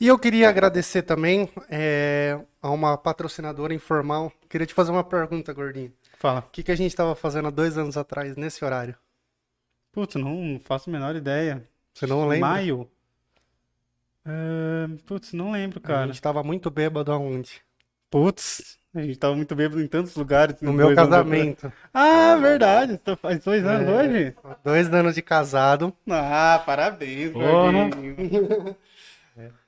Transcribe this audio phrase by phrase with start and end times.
[0.00, 4.32] e eu queria agradecer também é, a uma patrocinadora informal.
[4.48, 5.92] Queria te fazer uma pergunta, gordinho.
[6.18, 6.40] Fala.
[6.40, 8.96] O que, que a gente estava fazendo há dois anos atrás, nesse horário?
[9.92, 11.62] Putz, não faço a menor ideia.
[11.94, 12.48] Você não lembra?
[12.48, 12.90] Maio?
[14.26, 16.02] Uh, putz, não lembro, cara.
[16.02, 17.62] A gente estava muito bêbado aonde?
[18.10, 20.56] Putz, a gente tava muito bêbado em tantos lugares.
[20.60, 21.70] No meu casamento.
[21.92, 23.00] Ah, verdade.
[23.20, 24.34] Faz dois anos é, hoje?
[24.64, 25.92] Dois anos de casado.
[26.08, 27.32] Ah, parabéns,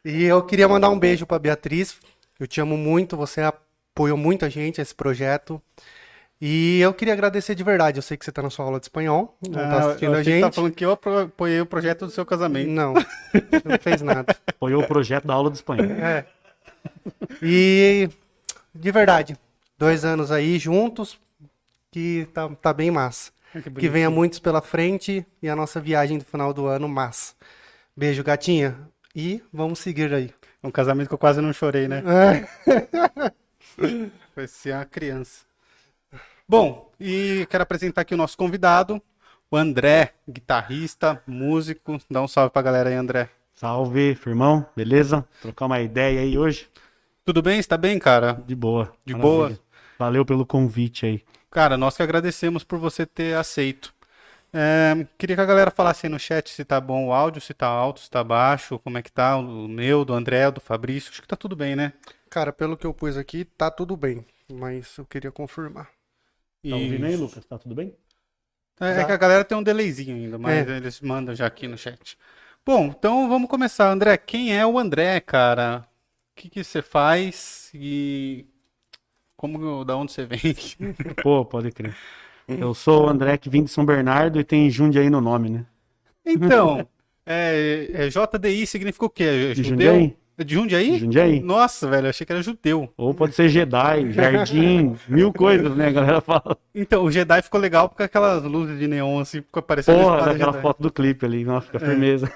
[0.05, 2.01] E eu queria mandar um beijo pra Beatriz.
[2.41, 5.61] Eu te amo muito, você apoiou muita gente esse projeto.
[6.41, 7.99] E eu queria agradecer de verdade.
[7.99, 10.23] Eu sei que você está na sua aula de espanhol, não está ah, assistindo a
[10.23, 10.37] gente.
[10.37, 12.71] Você tá falando que eu apoiei o projeto do seu casamento.
[12.71, 12.95] Não,
[13.65, 14.37] não fez nada.
[14.47, 15.91] Apoiou o projeto da aula de espanhol.
[15.91, 16.25] É.
[17.43, 18.09] E
[18.75, 19.37] de verdade.
[19.79, 21.19] Dois anos aí juntos,
[21.91, 23.33] que tá, tá bem massa.
[23.51, 27.35] Que, que venha muitos pela frente e a nossa viagem do final do ano massa.
[27.97, 28.79] Beijo, gatinha.
[29.17, 30.31] E vamos seguir aí.
[30.63, 32.03] Um casamento que eu quase não chorei, né?
[32.07, 33.33] É.
[34.35, 35.47] Foi ser uma criança.
[36.47, 39.03] Bom, e quero apresentar aqui o nosso convidado,
[39.51, 41.99] o André, guitarrista, músico.
[42.11, 43.31] Dá um salve pra galera aí, André.
[43.55, 45.27] Salve, firmão, beleza?
[45.43, 46.69] Trocar uma ideia aí hoje.
[47.29, 47.59] Tudo bem?
[47.59, 48.43] Está bem, cara?
[48.47, 48.91] De boa.
[49.05, 49.21] De Maravilha.
[49.21, 49.59] boa.
[49.99, 51.23] Valeu pelo convite aí.
[51.51, 53.93] Cara, nós que agradecemos por você ter aceito.
[54.51, 57.53] É, queria que a galera falasse aí no chat se tá bom o áudio, se
[57.53, 61.11] tá alto, se tá baixo, como é que tá o meu, do André, do Fabrício.
[61.11, 61.93] Acho que tá tudo bem, né?
[62.31, 64.25] Cara, pelo que eu pus aqui, tá tudo bem.
[64.51, 65.91] Mas eu queria confirmar.
[66.65, 66.71] E...
[66.71, 67.45] Tá ouvindo aí, Lucas?
[67.45, 67.95] Tá tudo bem?
[68.81, 70.79] É, é, que a galera tem um delayzinho ainda, mas é.
[70.79, 72.17] eles mandam já aqui no chat.
[72.65, 73.91] Bom, então vamos começar.
[73.91, 75.87] André, quem é o André, cara?
[76.39, 78.47] Que, que você faz e
[79.37, 80.55] como, da onde você vem?
[81.23, 81.95] Pô, pode crer.
[82.47, 85.67] Eu sou o André que vim de São Bernardo e tem Jundiaí no nome, né?
[86.25, 86.87] Então,
[87.27, 89.25] é, é JDI significa o quê?
[89.51, 89.65] É judeu?
[89.65, 90.17] Jundiaí.
[90.39, 90.99] É de Jundiaí?
[91.01, 91.41] Jundiaí.
[91.41, 92.89] Nossa, velho, achei que era judeu.
[92.97, 95.89] Ou pode ser Jedi, Jardim, mil coisas, né?
[95.89, 96.57] A galera fala.
[96.73, 99.99] Então, o Jedi ficou legal porque aquelas luzes de neon assim, ficou parecendo.
[100.01, 101.89] Porra, daquela foto do clipe ali, nossa, fica é.
[101.89, 102.33] firmeza.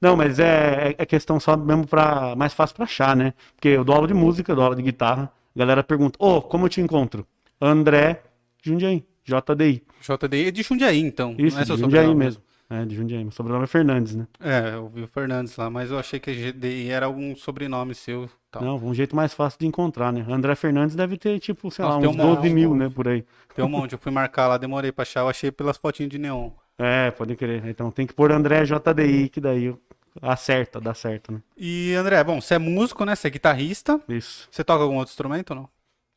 [0.00, 3.32] Não, mas é, é, é questão só mesmo para mais fácil para achar, né?
[3.54, 5.32] Porque eu dou aula de música, dou aula de guitarra.
[5.54, 7.26] A galera pergunta: "Ô, oh, como eu te encontro?"
[7.60, 8.22] André
[8.62, 9.82] Jundiaí, JDI.
[10.00, 11.34] JDI é de Jundiaí, então.
[11.38, 12.42] Isso, não é de Jundiaí mesmo.
[12.68, 13.22] É, de Jundiaí.
[13.22, 14.26] Meu sobrenome é Fernandes, né?
[14.40, 18.28] É, eu vi o Fernandes lá, mas eu achei que GDI era algum sobrenome seu.
[18.50, 18.62] Tal.
[18.62, 20.24] Não, um jeito mais fácil de encontrar, né?
[20.28, 23.24] André Fernandes deve ter, tipo, sei Nossa, lá, uns um 12 mil, né, por aí.
[23.54, 26.18] Tem um monte, eu fui marcar lá, demorei pra achar, eu achei pelas fotinhas de
[26.18, 26.50] neon.
[26.78, 27.66] É, pode crer.
[27.66, 29.74] Então tem que pôr André JDI, que daí
[30.20, 31.42] acerta, dá certo, né?
[31.56, 33.14] E André, bom, você é músico, né?
[33.14, 34.00] Você é guitarrista.
[34.08, 34.48] Isso.
[34.50, 35.68] Você toca algum outro instrumento ou não?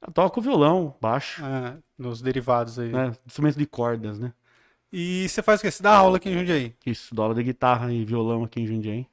[0.06, 1.44] Eu toco violão, baixo.
[1.44, 2.94] É, nos derivados aí.
[2.94, 4.34] É, instrumentos de cordas, né?
[4.92, 5.72] E você faz o quê?
[5.72, 6.74] Você dá aula aqui em Jundiaí?
[6.86, 9.06] Isso, dou aula de guitarra e violão aqui em Jundiaí.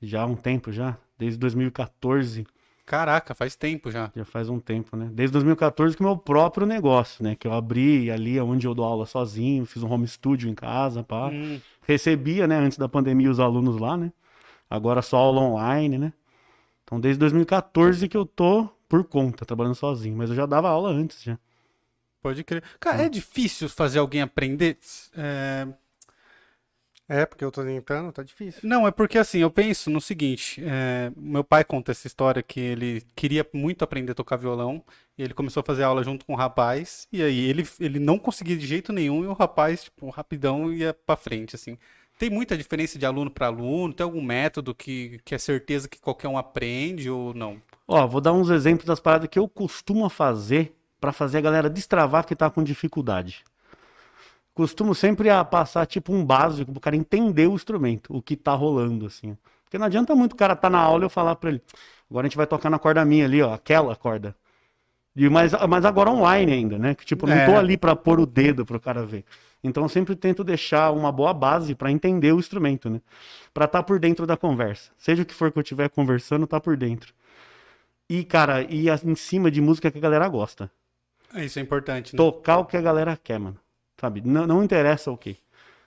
[0.00, 2.44] Já há um tempo já, desde 2014.
[2.92, 4.12] Caraca, faz tempo já.
[4.14, 5.08] Já faz um tempo, né?
[5.10, 7.34] Desde 2014 que meu próprio negócio, né?
[7.34, 11.02] Que eu abri ali onde eu dou aula sozinho, fiz um home studio em casa,
[11.02, 11.28] pá.
[11.28, 11.58] Hum,
[11.88, 14.12] Recebia, né, antes da pandemia, os alunos lá, né?
[14.68, 16.12] Agora só aula online, né?
[16.84, 20.14] Então desde 2014 que eu tô por conta, trabalhando sozinho.
[20.14, 21.38] Mas eu já dava aula antes, já.
[22.20, 22.62] pode crer.
[22.78, 24.76] Cara, é difícil fazer alguém aprender.
[25.16, 25.66] É,
[27.08, 28.60] É, porque eu tô tentando, tá difícil.
[28.62, 32.60] Não, é porque assim, eu penso no seguinte, é, meu pai conta essa história que
[32.60, 34.82] ele queria muito aprender a tocar violão,
[35.18, 38.18] e ele começou a fazer aula junto com um rapaz, e aí ele, ele não
[38.18, 41.76] conseguia de jeito nenhum, e o rapaz, tipo, rapidão ia pra frente, assim.
[42.18, 43.92] Tem muita diferença de aluno para aluno?
[43.92, 47.60] Tem algum método que, que é certeza que qualquer um aprende ou não?
[47.86, 51.68] Ó, vou dar uns exemplos das paradas que eu costumo fazer pra fazer a galera
[51.68, 53.42] destravar que tá com dificuldade.
[54.54, 58.52] Costumo sempre a passar tipo um básico pro cara entender o instrumento, o que tá
[58.52, 59.36] rolando assim.
[59.64, 61.62] Porque não adianta muito o cara tá na aula e eu falar pra ele,
[62.10, 64.36] agora a gente vai tocar na corda minha ali, ó, aquela corda.
[65.16, 66.94] E mas, mas agora online ainda, né?
[66.94, 67.56] Que tipo, não tô É.
[67.56, 69.24] ali pra pôr o dedo pro cara ver.
[69.64, 73.00] Então eu sempre tento deixar uma boa base pra entender o instrumento, né?
[73.54, 74.90] Pra estar por dentro da conversa.
[74.98, 77.14] Seja o que for que eu estiver conversando, tá por dentro.
[78.08, 80.70] E, cara, e em cima de música que a galera gosta.
[81.36, 82.16] Isso é importante, né?
[82.16, 83.56] Tocar o que a galera quer, mano.
[84.02, 84.20] Sabe?
[84.20, 85.36] Não, não interessa o que.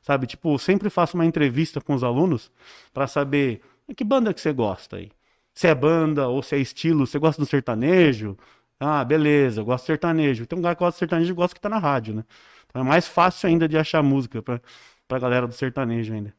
[0.01, 0.25] Sabe?
[0.25, 2.50] Tipo, sempre faço uma entrevista com os alunos
[2.94, 3.62] pra saber
[3.95, 5.12] que banda que você gosta aí.
[5.53, 8.38] Se é banda ou se é estilo, você gosta do sertanejo?
[8.79, 10.45] Ah, beleza, eu gosto de sertanejo.
[10.45, 12.23] Tem um cara que gosta de sertanejo e gosta que tá na rádio, né?
[12.69, 14.61] Então é mais fácil ainda de achar música pra,
[15.07, 16.33] pra galera do sertanejo ainda.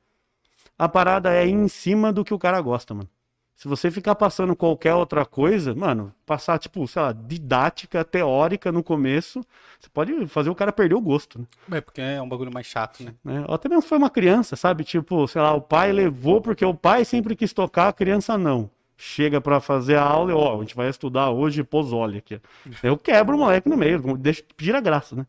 [0.78, 3.08] A parada é ir em cima do que o cara gosta, mano.
[3.56, 8.82] Se você ficar passando qualquer outra coisa, mano, passar, tipo, sei lá, didática, teórica no
[8.82, 9.40] começo,
[9.80, 11.46] você pode fazer o cara perder o gosto, né?
[11.72, 13.44] É porque é um bagulho mais chato, né?
[13.48, 14.84] Ou até mesmo foi uma criança, sabe?
[14.84, 18.70] Tipo, sei lá, o pai levou porque o pai sempre quis tocar, a criança não.
[18.98, 22.38] Chega pra fazer a aula e, ó, a gente vai estudar hoje pozole aqui.
[22.82, 25.26] Eu quebro o moleque no meio, deixa, tira a graça, né?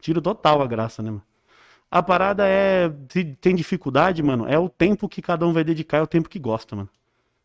[0.00, 1.22] Tiro total a graça, né, mano?
[1.90, 5.98] A parada é, se tem dificuldade, mano, é o tempo que cada um vai dedicar,
[5.98, 6.88] é o tempo que gosta, mano.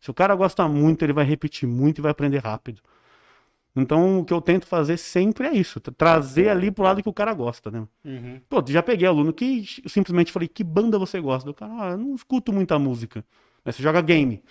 [0.06, 2.80] Se o cara gosta muito, ele vai repetir muito e vai aprender rápido.
[3.74, 7.08] Então, o que eu tento fazer sempre é isso, tra- trazer ali pro lado que
[7.08, 7.88] o cara gosta, né?
[8.04, 8.40] Uhum.
[8.48, 11.50] Pô, já peguei aluno que eu simplesmente falei, que banda você gosta?
[11.50, 13.24] O cara, ah, eu não escuto muita música.
[13.64, 14.44] Mas você joga game.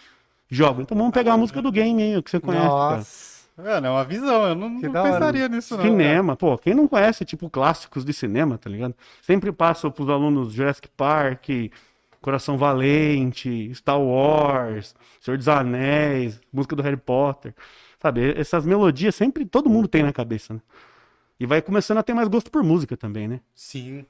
[0.49, 0.81] Joga.
[0.81, 2.97] Então vamos pegar a música do game aí, o que você conhece, cara.
[2.97, 3.45] Nossa.
[3.57, 5.13] É, não, é uma visão, eu não, não hora.
[5.13, 5.83] pensaria nisso, não.
[5.83, 5.89] cara.
[5.89, 8.93] Cinema, pô, quem não conhece, tipo, clássicos de cinema, tá ligado?
[9.21, 11.47] Sempre passo pros alunos Jurassic Park,
[12.25, 17.53] Coração Valente, Star Wars, Senhor dos Anéis, música do Harry Potter.
[18.01, 20.61] Sabe, essas melodias sempre todo mundo tem na cabeça, né?
[21.39, 23.41] E vai começando a ter mais gosto por música também, né?
[23.53, 24.07] Sim.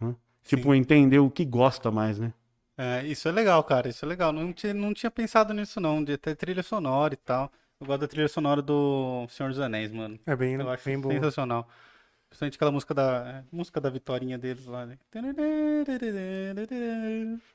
[0.00, 0.14] Hã?
[0.44, 2.32] Tipo, entender o que gosta mais, né?
[2.78, 4.32] É, isso é legal, cara, isso é legal.
[4.32, 7.50] Não tinha, não tinha pensado nisso, não, de ter trilha sonora e tal.
[7.80, 10.16] Eu gosto da trilha sonora do Senhor dos Anéis, mano.
[10.24, 11.12] É bem, Eu acho bem boa.
[12.32, 14.96] Principalmente aquela música da, é, música da Vitorinha deles lá, né?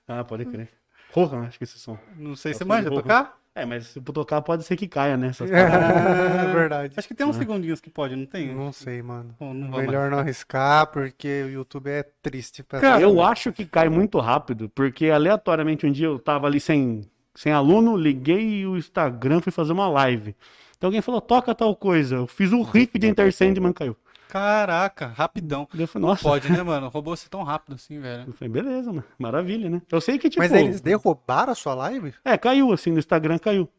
[0.07, 0.69] Ah, pode crer.
[1.11, 1.97] Porra, acho que esse som.
[2.15, 3.39] Não sei, Nossa, você manja tocar?
[3.55, 5.29] É, mas se tocar pode ser que caia, né?
[5.29, 5.49] essas.
[5.49, 6.93] É verdade.
[6.95, 8.53] Acho que tem uns segundinhos que pode, não tem?
[8.53, 9.35] Não sei, mano.
[9.39, 13.65] Pô, não Melhor não arriscar, porque o YouTube é triste pra Cara, eu acho que
[13.65, 17.01] cai muito rápido, porque aleatoriamente um dia eu tava ali sem,
[17.33, 20.35] sem aluno, liguei o Instagram, fui fazer uma live.
[20.77, 22.17] Então alguém falou, toca tal coisa.
[22.17, 23.97] Eu fiz o riff de Enter Sandman, caiu.
[24.29, 25.67] Caraca, rapidão.
[25.77, 26.23] Eu falei, nossa.
[26.23, 26.87] Pode, né, mano?
[26.87, 28.25] O robô ser tão rápido assim, velho.
[28.27, 29.03] Eu falei, beleza, mano.
[29.17, 29.81] Maravilha, né?
[29.91, 30.41] Eu sei que, tipo.
[30.41, 32.13] Mas eles derrubaram a sua live?
[32.25, 33.69] É, caiu, assim, no Instagram caiu.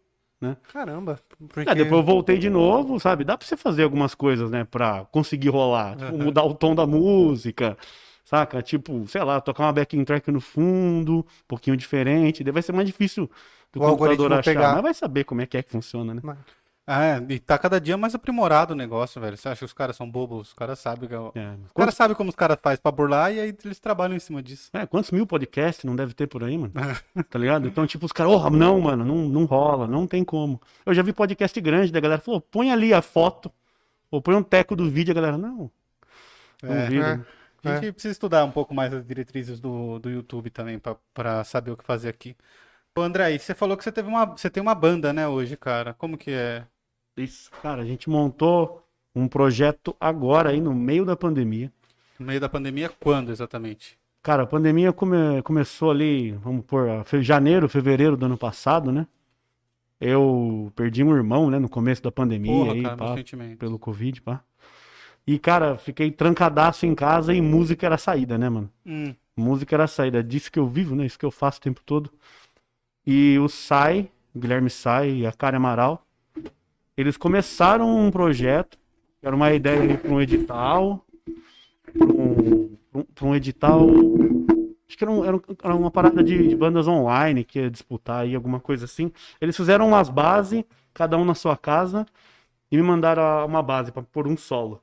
[0.73, 1.19] Caramba.
[1.49, 1.69] Porque...
[1.69, 3.25] É, depois eu voltei de novo, sabe?
[3.25, 4.65] Dá pra você fazer algumas coisas, né?
[4.65, 5.97] Pra conseguir rolar.
[5.97, 7.77] Tipo, mudar o tom da música,
[8.25, 8.63] saca?
[8.63, 12.45] Tipo, sei lá, tocar uma backing track no fundo, um pouquinho diferente.
[12.45, 13.29] Daí vai ser mais difícil
[13.73, 14.45] do O computador achar.
[14.45, 14.75] pegar.
[14.75, 16.23] Mas vai saber como é que é que funciona, né?
[16.91, 19.37] É, e tá cada dia mais aprimorado o negócio, velho.
[19.37, 20.49] Você acha que os caras são bobos?
[20.49, 21.55] Os caras sabem que é É.
[21.67, 24.43] Os caras sabem como os caras fazem pra burlar e aí eles trabalham em cima
[24.43, 24.71] disso.
[24.73, 26.73] é, quantos mil podcasts não deve ter por aí, mano?
[27.29, 27.69] Tá ligado?
[27.69, 30.59] Então, tipo, os caras, oh, não, mano, não, não rola, não tem como.
[30.87, 33.53] Eu já vi podcast grande da galera falou, põe ali a foto,
[34.11, 35.71] ou põe um teco do vídeo, a galera, não.
[36.63, 37.27] Não É, vira.
[37.63, 37.69] é.
[37.69, 41.45] A gente precisa estudar um pouco mais as diretrizes do, do YouTube também pra, pra
[41.45, 42.35] saber o que fazer aqui.
[42.97, 45.93] Ô, André, você falou que você teve uma, você tem uma banda, né, hoje, cara.
[45.93, 46.65] Como que é?
[47.23, 48.83] Isso, cara, a gente montou
[49.15, 51.73] um projeto agora aí no meio da pandemia.
[52.19, 53.99] No meio da pandemia, quando exatamente?
[54.23, 56.87] Cara, a pandemia come- começou ali, vamos por
[57.21, 59.07] janeiro, fevereiro do ano passado, né?
[60.01, 63.17] Eu perdi um irmão, né, no começo da pandemia Porra, aí, cara, pá,
[63.59, 64.43] pelo Covid, pá.
[65.27, 68.71] E, cara, fiquei trancadaço em casa e música era a saída, né, mano?
[68.87, 71.05] Hum, Música era a saída, é disso que eu vivo, né?
[71.07, 72.11] Isso que eu faço o tempo todo.
[73.07, 76.08] E o Sai, o Guilherme Sai e a Karen Amaral
[76.99, 78.77] Eles começaram um projeto,
[79.23, 81.07] era uma ideia para um edital,
[81.97, 82.77] para um,
[83.23, 83.87] um- edital.
[84.89, 88.23] Acho que era, um- era um- uma parada de, de bandas online que ia disputar
[88.23, 89.13] aí, alguma coisa assim.
[89.41, 92.05] Eles fizeram umas bases, cada um na sua casa,
[92.69, 94.83] e me mandaram uma base para pôr um solo.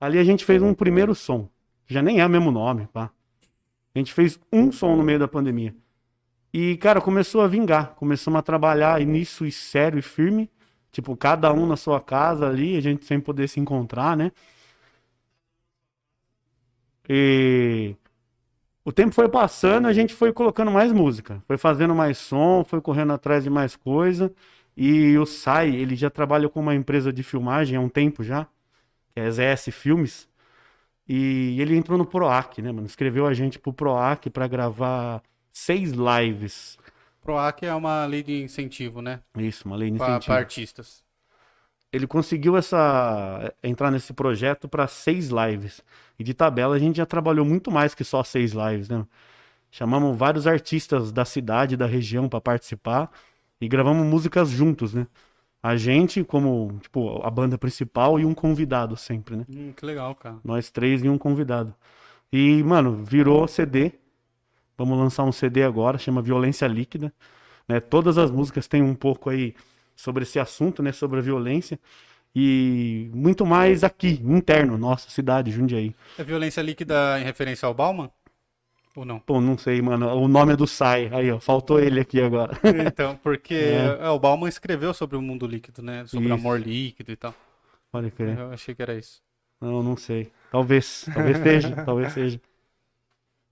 [0.00, 1.50] Ali a gente fez um primeiro som.
[1.86, 3.10] Já nem é o mesmo nome, pá.
[3.94, 5.76] A gente fez um som no meio da pandemia.
[6.50, 7.94] E, cara, começou a vingar.
[7.96, 10.50] Começamos a trabalhar nisso e sério e firme.
[10.92, 14.32] Tipo, cada um na sua casa ali, a gente sem poder se encontrar, né?
[17.08, 17.94] E
[18.84, 22.80] o tempo foi passando, a gente foi colocando mais música, foi fazendo mais som, foi
[22.80, 24.32] correndo atrás de mais coisa.
[24.76, 28.46] E o Sai, ele já trabalha com uma empresa de filmagem há um tempo já,
[29.14, 30.28] que é ZS Filmes.
[31.08, 32.86] E ele entrou no PROAC, né, mano?
[32.86, 36.78] Escreveu a gente pro PROAC pra gravar seis lives.
[37.26, 39.20] PROAC é uma lei de incentivo, né?
[39.36, 40.32] Isso, uma lei de Para incentivo.
[40.36, 41.04] artistas.
[41.92, 45.82] Ele conseguiu essa entrar nesse projeto para seis lives.
[46.18, 49.04] E de tabela a gente já trabalhou muito mais que só seis lives, né?
[49.70, 53.10] Chamamos vários artistas da cidade, da região para participar
[53.60, 55.06] e gravamos músicas juntos, né?
[55.62, 59.46] A gente como, tipo, a banda principal e um convidado sempre, né?
[59.48, 60.36] Hum, que legal, cara.
[60.44, 61.74] Nós três e um convidado.
[62.32, 63.92] E, mano, virou CD.
[64.76, 67.12] Vamos lançar um CD agora, chama Violência Líquida.
[67.68, 67.80] Né?
[67.80, 69.54] Todas as músicas têm um pouco aí
[69.94, 70.92] sobre esse assunto, né?
[70.92, 71.78] Sobre a violência.
[72.34, 75.94] E muito mais aqui, interno, nossa cidade, Jundiaí.
[76.18, 78.10] É violência líquida em referência ao Bauman?
[78.94, 79.18] Ou não?
[79.20, 80.06] Pô, não sei, mano.
[80.14, 81.08] O nome é do Sai.
[81.12, 82.52] Aí, ó, faltou ele aqui agora.
[82.86, 83.98] Então, porque É.
[84.02, 86.04] é, o Bauman escreveu sobre o mundo líquido, né?
[86.06, 86.34] Sobre Isso.
[86.34, 87.34] amor líquido e tal.
[87.90, 88.38] Pode crer.
[88.38, 89.22] Eu achei que era isso.
[89.60, 90.30] Não, não sei.
[90.50, 92.40] Talvez, talvez seja, talvez seja.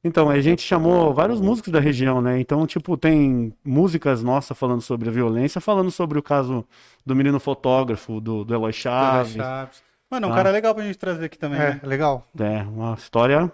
[0.07, 2.39] Então, a gente chamou vários músicos da região, né?
[2.39, 6.63] Então, tipo, tem músicas nossas falando sobre a violência, falando sobre o caso
[7.07, 9.33] do menino fotógrafo, do, do Eloy Chaves.
[9.33, 9.83] Chaves.
[10.11, 10.37] Mano, é um Ah.
[10.37, 11.81] cara legal pra gente trazer aqui também, É, né?
[11.83, 12.27] legal.
[12.39, 13.51] É, uma história.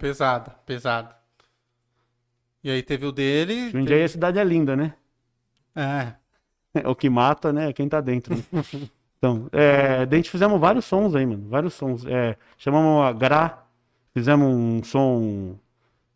[0.00, 1.14] Pesada, pesada.
[2.64, 3.70] E aí teve o dele.
[3.70, 4.94] Jundiaí, a cidade é linda, né?
[5.74, 6.14] É.
[6.80, 7.68] É o que mata, né?
[7.68, 8.34] É quem tá dentro.
[8.34, 8.42] né?
[9.18, 11.46] Então, é, daí a gente fizemos vários sons aí, mano.
[11.50, 12.06] Vários sons.
[12.06, 13.62] É, chamamos a Gra,
[14.14, 15.56] fizemos um som,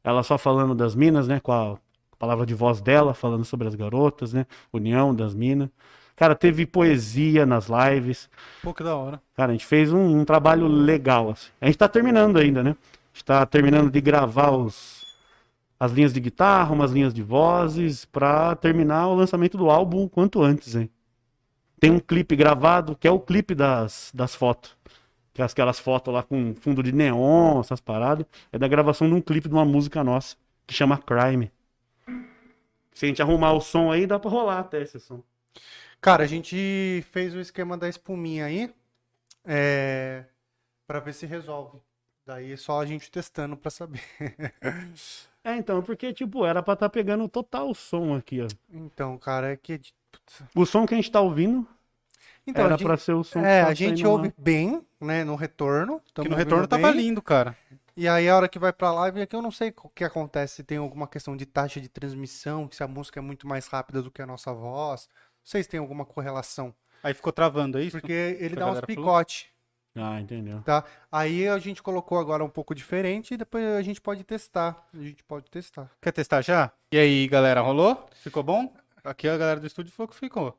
[0.03, 1.41] ela só falando das minas, né?
[1.41, 1.79] Com a
[2.19, 4.47] palavra de voz dela, falando sobre as garotas, né?
[4.73, 5.69] União das minas.
[6.17, 8.29] Cara, teve poesia nas lives.
[8.63, 9.23] Pô, que da hora.
[9.35, 11.51] Cara, a gente fez um, um trabalho legal, assim.
[11.61, 12.71] A gente tá terminando ainda, né?
[12.71, 15.07] A gente tá terminando de gravar os,
[15.79, 20.11] as linhas de guitarra, umas linhas de vozes, pra terminar o lançamento do álbum o
[20.11, 20.91] quanto antes, hein?
[21.81, 24.77] Tem um clipe gravado, que é o clipe das, das fotos.
[25.33, 28.27] Que é aquelas fotos lá com fundo de neon, essas paradas.
[28.53, 31.51] É da gravação de um clipe de uma música nossa, que chama Crime.
[32.93, 35.23] Se a gente arrumar o som aí, dá pra rolar até esse som.
[36.01, 38.73] Cara, a gente fez o esquema da espuminha aí,
[39.45, 40.25] é,
[40.87, 41.81] para ver se resolve.
[42.27, 44.03] Daí é só a gente testando pra saber.
[45.43, 48.47] É, então, porque, tipo, era pra tá pegando total o som aqui, ó.
[48.71, 49.81] Então, cara, é que.
[50.13, 50.43] putz.
[50.55, 51.67] O som que a gente tá ouvindo
[52.51, 54.17] Então, era a gente, pra ser o som é, tá a gente saindo lá.
[54.17, 56.01] ouve bem, né, no retorno.
[56.15, 57.01] Que no retorno tava bem.
[57.03, 57.57] lindo, cara.
[57.97, 60.05] E aí, a hora que vai pra live, é que eu não sei o que
[60.05, 60.57] acontece.
[60.57, 64.01] Se tem alguma questão de taxa de transmissão, se a música é muito mais rápida
[64.03, 65.09] do que a nossa voz.
[65.13, 66.75] Não sei se tem alguma correlação.
[67.03, 67.99] Aí ficou travando, é isso?
[67.99, 69.03] Porque ele dá uns galera falou?
[69.05, 69.51] picote,
[69.97, 70.61] Ah, entendeu.
[70.63, 70.85] tá?
[71.11, 74.87] Aí a gente colocou agora um pouco diferente e depois a gente pode testar.
[74.95, 75.91] A gente pode testar.
[76.01, 76.71] Quer testar já?
[76.93, 78.07] E aí, galera, rolou?
[78.23, 78.73] Ficou bom?
[79.03, 80.57] Aqui a galera do estúdio falou que ficou.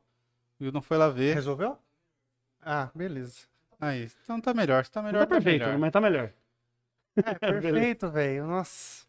[0.62, 1.34] E não foi lá ver.
[1.34, 1.76] Resolveu?
[2.60, 3.40] Ah, beleza.
[3.80, 4.86] Aí, então tá melhor.
[4.86, 5.78] Tá Não melhor, tá perfeito, melhor.
[5.78, 6.32] mas tá melhor.
[7.16, 8.46] É, perfeito, velho.
[8.46, 9.04] Nossa.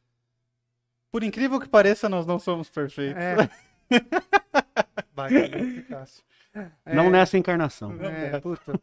[1.11, 3.21] Por incrível que pareça, nós não somos perfeitos.
[3.21, 3.35] É.
[5.13, 6.23] Vai, que eficácia.
[6.83, 7.95] Não nessa encarnação.
[8.01, 8.73] É, puta.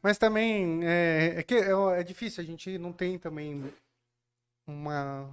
[0.00, 3.64] Mas também é, é que é, é difícil, a gente não tem também
[4.64, 5.28] uma,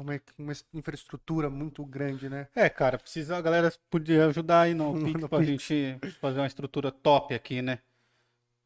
[0.00, 2.48] uma, uma infraestrutura muito grande, né?
[2.54, 5.28] É, cara, precisa, a galera podia ajudar aí no No Pix Pix.
[5.28, 7.78] pra gente fazer uma estrutura top aqui, né?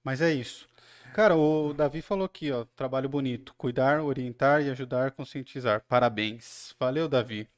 [0.05, 0.69] Mas é isso.
[1.15, 5.83] Cara, o Davi falou aqui, ó, trabalho bonito, cuidar, orientar e ajudar, conscientizar.
[5.89, 6.75] Parabéns.
[6.79, 7.49] Valeu, Davi.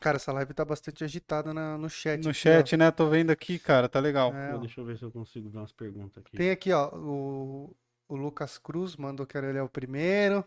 [0.00, 2.22] Cara, essa live tá bastante agitada na- no chat.
[2.22, 2.90] No aqui, chat, né?
[2.90, 4.30] Tô vendo aqui, cara, tá legal.
[4.32, 4.36] ó.
[4.36, 4.58] É, ó.
[4.58, 6.36] Deixa eu ver se eu consigo ver umas perguntas aqui.
[6.36, 7.74] Tem aqui, ó, o,
[8.08, 10.44] o Lucas Cruz mandou que ele é o primeiro.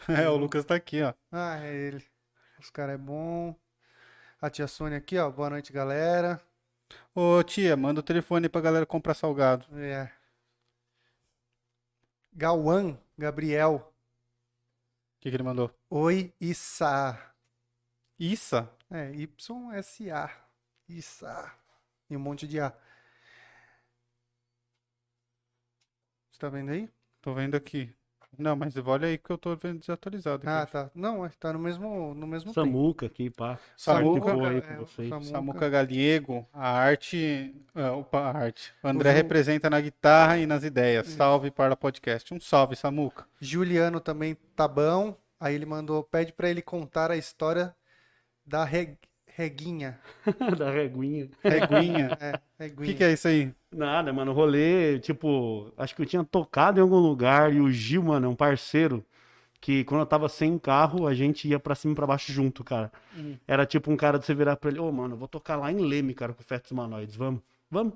[0.08, 1.12] É, o Lucas tá aqui, ó.
[1.30, 2.04] Ah, é ele.
[2.58, 3.54] Os caras é bom.
[4.40, 5.30] A tia Sônia aqui, ó.
[5.30, 6.40] Boa noite, galera.
[7.14, 9.66] Ô, tia, manda o telefone aí pra galera comprar salgado.
[9.78, 10.10] É.
[12.32, 13.76] Gauan Gabriel.
[13.76, 15.70] O que que ele mandou?
[15.90, 17.18] Oi, Issa.
[18.18, 18.70] Issa?
[18.90, 20.30] É, Y-S-A.
[20.88, 21.54] Issa.
[22.08, 22.72] e um monte de A.
[26.30, 26.88] Você tá vendo aí?
[27.20, 27.94] Tô vendo aqui.
[28.38, 30.42] Não, mas olha aí que eu tô vendo desatualizado.
[30.48, 30.72] Ah, aqui.
[30.72, 30.90] tá.
[30.94, 32.64] Não, é- tá no mesmo, no mesmo tempo.
[32.66, 33.58] Samuca aqui, pá.
[33.76, 35.08] Samuca, aí é, com o vocês.
[35.08, 35.30] Samuca.
[35.30, 37.54] Samuca Galiego, a arte.
[37.74, 38.72] ah, opa, a arte.
[38.82, 39.16] O André Uhum.
[39.16, 41.08] representa na guitarra e nas ideias.
[41.08, 42.32] Salve para o podcast.
[42.32, 43.26] Um salve, Samuca.
[43.40, 45.14] Juliano também tá bom.
[45.38, 47.74] Aí ele mandou, pede pra ele contar a história
[48.46, 48.96] da reg-
[49.26, 49.98] reguinha.
[50.58, 51.28] da reguinha.
[51.42, 52.16] Reguinha.
[52.20, 52.86] É, O reguinha.
[52.86, 53.52] que, que é isso aí?
[53.72, 54.32] Nada, mano.
[54.32, 58.28] Rolê, tipo, acho que eu tinha tocado em algum lugar e o Gil, mano, é
[58.28, 59.04] um parceiro
[59.60, 62.64] que quando eu tava sem carro, a gente ia pra cima e pra baixo junto,
[62.64, 62.90] cara.
[63.46, 65.70] Era tipo um cara de você virar pra ele, ô, mano, eu vou tocar lá
[65.70, 67.14] em Leme, cara, com o Fetos Humanoides.
[67.14, 67.42] Vamos?
[67.70, 67.92] Vamos?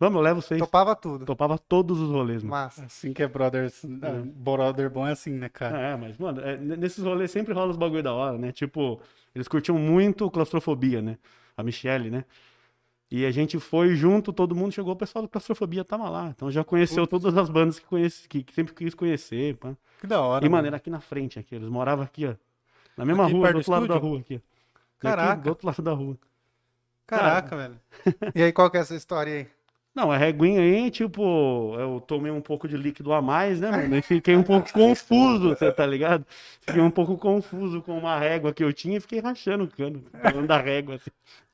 [0.00, 0.58] Vamos, eu levo vocês.
[0.58, 1.24] Topava tudo.
[1.24, 2.50] Topava todos os rolês, mano.
[2.50, 2.86] Massa.
[2.86, 3.84] Assim que é brothers.
[3.84, 5.78] ah, Brother bom é assim, né, cara?
[5.78, 8.50] É, mas, mano, é, nesses rolês sempre rola os bagulho da hora, né?
[8.50, 9.00] Tipo,
[9.32, 11.18] eles curtiam muito claustrofobia, né?
[11.56, 12.24] A Michelle, né?
[13.14, 16.32] E a gente foi junto, todo mundo chegou, o pessoal do claustrofobia tava lá.
[16.34, 19.76] Então já conheceu todas as bandas que, conheci, que, que sempre quis conhecer, pá.
[20.00, 20.46] Que da hora.
[20.46, 21.54] E, era aqui na frente, aqui.
[21.54, 22.34] Eles moravam aqui, ó.
[22.96, 24.40] Na mesma Aqui rua, do do outro lado da rua, aqui.
[24.98, 25.32] Caraca.
[25.32, 26.16] Aqui, do outro lado da rua.
[27.06, 27.80] Caraca, velho.
[28.34, 29.46] E aí, qual que é essa história aí?
[29.94, 33.94] Não, a reguinha aí, tipo, eu tomei um pouco de líquido a mais, né, mano?
[33.94, 36.24] E fiquei um pouco confuso, você tá ligado?
[36.60, 40.02] Fiquei um pouco confuso com uma régua que eu tinha e fiquei rachando o cano,
[40.22, 41.10] falando da régua, assim.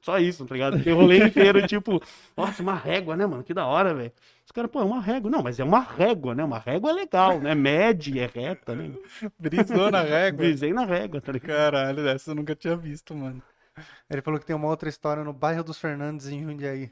[0.08, 0.76] Só isso, tá ligado?
[0.90, 2.00] O rolê inteiro, tipo,
[2.34, 3.44] nossa, uma régua, né, mano?
[3.44, 4.10] Que da hora, velho.
[4.42, 5.30] Os caras, pô, é uma régua.
[5.30, 6.42] Não, mas é uma régua, né?
[6.42, 7.54] Uma régua é legal, né?
[7.54, 8.90] Mede, é reta, né?
[9.38, 10.38] Brisou na régua.
[10.38, 11.54] Brisei na régua, tá ligado?
[11.54, 13.42] Caralho, dessa eu nunca tinha visto, mano.
[14.08, 16.90] Ele falou que tem uma outra história no bairro dos Fernandes, em Jundiaí.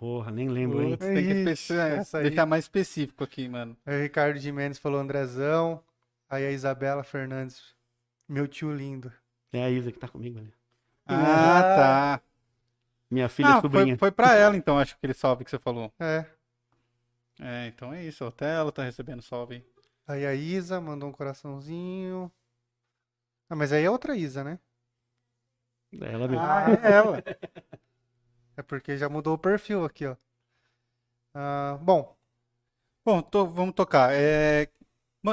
[0.00, 0.96] Porra, nem lembro, hein?
[0.96, 2.24] Tem que Ixi, espe- é, essa aí.
[2.24, 3.76] deixar mais específico aqui, mano.
[3.86, 5.80] Aí o Ricardo Jimenez falou Andrezão.
[6.28, 7.62] Aí a Isabela Fernandes,
[8.28, 9.12] meu tio lindo.
[9.52, 10.59] É a Isa que tá comigo ali.
[11.10, 12.20] Ah, tá.
[13.10, 13.94] Minha filha Ah, sobrinha.
[13.94, 15.92] foi, foi pra ela, então, acho que aquele salve que você falou.
[15.98, 16.24] É.
[17.40, 18.24] É, então é isso.
[18.24, 19.64] Até ela tá recebendo salve aí.
[20.06, 22.30] Aí a Isa mandou um coraçãozinho.
[23.50, 24.58] Ah, mas aí é outra Isa, né?
[26.00, 26.42] É ela mesmo.
[26.44, 27.22] Ah, é ela.
[28.56, 30.14] É porque já mudou o perfil aqui, ó.
[31.34, 32.16] Ah, bom,
[33.04, 34.12] Bom, tô- vamos tocar.
[34.14, 34.68] É...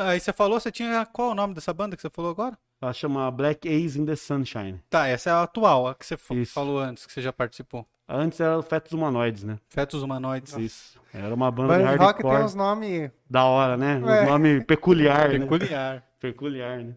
[0.05, 1.05] Aí você falou, você tinha.
[1.05, 2.57] Qual é o nome dessa banda que você falou agora?
[2.81, 4.79] Ela chama Black Ace in the Sunshine.
[4.89, 6.53] Tá, essa é a atual, a que você Isso.
[6.53, 7.87] falou antes, que você já participou.
[8.07, 9.57] Antes era o Fetos Humanoides, né?
[9.67, 10.55] Fetos Humanoides.
[10.55, 11.01] Isso.
[11.13, 12.35] Era uma banda banda de de rock hardcore.
[12.35, 13.11] tem uns nomes.
[13.29, 14.01] Da hora, né?
[14.05, 14.23] É.
[14.23, 15.39] Um nome peculiar, né?
[15.39, 16.03] Peculiar.
[16.19, 16.95] Peculiar, né?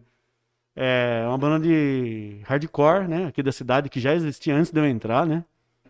[0.75, 3.25] É uma banda de hardcore, né?
[3.25, 5.43] Aqui da cidade, que já existia antes de eu entrar, né?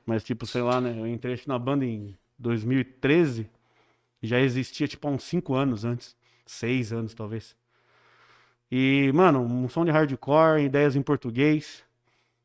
[0.06, 0.96] Mas, tipo, sei lá, né?
[0.98, 3.48] Eu entrei na banda em 2013
[4.24, 6.16] e já existia, tipo, há uns 5 anos antes.
[6.48, 7.56] 6 anos, talvez.
[8.72, 11.84] E, mano, um som de hardcore, ideias em português,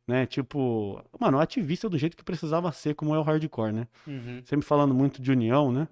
[0.07, 0.27] né?
[0.27, 3.87] Tipo, mano, ativista do jeito que precisava ser, como é o hardcore, né?
[4.07, 4.43] Uhum.
[4.45, 5.87] Sempre falando muito de união, né?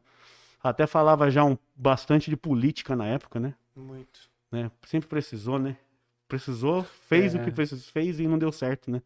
[0.63, 3.55] Até falava já um, bastante de política na época, né?
[3.77, 4.33] Muito.
[4.51, 4.71] né?
[4.87, 5.77] Sempre precisou, né?
[6.29, 7.39] Precisou, fez É.
[7.39, 9.03] o que fez, fez e não deu certo, né?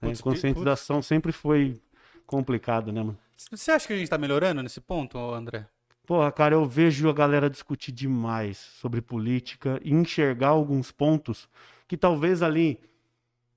[0.00, 0.08] Né?
[0.08, 1.80] Putz, Conscientização sempre foi
[2.26, 3.18] complicado, né, mano?
[3.50, 5.66] Você acha que a gente tá melhorando nesse ponto, André?
[6.10, 11.48] Porra, cara, eu vejo a galera discutir demais sobre política e enxergar alguns pontos
[11.86, 12.80] que talvez ali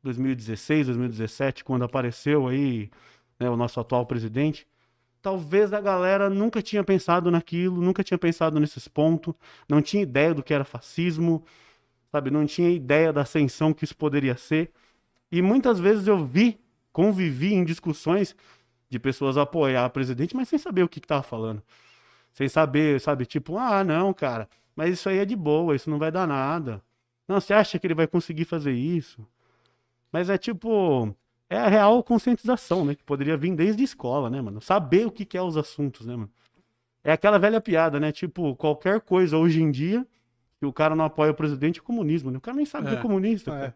[0.04, 2.92] 2016, 2017, quando apareceu aí
[3.40, 4.68] né, o nosso atual presidente,
[5.20, 9.34] talvez a galera nunca tinha pensado naquilo, nunca tinha pensado nesses pontos,
[9.68, 11.44] não tinha ideia do que era fascismo,
[12.12, 12.30] sabe?
[12.30, 14.72] Não tinha ideia da ascensão que isso poderia ser.
[15.32, 16.60] E muitas vezes eu vi,
[16.92, 18.36] convivi em discussões
[18.92, 21.64] de pessoas apoiar o presidente, mas sem saber o que estava falando.
[22.34, 23.26] Sem saber, sabe?
[23.26, 26.82] Tipo, ah, não, cara, mas isso aí é de boa, isso não vai dar nada.
[27.28, 29.26] Não, você acha que ele vai conseguir fazer isso?
[30.12, 31.16] Mas é tipo,
[31.50, 32.96] é a real conscientização, né?
[32.96, 34.60] Que poderia vir desde a escola, né, mano?
[34.62, 36.30] Saber o que que é os assuntos, né, mano?
[37.04, 38.12] É aquela velha piada, né?
[38.12, 40.06] Tipo, qualquer coisa hoje em dia
[40.60, 42.38] que o cara não apoia o presidente é comunismo, né?
[42.38, 42.98] O cara nem sabe que É.
[42.98, 43.54] é comunista, É.
[43.60, 43.76] cara.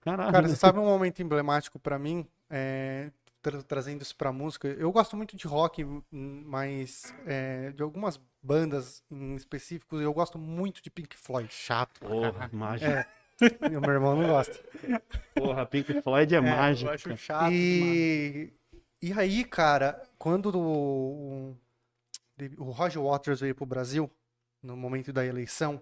[0.00, 0.32] Caralho.
[0.32, 0.48] Cara, né?
[0.54, 2.24] você sabe um momento emblemático pra mim?
[2.48, 3.10] É,
[3.50, 4.68] tra- trazendo isso pra música.
[4.68, 10.82] Eu gosto muito de rock, mas é, de algumas bandas em específicos, eu gosto muito
[10.82, 11.52] de Pink Floyd.
[11.52, 12.00] Chato.
[12.00, 12.50] Porra.
[12.82, 13.06] É.
[13.68, 14.58] Meu irmão não gosta.
[15.34, 16.90] Porra, Pink Floyd é, mágico.
[16.90, 17.52] Eu acho chato.
[17.52, 18.52] E,
[19.00, 21.56] e aí, cara, quando o,
[22.58, 24.10] o Roger Waters veio pro Brasil,
[24.62, 25.80] no momento da eleição,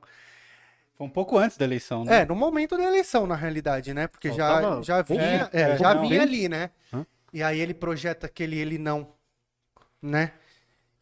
[0.97, 2.21] Foi um pouco antes da eleição, né?
[2.23, 4.07] É, no momento da eleição, na realidade, né?
[4.07, 6.71] Porque já, Faltava já vinha, é, é, já vinha ali, né?
[6.93, 7.07] Hã?
[7.37, 9.13] E aí ele projeta aquele ele não,
[10.01, 10.33] né?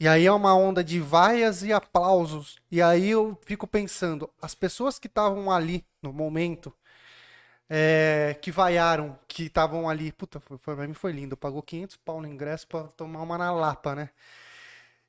[0.00, 2.56] E aí é uma onda de vaias e aplausos.
[2.68, 6.74] E aí eu fico pensando, as pessoas que estavam ali no momento,
[7.70, 10.10] é, que vaiaram, que estavam ali.
[10.10, 11.36] Puta, foi, foi, pra mim foi lindo.
[11.36, 14.10] Pagou 500 pau no ingresso pra tomar uma na lapa, né?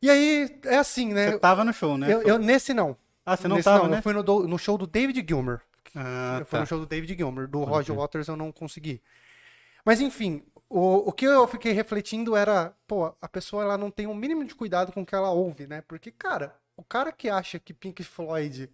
[0.04, 1.32] E aí, é assim, né?
[1.32, 2.14] Você tava no show, né?
[2.14, 2.96] Eu, eu- nesse não.
[3.26, 3.90] Ah, você não nesse tava, não.
[3.90, 3.98] né?
[3.98, 5.60] Eu fui no, do- no show do David Gilmer.
[5.96, 6.62] Ah, eu fui tá.
[6.62, 7.48] no show do David Gilmer.
[7.48, 7.96] Do Roger.
[7.96, 9.02] Waters eu não consegui.
[9.84, 10.44] Mas enfim,
[10.78, 14.44] o, o que eu fiquei refletindo era, pô, a pessoa ela não tem o mínimo
[14.44, 15.82] de cuidado com o que ela ouve, né?
[15.82, 18.70] Porque, cara, o cara que acha que Pink Floyd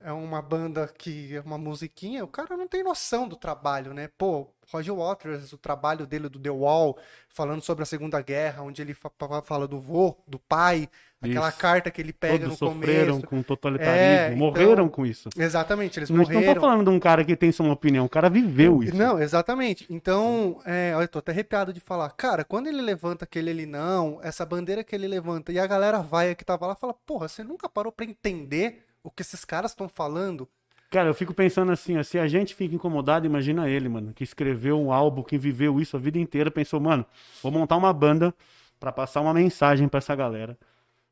[0.00, 4.08] é uma banda que é uma musiquinha, o cara não tem noção do trabalho, né?
[4.18, 8.82] Pô, Roger Waters, o trabalho dele do The Wall, falando sobre a Segunda Guerra, onde
[8.82, 10.88] ele fa- fa- fala do vô, do pai,
[11.22, 11.58] aquela Isso.
[11.58, 13.26] carta que ele pega Todos no sofreram começo.
[13.26, 15.28] com totalitarismo, É, então- morreram com isso.
[15.36, 16.60] Exatamente, eles Não estão morreram.
[16.60, 18.94] falando de um cara que tem só uma opinião, o cara viveu isso.
[18.94, 19.86] Não, exatamente.
[19.88, 22.10] Então, é, eu tô até arrepiado de falar.
[22.10, 26.00] Cara, quando ele levanta aquele ele não, essa bandeira que ele levanta, e a galera
[26.00, 29.70] vai que tava lá fala, porra, você nunca parou pra entender o que esses caras
[29.70, 30.48] estão falando?
[30.90, 34.24] Cara, eu fico pensando assim, ó, se a gente fica incomodado, imagina ele, mano, que
[34.24, 37.04] escreveu um álbum, que viveu isso a vida inteira, pensou, mano,
[37.42, 38.34] vou montar uma banda
[38.80, 40.58] pra passar uma mensagem pra essa galera,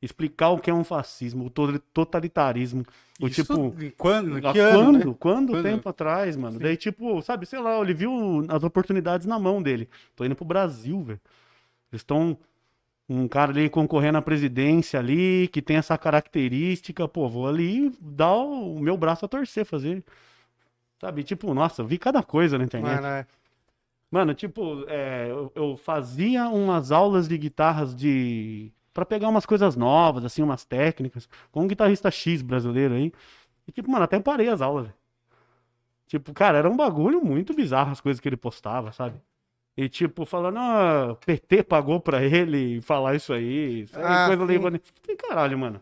[0.02, 2.85] explicar o que é um fascismo, o to- totalitarismo,
[3.20, 4.40] o Isso tipo, quando?
[4.52, 5.09] Que ano, quando?
[5.11, 5.16] né?
[5.18, 5.62] Quando Quando?
[5.62, 6.59] tempo atrás, mano?
[6.59, 9.88] Daí, tipo, sabe, sei lá, ele viu as oportunidades na mão dele.
[10.16, 11.20] Tô indo pro Brasil, velho.
[11.92, 12.37] Eles estão.
[13.09, 18.35] Um cara ali concorrendo à presidência ali, que tem essa característica, pô, vou ali dar
[18.35, 20.03] o meu braço a torcer, fazer.
[20.99, 22.95] Sabe, tipo, nossa, eu vi cada coisa na internet.
[22.95, 23.27] Mano, é.
[24.11, 28.73] Mano, tipo, é, eu, eu fazia umas aulas de guitarras de.
[28.93, 33.12] Pra pegar umas coisas novas, assim, umas técnicas, com um guitarrista X brasileiro aí.
[33.67, 34.88] E, tipo, mano, até parei as aulas.
[36.07, 39.21] Tipo, cara, era um bagulho muito bizarro as coisas que ele postava, sabe?
[39.76, 43.87] E, tipo, falando, ah, PT pagou pra ele falar isso aí.
[43.88, 44.04] sabe?
[44.06, 44.78] Ah, coisa levando.
[44.78, 45.80] Que caralho, mano.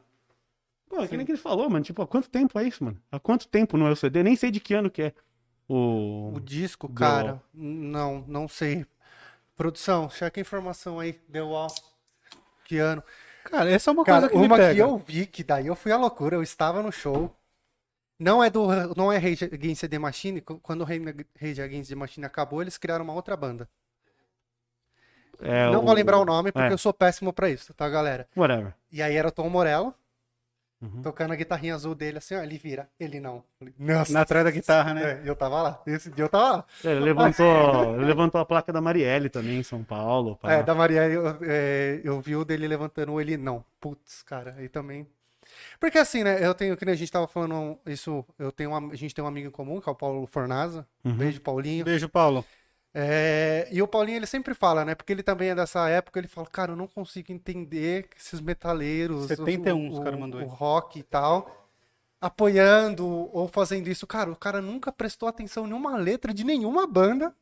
[0.89, 1.85] Pô, é que nem que ele falou, mano.
[1.85, 2.99] Tipo, há quanto tempo é isso, mano?
[3.11, 4.23] Há quanto tempo não é o CD?
[4.23, 5.13] Nem sei de que ano que é.
[5.69, 6.33] O.
[6.35, 7.43] O disco, The cara, Wall.
[7.55, 8.87] não, não sei.
[9.57, 11.69] Produção, checa a informação aí, The Wall.
[12.65, 13.03] Que ano?
[13.45, 14.75] Cara, essa é uma Cara, coisa que me uma pega.
[14.75, 17.35] que eu vi, que daí eu fui à loucura, eu estava no show.
[18.19, 21.97] Não é do não é Rage Against the Machine, qu- quando o Rage Against the
[21.97, 23.69] Machine acabou, eles criaram uma outra banda.
[25.43, 26.73] É não o- vou lembrar o nome porque é.
[26.73, 28.27] eu sou péssimo pra isso, tá, galera?
[28.37, 28.73] Whatever.
[28.91, 29.95] E aí era o Tom Morello,
[30.81, 31.01] Uhum.
[31.01, 33.45] tocando a guitarrinha azul dele assim, ó, ele vira, ele não.
[33.79, 34.13] Nossa.
[34.13, 35.23] Na atrás da guitarra, né?
[35.25, 35.81] É, eu tava lá.
[35.87, 36.65] Esse dia eu tava lá.
[36.85, 40.35] É, Ele levantou, ele levantou a placa da Marielle também em São Paulo.
[40.37, 40.53] pá.
[40.55, 43.65] É, da Maria, eu, é, eu vi o dele levantando ele não.
[43.81, 45.07] Putz, cara, aí também.
[45.79, 46.45] Porque assim, né?
[46.45, 49.23] Eu tenho, que nem a gente tava falando isso, eu tenho uma- a gente tem
[49.23, 50.85] um amigo em comum, que é o Paulo Fornaza.
[51.05, 51.15] Uhum.
[51.15, 51.85] Beijo, Paulinho.
[51.85, 52.45] Beijo, Paulo.
[52.95, 54.95] É, e o Paulinho, ele sempre fala, né?
[54.95, 58.41] Porque ele também é dessa época, ele fala, cara, eu não consigo entender que esses
[58.41, 61.69] metaleiros, 71 o, os cara mandou o, o rock e tal,
[62.21, 64.07] apoiando ou fazendo isso.
[64.07, 67.35] Cara, o cara nunca prestou atenção em nenhuma letra de nenhuma banda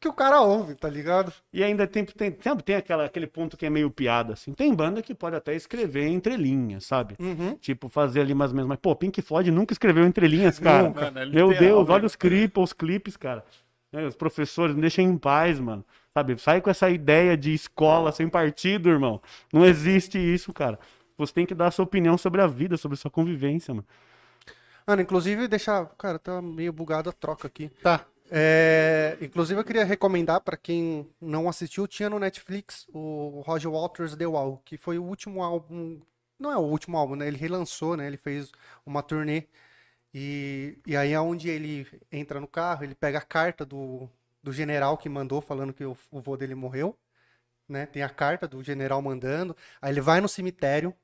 [0.00, 1.32] que o cara ouve, tá ligado?
[1.52, 4.52] E ainda tem, tem, tem aquela, aquele ponto que é meio piada, assim.
[4.52, 7.16] Tem banda que pode até escrever entre linhas, sabe?
[7.18, 7.56] Uhum.
[7.56, 8.68] Tipo, fazer ali mais ou menos.
[8.68, 10.84] Mas, pô, Pink Floyd nunca escreveu entre linhas, cara.
[10.84, 11.26] Nunca, né?
[11.26, 11.94] Meu Literal, Deus, né?
[11.94, 13.44] olha os clipes, os clipes, cara.
[13.92, 15.84] É, os professores, me deixem em paz, mano.
[16.12, 16.38] Sabe?
[16.38, 19.20] Sai com essa ideia de escola sem partido, irmão.
[19.52, 20.78] Não existe isso, cara.
[21.16, 23.86] Você tem que dar a sua opinião sobre a vida, sobre a sua convivência, mano.
[24.86, 25.86] Mano, inclusive, deixar.
[25.98, 27.68] Cara, tá meio bugada a troca aqui.
[27.82, 28.06] Tá.
[28.30, 34.14] É, inclusive, eu queria recomendar pra quem não assistiu, tinha no Netflix o Roger Waters
[34.16, 36.00] The Wall, que foi o último álbum.
[36.38, 37.26] Não é o último álbum, né?
[37.26, 38.06] Ele relançou, né?
[38.06, 38.52] Ele fez
[38.84, 39.44] uma turnê.
[40.12, 44.08] E, e aí é onde ele entra no carro, ele pega a carta do,
[44.42, 46.98] do general que mandou falando que o, o vô dele morreu.
[47.68, 47.84] Né?
[47.86, 49.56] Tem a carta do general mandando.
[49.80, 50.94] Aí ele vai no cemitério,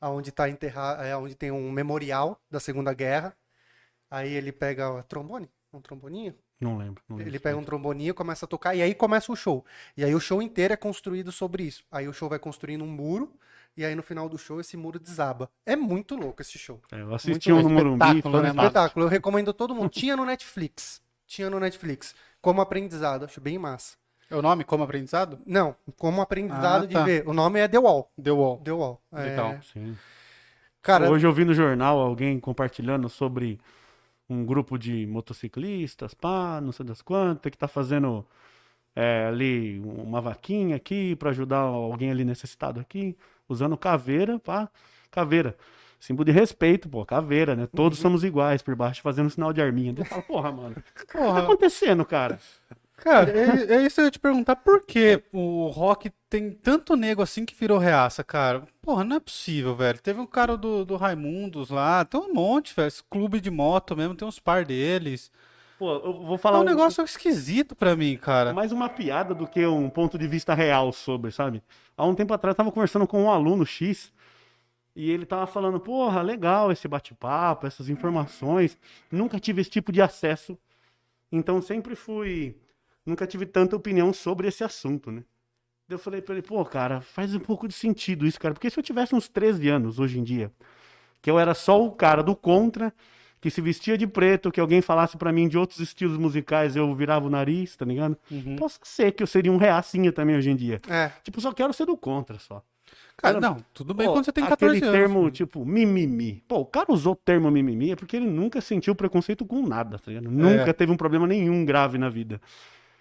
[0.00, 3.36] aonde tá enterrado, é onde tem um memorial da Segunda Guerra.
[4.10, 6.34] Aí ele pega trombone, um tromboninho.
[6.60, 7.02] Não lembro.
[7.08, 9.64] Não lembro Ele pega um tromboninho, começa a tocar e aí começa o show.
[9.96, 11.84] E aí o show inteiro é construído sobre isso.
[11.90, 13.36] Aí o show vai construindo um muro
[13.76, 15.50] e aí no final do show esse muro desaba.
[15.66, 16.80] É muito louco esse show.
[16.92, 18.04] É, eu assisti Muito um no Morumbi.
[18.04, 18.68] espetáculo, foi né, um mano?
[18.68, 19.04] Espetáculo.
[19.06, 19.88] Eu recomendo a todo mundo.
[19.90, 21.02] Tinha no Netflix.
[21.26, 22.14] Tinha no Netflix.
[22.40, 23.24] Como aprendizado.
[23.24, 23.96] Acho bem massa.
[24.30, 25.38] É o nome como aprendizado?
[25.46, 27.04] Não, como aprendizado Ah, de tá.
[27.04, 27.28] ver.
[27.28, 28.10] O nome é The Wall.
[28.22, 28.58] The Wall.
[28.58, 29.02] The Wall.
[29.12, 29.58] É, Legal.
[29.72, 29.96] Sim.
[30.82, 33.58] Cara, Hoje eu vi no jornal alguém compartilhando sobre
[34.28, 38.26] um grupo de motociclistas, pá, não sei das quantas, que tá fazendo
[38.96, 43.16] é, ali uma vaquinha aqui para ajudar alguém ali necessitado aqui,
[43.48, 44.68] usando caveira, pá,
[45.10, 45.56] caveira.
[46.00, 47.66] Símbolo de respeito, pô, caveira, né?
[47.74, 49.94] Todos somos iguais por baixo, fazendo sinal de arminha.
[49.96, 51.42] Eu falo, porra, mano, o que tá Porra.
[51.42, 52.38] acontecendo, cara?
[52.96, 54.56] Cara, é, é isso que eu ia te perguntar.
[54.56, 58.64] Por que o rock tem tanto nego assim que virou reaça, cara?
[58.82, 60.00] Porra, não é possível, velho.
[60.00, 62.88] Teve um cara do, do Raimundos lá, tem um monte, velho.
[62.88, 65.30] Esse clube de moto mesmo, tem uns par deles.
[65.78, 68.52] Pô, eu vou É falar um negócio esquisito pra mim, cara.
[68.52, 71.62] mais uma piada do que um ponto de vista real sobre, sabe?
[71.96, 74.12] Há um tempo atrás eu tava conversando com um aluno X
[74.94, 78.78] e ele tava falando, porra, legal esse bate-papo, essas informações.
[79.10, 80.56] Nunca tive esse tipo de acesso.
[81.32, 82.56] Então sempre fui.
[83.04, 85.24] Nunca tive tanta opinião sobre esse assunto, né?
[85.88, 88.54] Daí Eu falei pra ele, pô, cara, faz um pouco de sentido isso, cara.
[88.54, 90.50] Porque se eu tivesse uns 13 anos hoje em dia,
[91.20, 92.94] que eu era só o cara do contra,
[93.44, 96.94] que se vestia de preto, que alguém falasse pra mim de outros estilos musicais, eu
[96.94, 98.16] virava o nariz, tá ligado?
[98.30, 98.56] Uhum.
[98.56, 100.80] Posso ser que eu seria um reacinha também hoje em dia.
[100.88, 101.10] É.
[101.22, 102.62] Tipo, só quero ser do contra só.
[103.18, 104.98] Cara, não, tudo bem Pô, quando você tem 14 aquele anos.
[104.98, 106.42] termo, tipo, mimimi.
[106.48, 109.98] Pô, o cara usou o termo mimimi é porque ele nunca sentiu preconceito com nada,
[109.98, 110.30] tá ligado?
[110.30, 112.40] Nunca teve um problema nenhum grave na vida.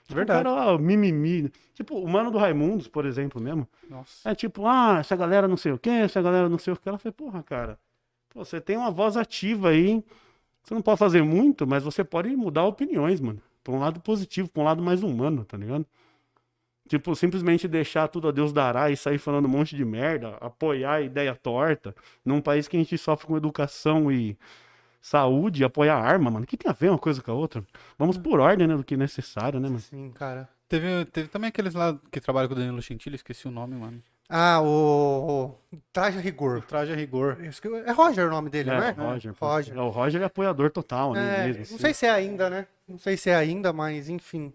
[0.03, 0.41] Tipo, Verdade.
[0.41, 1.49] O cara, ó, mimimi.
[1.73, 3.65] Tipo, o mano do Raimundos, por exemplo, mesmo.
[3.89, 4.29] Nossa.
[4.29, 6.89] É tipo, ah, essa galera não sei o quê, essa galera não sei o que.
[6.89, 7.79] Ela falou, porra, cara,
[8.27, 10.03] pô, você tem uma voz ativa aí.
[10.63, 13.41] Você não pode fazer muito, mas você pode mudar opiniões, mano.
[13.63, 15.85] Pra um lado positivo, pra um lado mais humano, tá ligado?
[16.87, 20.95] Tipo, simplesmente deixar tudo a Deus dará e sair falando um monte de merda, apoiar
[20.95, 21.95] a ideia torta,
[22.25, 24.37] num país que a gente sofre com educação e
[25.01, 26.43] saúde, apoiar arma, mano.
[26.43, 27.63] O que tem a ver uma coisa com a outra?
[27.97, 29.79] Vamos por ordem, né, do que é necessário, né, mano?
[29.79, 30.47] Sim, cara.
[30.67, 34.01] Teve, teve também aqueles lá que trabalham com o Danilo Gentili, esqueci o nome, mano.
[34.35, 36.63] Ah, o, o Traje a Rigor.
[36.65, 37.37] Traje a rigor.
[37.85, 38.91] É Roger o nome dele, É, não é?
[38.91, 39.33] Roger.
[39.39, 39.77] Roger.
[39.77, 41.21] É, O Roger é apoiador total, né?
[41.21, 41.77] É, mesmo, não assim.
[41.77, 42.65] sei se é ainda, né?
[42.87, 44.51] Não sei se é ainda, mas enfim.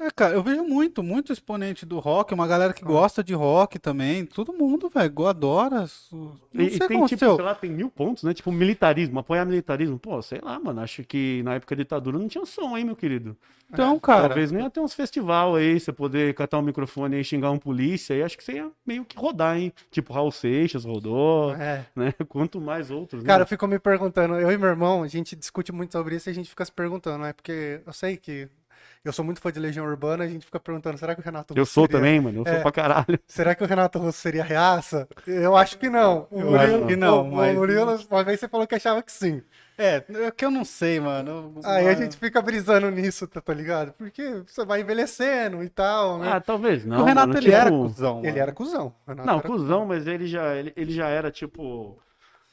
[0.00, 2.74] É, cara, eu vejo muito, muito exponente do rock, uma galera Ah.
[2.74, 4.24] que gosta de rock também.
[4.24, 5.86] Todo mundo, velho, adora.
[6.12, 8.32] Não E, sei e tem, tipo, sei lá, tem mil pontos, né?
[8.32, 9.98] Tipo, militarismo, apoiar militarismo.
[9.98, 10.80] Pô, sei lá, mano.
[10.80, 13.36] Acho que na época da ditadura não tinha som, hein, meu querido?
[13.70, 17.20] Então, cara, Talvez não ia ter uns festival aí, você poder catar um microfone aí
[17.20, 18.14] e xingar um polícia.
[18.14, 19.72] Aí acho que você ia meio que rodar, hein?
[19.90, 21.84] Tipo, Raul Seixas rodou, É.
[21.94, 22.14] né?
[22.28, 23.46] Quanto mais outros, Cara, eu né?
[23.46, 26.34] fico me perguntando, eu e meu irmão, a gente discute muito sobre isso e a
[26.34, 27.32] gente fica se perguntando, né?
[27.32, 28.48] Porque eu sei que
[29.04, 31.54] eu sou muito fã de Legião Urbana, a gente fica perguntando, será que o Renato
[31.54, 32.40] Eu Russo sou seria- também, mano.
[32.40, 32.60] Eu sou É.
[32.60, 33.18] pra caralho.
[33.26, 35.08] Será que o Renato Russo seria reaça?
[35.26, 36.26] Eu acho que não.
[36.30, 39.02] O Eu acho que não, o- mas- O Murilo, uma vez você falou que achava
[39.02, 39.42] que sim.
[39.78, 41.52] é, é que eu não sei, mano.
[41.56, 43.92] Eu- Aí a mas- gente fica brisando nisso, tá, tá ligado?
[43.92, 46.30] Porque você vai envelhecendo e tal, né?
[46.32, 47.02] Ah, talvez não.
[47.02, 48.18] o Renato, mano, ele era tipo- cuzão.
[48.18, 48.38] Ele mano.
[48.42, 48.94] era cuzão.
[49.06, 51.98] Renato Não, era cuzão, mas ele já, ele, ele já era, tipo.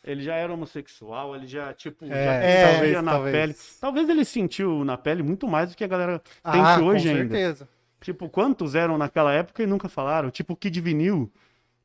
[0.05, 3.35] Ele já era homossexual, ele já, tipo, já É, sentia talvez, na talvez.
[3.35, 3.55] pele.
[3.81, 7.09] Talvez ele sentiu na pele muito mais do que a galera Ah, sente com hoje
[7.09, 7.35] ainda.
[7.35, 7.69] certeza.
[8.01, 10.29] Tipo, quantos eram naquela época e nunca falaram?
[10.29, 11.31] Tipo o Kid Vinil,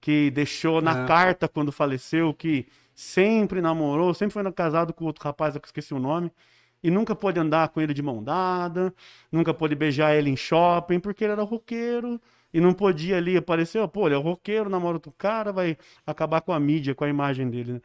[0.01, 1.07] que deixou na É.
[1.07, 5.99] carta quando faleceu, que sempre namorou, sempre foi casado com outro rapaz, eu esqueci o
[5.99, 6.31] nome,
[6.83, 8.93] e nunca pôde andar com ele de mão dada,
[9.33, 12.21] nunca pôde beijar ele em shopping, porque ele era roqueiro,
[12.53, 16.41] e não podia ali aparecer, ó, pô, ele é roqueiro, namora outro cara, vai acabar
[16.43, 17.81] com a mídia, com a imagem dele, né?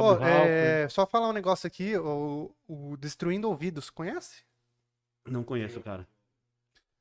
[0.00, 4.42] Pô, é, só falar um negócio aqui, o, o Destruindo Ouvidos, conhece?
[5.26, 6.06] Não conheço, cara.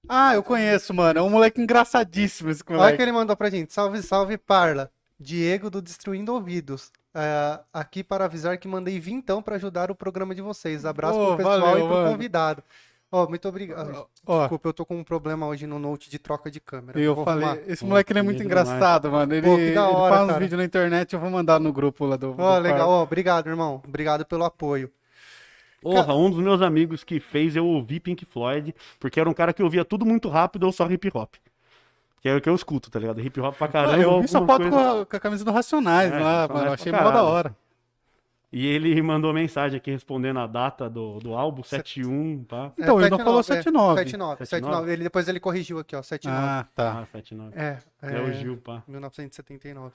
[0.08, 1.20] Ah, eu conheço, mano.
[1.20, 2.98] É um moleque engraçadíssimo esse Olha moleque.
[2.98, 3.74] que ele mandou pra gente.
[3.74, 4.92] Salve, salve, Parla.
[5.20, 6.92] Diego do Destruindo Ouvidos.
[7.14, 10.86] É, aqui para avisar que mandei vintão pra ajudar o programa de vocês.
[10.86, 12.12] Abraço Ô, pro pessoal valeu, e pro mano.
[12.12, 12.64] convidado.
[13.16, 14.08] Ó, muito obrigado.
[14.26, 17.00] Ó, Desculpa, eu tô com um problema hoje no note de troca de câmera.
[17.00, 17.62] eu Vou falei, arrumar.
[17.68, 19.34] esse moleque ele é muito engraçado, mano.
[19.34, 20.40] Ele, Pô, que da ele hora, faz uns cara.
[20.40, 22.36] vídeos na internet, eu vou mandar no grupo lá do.
[22.38, 22.78] Ó, legal.
[22.80, 22.90] quarto.
[22.90, 23.82] Ó, obrigado, irmão.
[23.88, 24.92] Obrigado pelo apoio.
[25.82, 29.54] Porra, um dos meus amigos que fez eu ouvir Pink Floyd, porque era um cara
[29.54, 31.36] que ouvia tudo muito rápido ou só hip hop.
[32.22, 33.22] Que é o que eu escuto, tá ligado?
[33.22, 33.94] Hip hop pra caramba.
[33.96, 36.72] Ah, eu vi foto coisa- com, a, com a camisa do Racionais É, lá, mano.
[36.74, 37.56] Achei mó da hora.
[38.58, 42.72] E ele mandou mensagem aqui respondendo a data do, do álbum, 71, pá.
[42.80, 43.98] Então, ele não 79, falou é, 79.
[44.00, 44.94] 79, 79.
[44.94, 46.42] Ele, depois ele corrigiu aqui, ó, 79.
[46.48, 47.02] Ah, tá.
[47.02, 47.54] Ah, 79.
[47.54, 48.82] É, É, o Gil, pá.
[48.88, 49.92] 1979.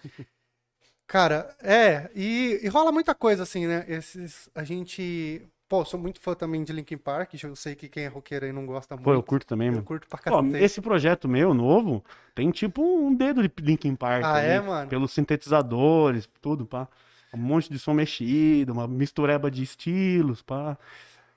[1.06, 3.82] Cara, é, e, e rola muita coisa assim, né?
[3.88, 8.04] Esses, a gente, pô, sou muito fã também de Linkin Park, eu sei que quem
[8.04, 9.04] é roqueiro aí não gosta muito.
[9.06, 9.86] Pô, eu curto também, Eu mano.
[9.86, 10.62] curto pra Pô, cacete.
[10.62, 14.22] esse projeto meu, novo, tem tipo um dedo de Linkin Park.
[14.22, 14.90] Ah, ali, é, mano?
[14.90, 16.86] Pelos sintetizadores, tudo, pá.
[17.32, 20.76] Um monte de som mexido, uma mistureba de estilos, pá.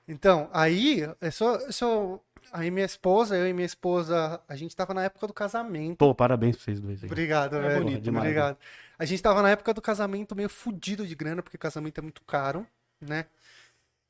[0.06, 4.74] Então, aí, eu sou, eu sou, aí minha esposa, eu e minha esposa, a gente
[4.76, 5.96] tava na época do casamento.
[5.98, 7.08] Pô, parabéns pra vocês dois aí.
[7.08, 7.84] Obrigado, É velho.
[7.84, 8.58] bonito, demais, Obrigado.
[8.98, 12.22] A gente tava na época do casamento meio fudido de grana, porque casamento é muito
[12.24, 12.66] caro,
[13.00, 13.26] né?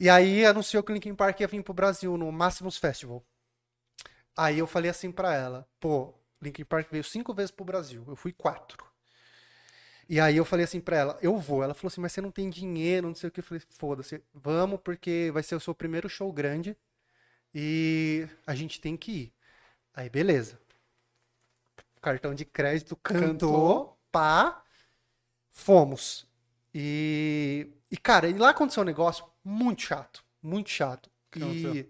[0.00, 3.22] E aí anunciou que o Linkin Park ia vir pro Brasil no Maximus Festival.
[4.36, 8.16] Aí eu falei assim pra ela, pô, Linkin Park veio cinco vezes pro Brasil, eu
[8.16, 8.84] fui quatro.
[10.08, 11.62] E aí eu falei assim pra ela, eu vou.
[11.62, 13.40] Ela falou assim, mas você não tem dinheiro, não sei o que.
[13.40, 16.76] Eu falei, foda-se, vamos, porque vai ser o seu primeiro show grande
[17.54, 19.32] e a gente tem que ir.
[19.94, 20.58] Aí, beleza.
[22.00, 23.98] Cartão de crédito cantou, Cantou.
[24.12, 24.62] pá,
[25.50, 26.26] fomos.
[26.74, 30.22] E, e, cara, e lá aconteceu um negócio muito chato.
[30.42, 31.10] Muito chato.
[31.36, 31.88] E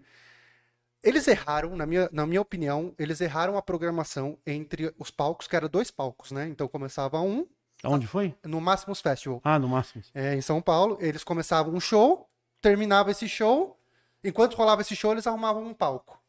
[1.02, 5.56] eles erraram, na minha, na minha opinião, eles erraram a programação entre os palcos, que
[5.56, 6.46] era dois palcos, né?
[6.48, 7.46] Então começava um
[7.84, 8.34] Aonde foi?
[8.44, 10.02] no Máximos Festival, Ah, no máximo.
[10.14, 10.96] é, em São Paulo.
[11.00, 12.28] Eles começavam um show,
[12.60, 13.78] terminava esse show,
[14.22, 16.20] enquanto rolava esse show, eles arrumavam um palco.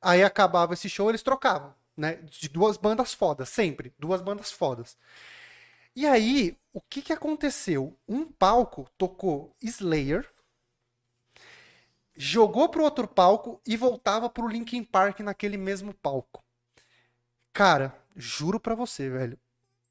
[0.00, 2.14] Aí acabava esse show, eles trocavam, né?
[2.30, 3.94] De duas bandas fodas, sempre.
[3.98, 4.98] Duas bandas fodas.
[5.96, 7.96] E aí, o que que aconteceu?
[8.08, 10.28] Um palco tocou Slayer,
[12.16, 16.42] jogou pro outro palco e voltava pro Linkin Park naquele mesmo palco.
[17.52, 19.38] Cara, juro pra você, velho.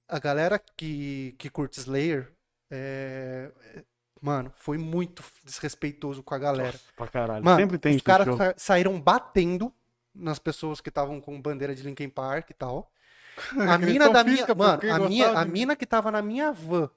[0.08, 2.32] A galera que, que curte Slayer,
[2.70, 3.84] é, é-
[4.22, 6.80] mano, foi muito desrespeitoso com a galera.
[6.96, 7.44] Pra caralho.
[7.44, 9.74] Mano, Sempre tem os caras sa- saíram batendo
[10.14, 12.92] nas pessoas que estavam com bandeira de Linkin Park e tal.
[13.58, 16.88] A mina da minha, mano, a minha, a mina que tava na minha van,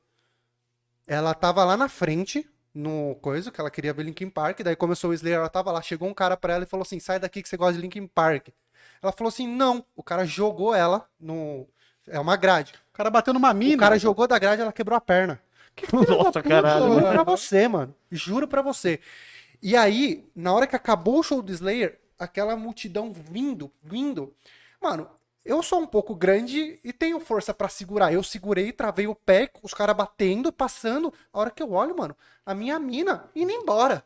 [1.07, 5.11] ela tava lá na frente, no coisa, que ela queria ver Linkin Park, daí começou
[5.11, 7.43] o Slayer, ela tava lá, chegou um cara pra ela e falou assim, sai daqui
[7.43, 8.49] que você gosta de Linkin Park.
[9.03, 11.67] Ela falou assim, não, o cara jogou ela no,
[12.07, 12.75] é uma grade.
[12.97, 13.77] O cara bateu numa mina.
[13.77, 15.39] O cara jogou da grade, ela quebrou a perna.
[16.09, 16.95] Nossa, caralho.
[16.95, 17.95] Juro pra você, mano.
[18.11, 19.01] Juro pra você.
[19.61, 24.35] E aí, na hora que acabou o show do Slayer, aquela multidão vindo, vindo.
[24.81, 25.11] Mano,
[25.45, 28.15] eu sou um pouco grande e tenho força pra segurar.
[28.15, 31.13] Eu segurei, travei o pé, os caras batendo, passando.
[31.31, 34.03] A hora que eu olho, mano, a minha mina indo embora.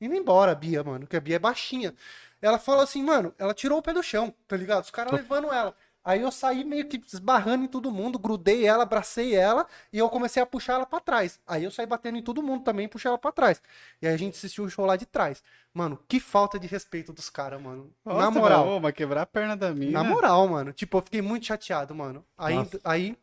[0.00, 1.94] Indo embora, a Bia, mano, que a Bia é baixinha.
[2.42, 4.82] Ela falou assim, mano, ela tirou o pé do chão, tá ligado?
[4.82, 5.76] Os caras levando ela.
[6.08, 10.08] Aí eu saí meio que esbarrando em todo mundo, grudei ela, abracei ela e eu
[10.08, 11.38] comecei a puxar ela pra trás.
[11.46, 13.60] Aí eu saí batendo em todo mundo também e puxei ela pra trás.
[14.00, 15.42] E aí a gente assistiu o show lá de trás.
[15.74, 17.92] Mano, que falta de respeito dos caras, mano.
[18.02, 18.64] Nossa, Na moral.
[18.64, 20.02] Mas, ô, mas quebrar a perna da mina.
[20.02, 20.72] Na moral, mano.
[20.72, 22.24] Tipo, eu fiquei muito chateado, mano.
[22.38, 22.80] Aí, Nossa.
[22.84, 23.14] aí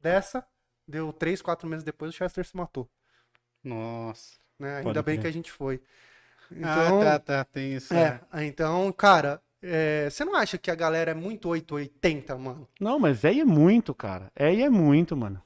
[0.00, 0.46] dessa,
[0.86, 2.88] deu três, quatro meses depois, o Chester se matou.
[3.64, 4.34] Nossa.
[4.60, 4.76] Né?
[4.76, 5.22] Ainda bem crer.
[5.22, 5.82] que a gente foi.
[6.52, 7.44] Então, ah, tá, tá.
[7.46, 7.92] Tem isso.
[7.92, 12.68] é, então, cara, é, você não acha que a galera é muito 880, mano?
[12.80, 14.30] Não, mas aí é muito, cara.
[14.36, 15.40] Aí é muito, mano.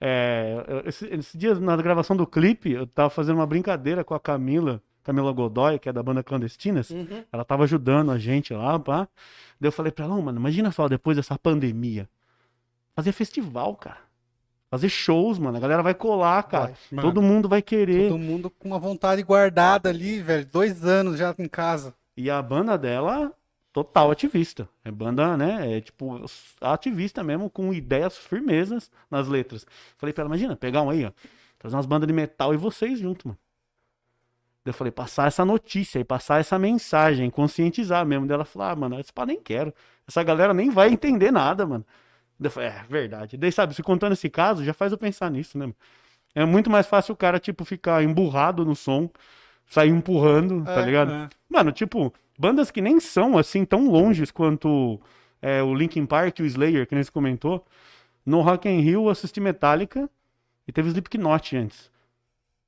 [0.00, 0.82] É, eu-
[1.18, 5.32] esse, dia, na gravação do clipe, eu tava fazendo uma brincadeira com a Camila, Camila
[5.32, 6.90] Godoy, que é da banda Clandestinas.
[6.90, 7.24] Uhum.
[7.32, 9.08] Ela tava ajudando a gente lá, pá.
[9.60, 12.08] Daí eu falei pra ela, "Ô, mano, imagina só, depois dessa pandemia,
[12.94, 14.04] fazer festival, cara.
[14.68, 15.56] Fazer shows, mano.
[15.56, 16.74] A galera vai colar, cara.
[16.90, 17.02] Vai.
[17.04, 18.08] Todo mundo vai querer.
[18.10, 20.44] Todo mundo com uma vontade guardada ali, velho.
[20.44, 21.94] Dois anos já em casa.
[22.16, 23.32] E a banda dela,
[23.72, 24.68] total ativista.
[24.84, 25.76] É banda, né?
[25.76, 26.24] É tipo,
[26.60, 29.66] ativista mesmo, com ideias firmezas nas letras.
[29.98, 31.12] Falei pra ela, imagina, pegar um aí, ó.
[31.58, 33.38] Trazer umas bandas de metal e vocês junto, mano.
[34.64, 38.26] Eu falei, passar essa notícia e passar essa mensagem, conscientizar mesmo.
[38.26, 39.72] Daí ela falou, ah, mano, esse pá nem quero.
[40.08, 41.86] Essa galera nem vai entender nada, mano.
[42.40, 43.36] Eu falei, é, verdade.
[43.36, 45.72] Daí, sabe, se contando esse caso, já faz eu pensar nisso, né?
[46.34, 49.08] É muito mais fácil o cara, tipo, ficar emburrado no som,
[49.66, 51.12] sair empurrando, tá É, ligado?
[51.12, 51.28] é.
[51.48, 55.00] Mano, tipo, bandas que nem são assim tão longes quanto
[55.42, 57.64] é, o Linkin Park e o Slayer, que nem você comentou.
[58.24, 60.08] No Rock in Rio eu assisti Metallica
[60.66, 61.90] e teve Slipknot antes.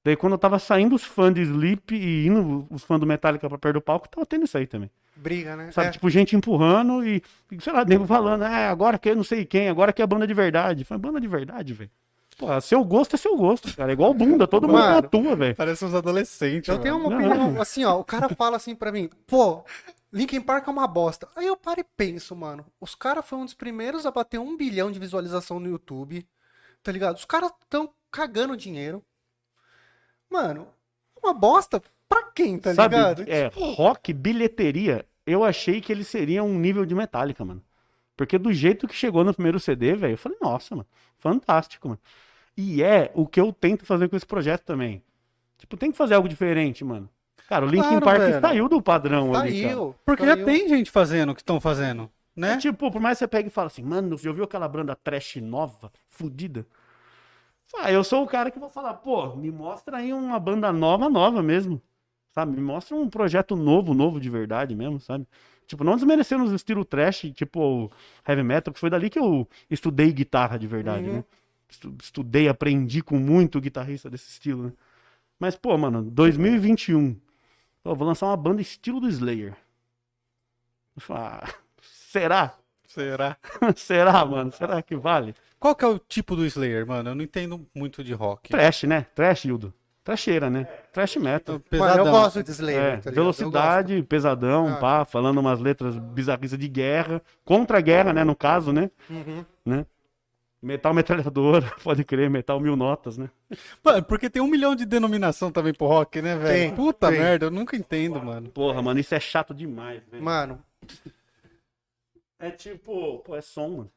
[0.05, 3.49] Daí quando eu tava saindo os fãs de Sleep e indo os fãs do Metallica
[3.49, 4.91] pra perto do palco, tava tendo isso aí também.
[5.17, 5.73] Briga, né?
[5.73, 5.91] Sabe, É.
[5.91, 7.21] tipo, gente empurrando e,
[7.59, 10.27] sei lá, nego falando, ah, agora que eu não sei quem, agora que é banda
[10.29, 10.85] de verdade.
[10.85, 11.91] Foi banda de verdade, velho.
[12.39, 13.91] Pô, seu gosto é seu gosto, cara.
[13.91, 14.99] É igual bunda, todo mundo Mano.
[14.99, 15.57] atua, velho.
[15.57, 16.69] Parece uns adolescentes.
[16.69, 17.09] Eu tenho mano.
[17.17, 17.35] uma Não.
[17.37, 19.65] opinião, assim, ó, o cara fala assim pra mim, pô,
[20.13, 21.29] Linkin Park é uma bosta.
[21.35, 24.57] Aí eu paro e penso, mano, os caras foram um dos primeiros a bater um
[24.57, 26.27] bilhão de visualização no YouTube,
[26.83, 27.17] tá ligado?
[27.17, 29.05] Os caras tão cagando dinheiro.
[30.31, 30.69] Mano,
[31.23, 33.25] uma bosta pra quem, tá Sabe, ligado?
[33.27, 37.63] é, rock, bilheteria, eu achei que ele seria um nível de Metallica, mano.
[38.17, 40.87] Porque do jeito que chegou no primeiro CD, velho, eu falei, nossa, mano,
[41.19, 42.01] fantástico, mano.
[42.61, 45.01] E é o que eu tento fazer com esse projeto também.
[45.59, 47.09] Tipo, tem que fazer algo diferente, mano.
[47.49, 48.41] Cara, o Linkin Claro, Park velho.
[48.41, 49.75] saiu do padrão ali, cara.
[49.75, 49.95] Saiu.
[50.05, 50.45] Porque já saiu.
[50.45, 52.57] tem gente fazendo o que estão fazendo, É né?
[52.57, 55.37] tipo, por mais que você pegue e fale assim, mano, você ouviu aquela banda trash
[55.37, 56.67] nova, fudida?
[57.77, 61.09] Ah, eu sou o cara que vou falar, pô, me mostra aí uma banda nova,
[61.09, 61.81] nova mesmo.
[62.35, 62.53] Sabe?
[62.53, 65.27] Me mostra um projeto novo, novo de verdade mesmo, sabe?
[65.67, 67.91] Tipo, não desmerecendo os estilo trash, tipo
[68.27, 71.17] heavy metal, que foi dali que eu estudei guitarra de verdade, Uhum.
[71.17, 71.25] né?
[71.71, 74.73] Estu- Estudei, aprendi com muito guitarrista desse estilo, né?
[75.39, 77.17] Mas, pô, mano, 2021.
[77.83, 79.55] Pô, vou lançar uma banda estilo do Slayer.
[81.11, 81.49] Ah,
[81.81, 82.55] será?
[82.87, 83.37] Será?
[83.77, 84.51] Será, mano?
[84.51, 85.35] Será que vale?
[85.61, 87.11] Qual que é o tipo do Slayer, mano?
[87.11, 88.49] Eu não entendo muito de rock.
[88.51, 89.03] Trash, né?
[89.15, 89.73] Trash, Hildo.
[90.03, 90.65] Trasheira, né?
[90.91, 91.57] Trash metal.
[91.57, 92.07] Mano, Pesadão.
[92.07, 94.77] eu gosto de Slayer, É, tá velocidade, pesadão, Ah.
[94.77, 98.91] pá, falando umas letras bizarrices de guerra, contra a guerra, né, no caso, né?
[99.11, 99.45] Uhum.
[99.67, 99.85] né?
[100.61, 103.31] Metal metralhadora, pode crer, metal mil notas, né?
[103.83, 106.49] Mano, porque tem um milhão de denominação também pro rock, né, velho?
[106.71, 107.21] Tem, Puta tem.
[107.21, 108.51] merda, eu nunca entendo, mano.
[108.51, 110.23] Porra, mano, isso é chato demais, velho.
[110.23, 110.63] Mano,
[112.39, 113.93] É tipo, pô, é som, mano.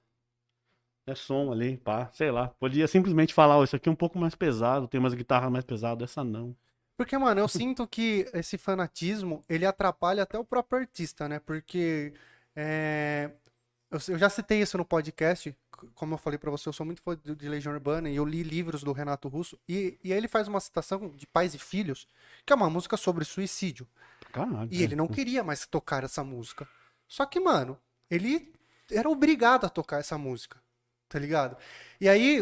[1.07, 2.49] É som ali, pá, sei lá.
[2.59, 5.65] Podia simplesmente falar, ó, isso aqui é um pouco mais pesado, tem umas guitarras mais
[5.65, 6.55] pesadas, essa não.
[6.95, 11.39] Porque, mano, eu sinto que esse fanatismo, ele atrapalha até o próprio artista, né?
[11.39, 12.13] Porque
[12.55, 13.31] é,
[13.89, 15.55] eu, eu já citei isso no podcast,
[15.95, 18.25] como eu falei pra você, eu sou muito fã de, de Legião Urbana e eu
[18.25, 21.59] li livros do Renato Russo, e, e aí ele faz uma citação de Pais e
[21.59, 22.07] Filhos,
[22.45, 23.87] que é uma música sobre suicídio.
[24.31, 24.69] Caralho.
[24.71, 26.67] E ele não queria mais tocar essa música.
[27.07, 27.77] Só que, mano,
[28.09, 28.53] ele
[28.89, 30.61] era obrigado a tocar essa música.
[31.09, 31.57] Tá ligado?
[31.99, 32.41] E aí,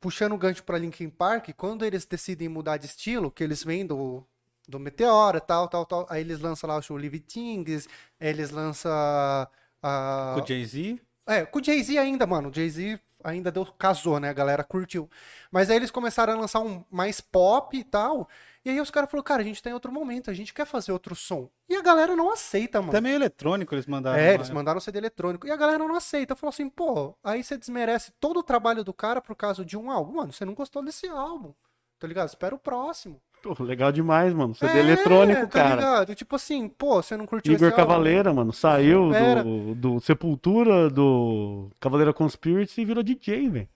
[0.00, 3.84] puxando o gancho pra Linkin Park, quando eles decidem mudar de estilo, que eles vêm
[3.84, 4.24] do,
[4.66, 7.86] do Meteora, tal, tal, tal, aí eles lançam lá o show Live Things,
[8.18, 10.32] aí eles lançam a...
[10.34, 10.98] Com o Jay-Z.
[11.28, 12.48] É, com o Jay-Z ainda, mano.
[12.48, 14.30] O Jay-Z ainda deu, casou, né?
[14.30, 15.08] A galera curtiu.
[15.50, 18.28] Mas aí eles começaram a lançar um mais pop e tal.
[18.64, 20.66] E aí os caras falaram, cara, a gente tá em outro momento, a gente quer
[20.66, 21.48] fazer outro som.
[21.68, 23.00] E a galera não aceita, mano.
[23.00, 24.18] Meio eletrônico eles mandaram.
[24.18, 25.46] É, eles mandaram CD eletrônico.
[25.46, 26.34] E a galera não aceita.
[26.34, 29.90] Falou assim, pô, aí você desmerece todo o trabalho do cara por causa de um
[29.90, 30.14] álbum.
[30.14, 31.52] Mano, você não gostou desse álbum.
[31.98, 32.28] Tá ligado?
[32.28, 33.20] Espera o próximo.
[33.42, 34.54] Pô, legal demais, mano.
[34.54, 35.74] CD É, eletrônico, tá cara.
[35.76, 36.14] ligado?
[36.14, 37.92] Tipo assim, pô, você não curtiu Igor esse álbum?
[37.92, 39.10] Cavaleira, mano, saiu
[39.44, 43.68] do, do Sepultura, do Cavaleira Conspiracy e virou DJ, velho.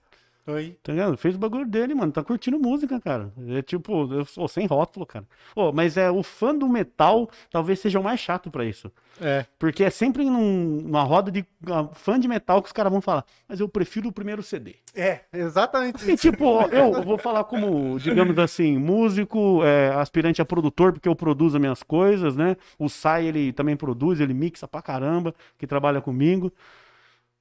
[0.45, 0.77] Oi.
[0.83, 1.15] Tá ligado?
[1.15, 2.11] Fez o bagulho dele, mano.
[2.11, 3.31] Tá curtindo música, cara.
[3.47, 5.25] É tipo, eu sou sem rótulo, cara.
[5.55, 8.91] Ô, mas é o fã do metal talvez seja o mais chato pra isso.
[9.21, 9.45] É.
[9.57, 12.99] Porque é sempre num- numa roda de ah, fã de metal que os caras vão
[12.99, 14.75] falar, mas eu prefiro o primeiro CD.
[14.93, 20.91] É, exatamente E tipo, eu vou falar como, digamos assim, músico, é, aspirante a produtor,
[20.91, 22.57] porque eu produzo as minhas coisas, né?
[22.77, 26.51] O Sai, ele também produz, ele mixa pra caramba, que trabalha comigo.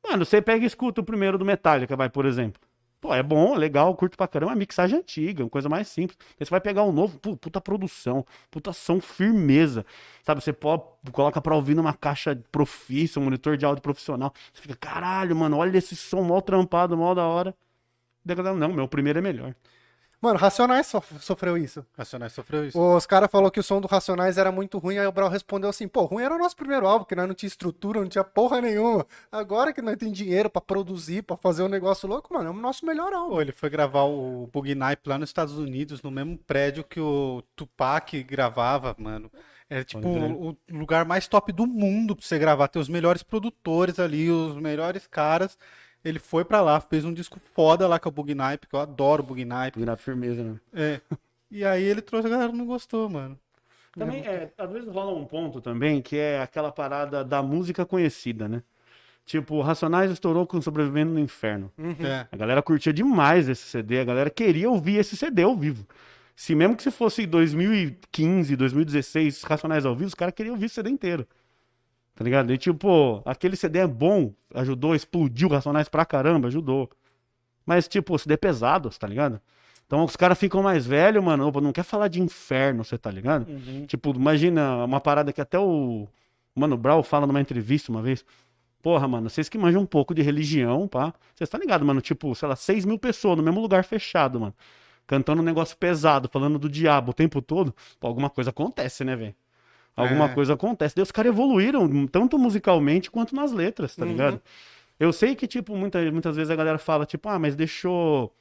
[0.09, 2.61] Mano, você pega e escuta o primeiro do Metallica, vai, por exemplo.
[3.03, 6.17] Pô, é bom, legal, curto pra caramba, é mixagem antiga, uma coisa mais simples.
[6.39, 9.85] Aí você vai pegar um novo, pô, puta produção, puta som firmeza.
[10.23, 14.33] Sabe, você pode, coloca pra ouvir numa caixa profissa, um monitor de áudio profissional.
[14.55, 17.53] Você fica, caralho, mano, olha esse som mal trampado, mal da hora.
[18.57, 19.55] Não, meu primeiro é melhor.
[20.23, 21.85] Mano, Racionais sof- sofreu isso.
[21.99, 22.81] Racionais sofreu isso.
[22.81, 25.69] Os caras falaram que o som do Racionais era muito ruim, aí o Brau respondeu
[25.69, 28.23] assim, pô, ruim era o nosso primeiro álbum, que nós não tinha estrutura, não tinha
[28.23, 29.05] porra nenhuma.
[29.33, 32.55] Agora que nós tem dinheiro pra produzir, pra fazer um negócio louco, mano, é o
[32.55, 33.35] nosso melhor álbum.
[33.35, 37.01] Pô, ele foi gravar o Bug Night lá nos Estados Unidos, no mesmo prédio que
[37.01, 39.29] o Tupac gravava, mano.
[39.69, 42.69] É tipo o lugar mais top do mundo pra você gravar.
[42.69, 45.59] Tem os melhores produtores ali, os melhores caras.
[46.05, 48.81] Ele foi pra lá, fez um disco foda lá com o Bug Night, que eu
[48.81, 49.79] adoro o Bug Night.
[49.79, 50.61] Virar firmeza, né?
[50.73, 51.01] É.
[51.51, 53.39] E aí ele trouxe, a galera não gostou, mano.
[53.95, 58.49] Também, é, às vezes rola um ponto também, que é aquela parada da música conhecida,
[58.49, 58.63] né?
[59.25, 61.71] Tipo, Racionais estourou com Sobrevivendo no Inferno.
[62.01, 62.27] É.
[62.33, 65.87] A galera curtia demais esse CD, a galera queria ouvir esse CD ao vivo.
[66.35, 70.71] Se mesmo que se fosse 2015, 2016, Racionais ao vivo, os caras queriam ouvir o
[70.71, 71.27] CD inteiro.
[72.23, 72.53] Tá ligado?
[72.53, 76.89] E tipo, aquele CD é bom, ajudou, explodiu Racionais pra caramba, ajudou.
[77.67, 79.41] Mas, tipo, o CD é pesado, tá ligado?
[79.85, 83.11] Então os caras ficam mais velhos, mano, opa, não quer falar de inferno, você tá
[83.11, 83.47] ligado?
[83.89, 86.07] Tipo, imagina uma parada que até o
[86.55, 88.25] Mano Brown fala numa entrevista uma vez.
[88.81, 91.13] Porra, mano, vocês que manjam um pouco de religião, pá.
[91.35, 92.01] Vocês tá ligado, mano?
[92.01, 94.55] Tipo, sei lá, 6 mil pessoas no mesmo lugar fechado, mano.
[95.09, 97.75] Cantando um negócio pesado, falando do diabo o tempo todo.
[97.99, 99.35] Pô, alguma coisa acontece, né, velho?
[99.97, 100.29] Alguma É.
[100.35, 100.95] coisa acontece.
[100.97, 104.41] Daí os caras evoluíram, tanto musicalmente quanto nas letras, tá ligado?
[104.99, 108.33] Eu sei que, tipo, muita, muitas vezes a galera fala, tipo, ah, mas deixou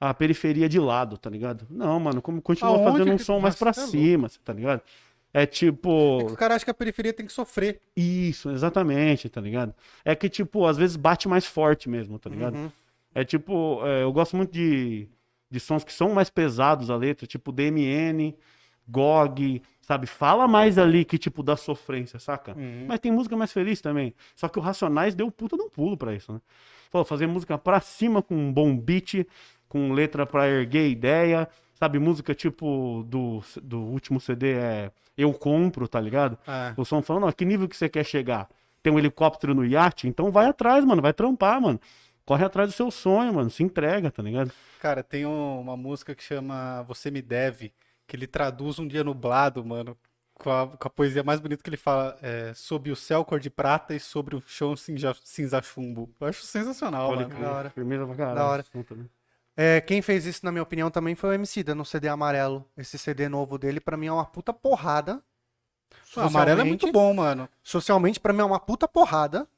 [0.00, 1.66] a periferia de lado, tá ligado?
[1.70, 4.52] Não, mano, como continua Aonde fazendo um que- som mais Nossa, pra é cima, tá
[4.52, 4.82] ligado?
[5.32, 6.24] É tipo.
[6.26, 7.80] Os caras acham que a periferia tem que sofrer.
[7.96, 9.74] Isso, exatamente, tá ligado?
[10.04, 12.54] É que, tipo, às vezes bate mais forte mesmo, tá ligado?
[12.56, 12.70] Uhum.
[13.14, 15.08] É tipo, é, eu gosto muito de,
[15.50, 18.34] de sons que são mais pesados a letra, tipo DMN,
[18.88, 20.06] GOG, sabe?
[20.06, 22.52] Fala mais ali que, tipo, da sofrência, saca?
[22.56, 22.86] Uhum.
[22.88, 24.14] Mas tem música mais feliz também.
[24.34, 26.40] Só que o Racionais deu puta de um pulo pra isso, né?
[26.90, 29.26] Pô, fazer música pra cima com um bom beat,
[29.68, 31.98] com letra pra erguer ideia, sabe?
[31.98, 36.38] Música tipo do, do último CD é Eu Compro, tá ligado?
[36.46, 36.72] É.
[36.76, 38.48] O som falando, ó, que nível que você quer chegar?
[38.82, 40.06] Tem um helicóptero no iate?
[40.06, 41.80] Então vai atrás, mano, vai trampar, mano.
[42.24, 44.50] Corre atrás do seu sonho, mano, se entrega, tá ligado?
[44.80, 47.72] Cara, tem um- uma música que chama Você Me Deve,
[48.14, 49.98] que ele traduz um dia nublado, mano,
[50.34, 53.40] com a, com a poesia mais bonita que ele fala, é, sob o céu cor
[53.40, 56.08] de prata e sobre o chão cinza, cinza chumbo.
[56.20, 57.40] Eu acho sensacional, Pode mano.
[57.40, 57.70] da hora.
[57.70, 58.36] Pra caralho.
[58.36, 58.64] Da hora.
[58.86, 59.10] também.
[59.56, 62.64] É, quem fez isso, na minha opinião, também foi o Emicida, no CD amarelo.
[62.76, 65.20] Esse CD novo dele, pra mim, é uma puta porrada.
[66.16, 67.48] O amarelo é muito bom, mano.
[67.62, 69.48] Socialmente, pra mim, é uma puta porrada.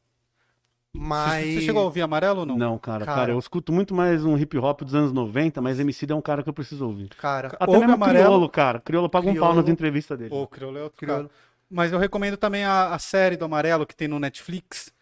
[0.99, 1.47] Mas.
[1.55, 2.57] Você chegou a ouvir Amarelo ou não?
[2.57, 3.33] Não, cara, cara, Cara.
[3.33, 6.43] eu escuto muito mais um hip hop dos anos 90, mas MC é um cara
[6.43, 7.11] que eu preciso ouvir.
[7.17, 8.27] Cara, Até Ouve mesmo Amarelo.
[8.27, 8.81] Criolo, cara.
[8.81, 9.69] Criolo paga um pau nas Criolo.
[9.69, 10.31] entrevistas dele.
[10.35, 11.29] O Criolo é outro Criolo.
[11.29, 11.31] cara.
[11.71, 14.93] Mas eu recomendo também a, a série do Amarelo que tem no Netflix,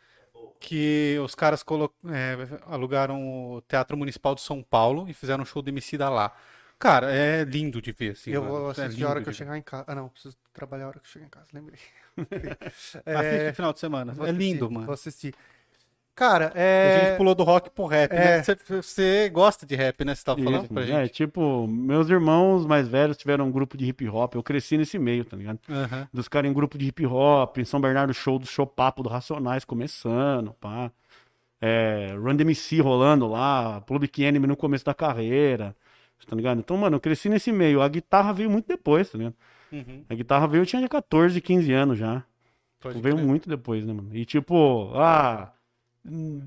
[0.60, 2.36] que os caras colo- é,
[2.66, 6.32] alugaram o Teatro Municipal de São Paulo e fizeram um show do Emicida lá.
[6.78, 8.32] Cara, é lindo de ver, assim.
[8.32, 8.44] eu mano.
[8.44, 9.38] vou É assistir lindo a hora que eu ver.
[9.38, 9.84] chegar em casa.
[9.88, 11.80] Ah, não, preciso trabalhar a hora que eu chegar em casa, lembrei.
[13.12, 14.12] Assiste É, no final de semana.
[14.14, 14.86] vou É assistir, lindo, mano.
[14.86, 15.34] Vou assistir.
[16.14, 17.06] Cara, A é.
[17.08, 18.38] gente pulou do rock pro rap, né?
[18.38, 18.42] É.
[18.42, 20.14] Você, você gosta de rap, né?
[20.14, 21.12] Você tava falando Isso, pra é, gente.
[21.12, 24.34] tipo, meus irmãos mais velhos tiveram um grupo de hip hop.
[24.36, 25.58] Eu cresci nesse meio, tá ligado?
[25.68, 26.08] Aham.
[26.12, 29.08] Dos caras em grupo de hip hop, em São Bernardo, show do show papo do
[29.08, 30.92] Racionais começando, pá.
[31.60, 35.74] É, Run DMC rolando lá, Public Enemy no começo da carreira,
[36.28, 36.58] tá ligado?
[36.60, 37.82] Então, mano, eu cresci nesse meio.
[37.82, 39.34] A guitarra veio muito depois, tá ligado?
[39.72, 40.04] Uhum.
[40.08, 42.22] A guitarra veio, eu tinha 14, 15 anos já.
[42.80, 43.26] Pode veio crer.
[43.26, 44.10] muito depois, né, mano?
[44.14, 45.50] E tipo, ah,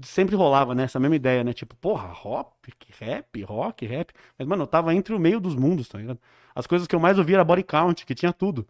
[0.04, 1.52] sempre rolava, né, essa mesma ideia, né?
[1.52, 2.52] Tipo, porra, rock,
[3.00, 4.14] rap, rock, rap.
[4.38, 6.20] Mas, mano, eu tava entre o meio dos mundos, tá ligado?
[6.54, 8.68] As coisas que eu mais ouvia era body count, que tinha tudo.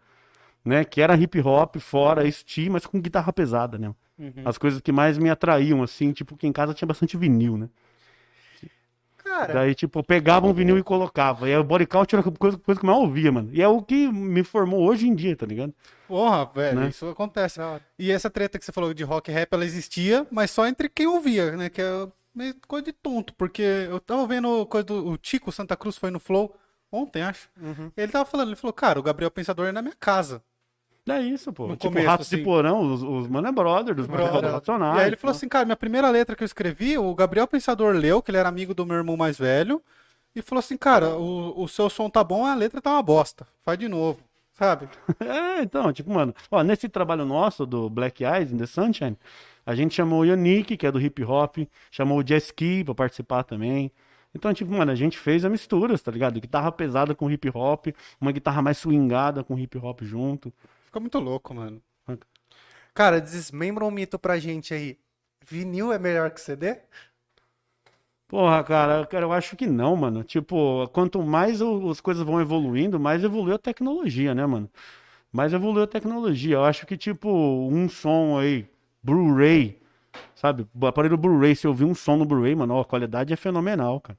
[0.64, 0.84] Né?
[0.84, 3.94] Que era hip hop, fora, steam, mas com guitarra pesada, né?
[4.18, 4.42] Uhum.
[4.44, 7.68] As coisas que mais me atraíam, assim, tipo, que em casa tinha bastante vinil, né?
[9.28, 11.48] Cara, Daí, tipo, eu pegava um vinil e colocava.
[11.48, 13.50] E aí o body count era a coisa, coisa que eu mais ouvia, mano.
[13.52, 15.72] E é o que me formou hoje em dia, tá ligado?
[16.06, 16.88] Porra, velho, Né?
[16.88, 17.60] isso acontece.
[17.98, 20.88] E essa treta que você falou de rock e rap, ela existia, mas só entre
[20.88, 21.68] quem ouvia, né?
[21.68, 25.76] Que é meio coisa de tonto, porque eu tava vendo coisa do o Tico Santa
[25.76, 26.54] Cruz foi no Flow
[26.90, 27.48] ontem, acho.
[27.60, 27.92] Uhum.
[27.96, 30.42] Ele tava falando, ele falou, cara, o Gabriel Pensador é na minha casa.
[31.10, 31.66] É isso, pô.
[31.66, 32.36] No tipo, começo, Ratos assim.
[32.36, 34.52] de Porão, os, os Mano é Brother, dos Brother.
[34.52, 34.96] Racionais.
[34.98, 37.94] e aí ele falou assim, cara, minha primeira letra que eu escrevi, o Gabriel Pensador
[37.94, 39.82] leu, que ele era amigo do meu irmão mais velho,
[40.34, 43.46] e falou assim, cara, o, o seu som tá bom, a letra tá uma bosta.
[43.60, 44.20] Faz de novo,
[44.52, 44.88] sabe?
[45.20, 49.16] É, então, tipo, mano, ó, nesse trabalho nosso do Black Eyes in the Sunshine,
[49.66, 51.58] a gente chamou o Yannick, que é do hip hop,
[51.90, 53.92] chamou o Jesky pra participar também.
[54.34, 56.40] Então, tipo, mano, a gente fez a mistura, tá ligado?
[56.40, 57.88] Guitarra pesada com hip hop,
[58.20, 60.52] uma guitarra mais swingada com hip hop junto.
[60.88, 61.82] Ficou muito louco, mano.
[62.94, 64.98] Cara, desmembra um mito pra gente aí.
[65.46, 66.76] Vinil é melhor que CD?
[68.26, 70.24] Porra, cara, cara, eu acho que não, mano.
[70.24, 74.70] Tipo, quanto mais o- as coisas vão evoluindo, mais evolui a tecnologia, né, mano?
[75.32, 76.56] Mais evoluiu a tecnologia.
[76.56, 78.66] Eu acho que, tipo, um som aí,
[79.02, 79.78] Blu-ray,
[80.34, 80.66] sabe?
[80.74, 83.36] O aparelho Blu-ray, se eu ouvir um som no Blu-ray, mano, ó, a qualidade é
[83.36, 84.18] fenomenal, cara.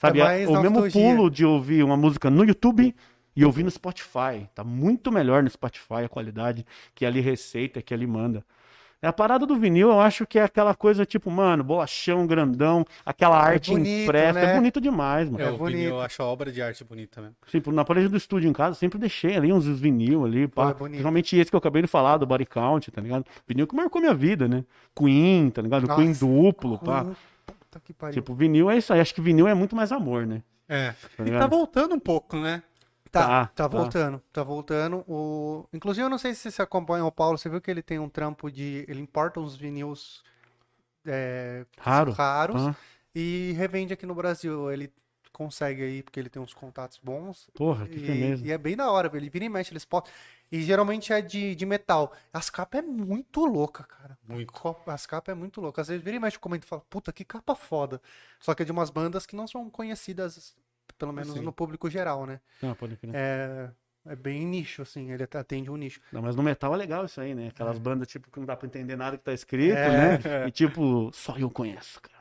[0.00, 0.20] Sabe?
[0.20, 2.94] É mais o mesmo pulo de ouvir uma música no YouTube
[3.36, 4.48] e ouvir no Spotify.
[4.54, 6.64] Tá muito melhor no Spotify a qualidade
[6.94, 8.44] que ali receita, que ali manda.
[9.02, 12.86] É a parada do vinil, eu acho que é aquela coisa tipo, mano, bolachão grandão,
[13.04, 14.40] aquela arte bonito, impressa.
[14.40, 14.52] né?
[14.52, 15.44] É bonito demais, mano.
[15.44, 15.82] É eu, bonito.
[15.82, 17.36] eu acho a obra de arte bonita mesmo.
[17.48, 20.70] Tipo, na parede do estúdio em casa, sempre deixei ali uns vinil ali, Pô, pá.
[20.70, 20.88] é bonito.
[20.92, 23.26] Principalmente esse que eu acabei de falar, do Body Count, tá ligado?
[23.46, 24.64] Vinil que marcou minha vida, né?
[24.96, 25.86] Queen, tá ligado?
[25.86, 27.00] Nossa, Queen duplo, pá.
[27.02, 27.16] Ruim.
[27.44, 28.14] Puta que pariu.
[28.14, 29.00] Tipo, vinil é isso aí.
[29.00, 30.42] Acho que vinil é muito mais amor, né?
[30.66, 30.94] É.
[31.16, 32.62] Tá E tá voltando um pouco, né?
[33.20, 33.78] Tá, Tá, tá, tá.
[33.78, 35.04] voltando, tá voltando.
[35.08, 35.66] O...
[35.72, 38.08] Inclusive, eu não sei se você acompanha o Paulo, você viu que ele tem um
[38.08, 38.84] trampo de.
[38.88, 40.22] Ele importa uns vinis
[41.06, 42.12] é, Raro.
[42.12, 42.76] raros Pá.
[43.14, 44.70] e revende aqui no Brasil.
[44.70, 44.92] Ele
[45.32, 47.48] consegue aí, porque ele tem uns contatos bons.
[47.54, 48.46] Porra, que E, firmeza.
[48.46, 50.12] e é bem da hora, ele vira e mexe, eles postam.
[50.52, 52.12] E geralmente é de, de metal.
[52.32, 54.16] As capas é muito louca, cara.
[54.28, 54.52] Muito.
[54.86, 55.82] As capas é muito louca.
[55.82, 58.00] Às vezes vira e mexe, comenta e fala, puta, que capa foda.
[58.38, 60.54] Só que é de umas bandas que não são conhecidas,
[60.98, 62.40] pelo menos no público geral, né?
[62.62, 63.12] Não, pode crer.
[63.14, 63.70] É,
[64.06, 66.00] é bem nicho, assim, ele atende um nicho.
[66.12, 67.48] Não, mas no metal é legal isso aí, né?
[67.48, 70.18] Aquelas bandas, tipo, que não dá pra entender nada que tá escrito, É, né?
[70.48, 72.14] E tipo, só eu conheço, cara.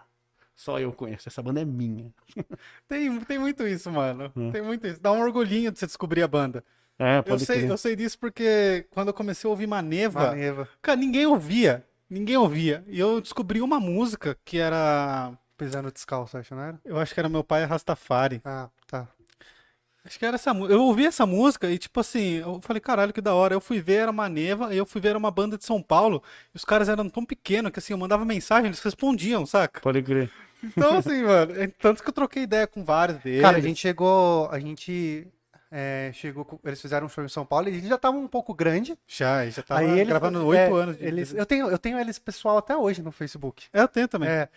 [0.56, 1.28] Só eu conheço.
[1.28, 2.14] Essa banda é minha.
[2.88, 4.32] Tem, tem muito isso, mano.
[4.36, 4.52] Hum.
[4.52, 5.02] Tem muito isso.
[5.02, 6.64] Dá um orgulhinho de você descobrir a banda.
[7.00, 7.70] É, Eu pode sei, crer.
[7.72, 10.70] eu sei disso porque quando eu comecei a ouvir Maneva, Maneva.
[10.80, 11.84] cara, ninguém ouvia.
[12.08, 12.84] Ninguém ouvia.
[12.88, 15.34] E eu descobri uma música que era.
[15.58, 16.80] Pisando descalço, acho, não era?
[16.84, 18.42] Eu acho que era Meu Pai é Rastafari.
[18.44, 19.08] Ah, tá.
[20.06, 20.74] Acho que era essa música.
[20.74, 23.54] Eu ouvi essa música e, tipo assim, eu falei, caralho, que da hora.
[23.54, 26.22] Eu fui ver, era Maneva, e eu fui ver, era uma banda de São Paulo.
[26.54, 29.80] E os caras eram tão pequenos que, assim, eu mandava mensagem, eles respondiam, saca?
[29.80, 30.30] Pode crer.
[30.62, 33.42] Então, assim, mano, é tanto que eu troquei ideia com vários deles.
[33.42, 34.50] Cara, a gente chegou.
[34.52, 35.26] A gente.
[35.72, 36.60] é, chegou.
[36.66, 38.98] Eles fizeram um show em São Paulo e eles já estavam um pouco grande.
[39.08, 40.98] Já, já tava Aí eles gravando oito é, anos.
[40.98, 43.68] de- Eles, eu, tenho, eu tenho eles pessoal até hoje no Facebook.
[43.72, 44.28] É, eu tenho também.
[44.30, 44.50] É,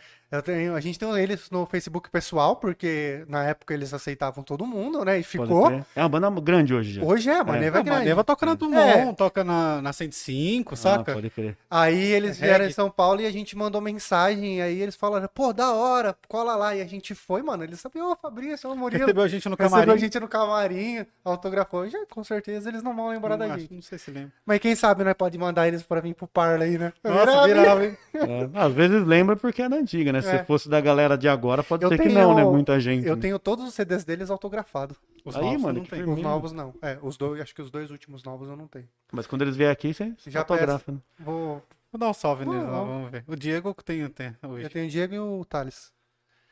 [0.43, 5.05] tenho, a gente tem eles no Facebook pessoal, porque na época eles aceitavam todo mundo,
[5.05, 5.19] né?
[5.21, 5.71] E ficou.
[5.95, 7.03] É uma banda grande hoje já.
[7.03, 7.99] Hoje é, a Maneva é, A grande.
[8.01, 9.13] Maneva toca na Dumont, É.
[9.13, 11.15] toca na, na 105, Ah, saca?
[11.15, 11.57] pode crer.
[11.71, 12.71] Aí eles É vieram reggae.
[12.71, 16.57] em São Paulo e a gente mandou mensagem, aí eles falaram, pô, da hora, cola
[16.57, 16.75] lá.
[16.75, 17.63] E a gente foi, mano.
[17.65, 19.03] Eles sabiam, ô, Fabrício, ô, Murilo.
[19.05, 19.93] Recebeu a gente no Recebeu camarim.
[19.93, 21.89] a gente no camarim, autografou.
[21.89, 23.75] Já, com certeza eles não vão lembrar não, da acho- gente.
[23.75, 24.33] não sei se lembra.
[24.45, 25.15] Mas quem sabe, né?
[25.15, 26.93] Pode mandar eles pra vir pro Parla aí, né?
[27.05, 27.97] Nossa, virava, hein?
[28.15, 30.21] É, às vezes lembra porque é da antiga, né?
[30.31, 30.45] Se É.
[30.45, 32.45] fosse da galera de agora, pode Eu ser que não, né?
[32.45, 33.07] Muita gente.
[33.07, 33.23] Eu né?
[33.23, 34.97] tenho todos os CDs deles autografados.
[35.25, 36.03] Os Aí, novos mano, não tem.
[36.03, 36.75] Os novos não.
[36.81, 38.89] É, os dois, acho que os dois últimos novos eu não tenho.
[39.13, 40.99] Mas quando eles vierem aqui, você Já fotografa, né?
[41.19, 41.63] Vou.
[41.93, 43.11] Vou dar um salve neles lá, Vamos.
[43.11, 43.25] ver.
[43.27, 44.65] O Diego que tem, tem hoje.
[44.65, 45.93] Eu tenho o Diego e o Thales.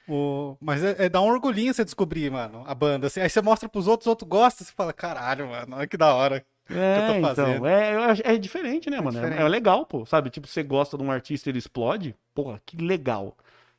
[0.08, 0.56] O...
[0.60, 3.06] Mas é, é dá um orgulhinho você descobrir, mano, a banda.
[3.06, 3.20] Assim.
[3.20, 6.14] Aí você mostra pros outros, os outros gostam, você fala, caralho, mano, olha que da
[6.14, 6.44] hora.
[6.68, 7.56] É, tô fazendo.
[7.56, 9.18] então, é, é diferente, né, mano?
[9.18, 9.42] É, diferente.
[9.42, 10.30] é legal, pô, sabe?
[10.30, 13.36] Tipo, você gosta de um artista e ele explode, porra, que legal.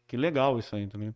[0.07, 1.13] Que legal isso aí também.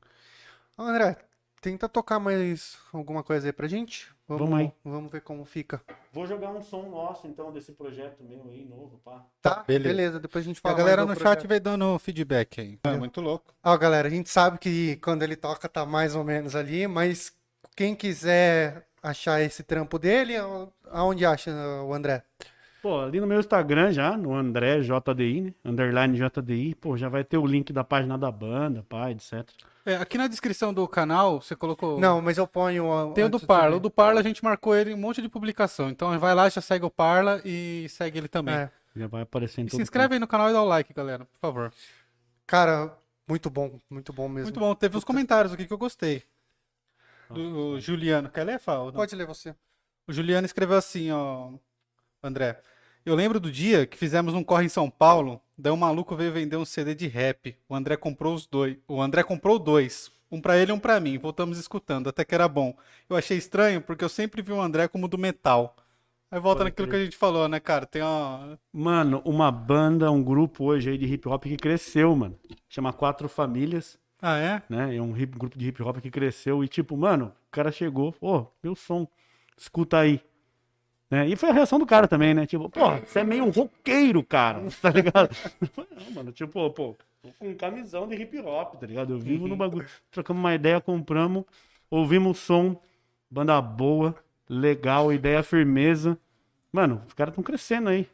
[0.77, 1.17] André,
[1.61, 4.11] tenta tocar mais alguma coisa aí pra gente.
[4.27, 4.71] Vamos aí.
[4.83, 5.81] Vamos ver como fica.
[6.13, 9.25] Vou jogar um som nosso, então, desse projeto meu aí, novo, pá.
[9.41, 9.89] Tá, beleza.
[9.89, 10.19] beleza.
[10.19, 10.75] Depois a gente a fala.
[10.75, 11.49] galera mais no do chat projeto.
[11.49, 12.79] veio dando feedback aí.
[12.83, 13.53] É muito louco.
[13.63, 17.33] Ó, galera, a gente sabe que quando ele toca tá mais ou menos ali, mas
[17.75, 20.35] quem quiser achar esse trampo dele,
[20.91, 21.51] aonde acha
[21.83, 22.23] o André?
[22.81, 25.53] Pô, ali no meu Instagram já, no André JDI, né?
[25.65, 29.45] Underline JDI, pô, já vai ter o link da página da banda, pá, etc.
[29.85, 31.99] É, aqui na descrição do canal, você colocou.
[31.99, 32.91] Não, mas eu ponho.
[32.91, 33.75] a- Tem o do Parla.
[33.75, 35.89] O do Parla a gente marcou ele em um monte de publicação.
[35.89, 38.55] Então vai lá, já segue o Parla e segue ele também.
[38.55, 38.71] É.
[38.95, 40.93] Já vai aparecer em E todo se inscreve aí no canal e dá o like,
[40.93, 41.73] galera, por favor.
[42.47, 42.95] Cara,
[43.27, 44.45] muito bom, muito bom mesmo.
[44.47, 44.73] Muito bom.
[44.73, 46.23] Teve uns comentários aqui que eu gostei.
[47.29, 48.29] Do Juliano.
[48.29, 48.91] Quer ler, Fábio?
[48.93, 49.53] Pode ler você.
[50.07, 51.51] O Juliano escreveu assim, ó,
[52.23, 52.59] André.
[53.05, 56.31] Eu lembro do dia que fizemos um corre em São Paulo, daí um maluco veio
[56.33, 57.55] vender um CD de rap.
[57.67, 58.77] O André comprou os dois.
[58.87, 60.11] O André comprou dois.
[60.31, 61.17] Um pra ele e um pra mim.
[61.17, 62.75] Voltamos escutando, até que era bom.
[63.09, 65.75] Eu achei estranho porque eu sempre vi o André como do metal.
[66.29, 66.97] Aí volta Pode naquilo crer.
[66.99, 67.87] que a gente falou, né, cara?
[67.87, 68.59] Tem uma.
[68.71, 72.37] Mano, uma banda, um grupo hoje aí de hip hop que cresceu, mano.
[72.67, 74.61] Chama Quatro Famílias, Ah, é?
[74.69, 74.95] né?
[74.95, 78.11] É um hip- grupo de hip hop que cresceu e tipo, mano, o cara chegou,
[78.11, 79.07] pô, meu som,
[79.57, 80.21] escuta aí.
[81.09, 81.27] Né?
[81.27, 82.45] E foi a reação do cara também, né?
[82.45, 85.35] Tipo, pô, você é meio roqueiro, cara, tá ligado?
[85.75, 89.13] Não, mano, tipo, pô, tô com camisão de hip hop, tá ligado?
[89.13, 89.87] Eu vivo no bagulho.
[90.11, 91.45] Trocamos uma ideia, compramos,
[91.89, 92.81] ouvimos o som,
[93.29, 94.15] banda boa,
[94.47, 96.17] legal, ideia firmeza.
[96.71, 98.07] Mano, os caras estão crescendo aí.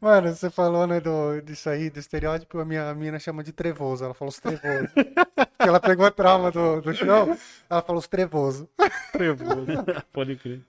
[0.00, 4.04] Mano, você falou, né, do, disso aí, do estereótipo, a minha mina chama de trevoso.
[4.04, 4.90] Ela falou os trevosos.
[4.94, 7.36] Porque ela pegou trauma do, do show,
[7.68, 8.68] ela falou os trevoso.
[10.12, 10.60] Pode crer.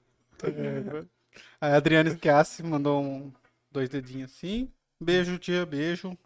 [0.44, 1.08] Aí
[1.74, 3.34] a Adriana Schiassi mandou um,
[3.72, 4.72] dois dedinhos assim.
[5.02, 6.18] Beijo, tia, beijo.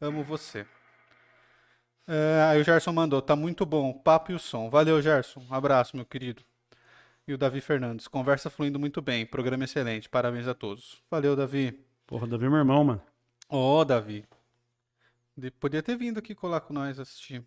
[0.00, 0.66] Amo você.
[2.06, 4.70] É, aí o Gerson mandou, tá muito bom, o papo e o som.
[4.70, 5.42] Valeu, Gerson.
[5.50, 6.42] Um abraço, meu querido.
[7.26, 11.02] E o Davi Fernandes, conversa fluindo muito bem, programa excelente, parabéns a todos.
[11.10, 11.84] Valeu, Davi.
[12.06, 13.02] Porra, Davi, meu irmão, mano.
[13.48, 14.24] Ô, Davi.
[15.36, 17.42] De- Podia ter vindo aqui colar com nós assistir.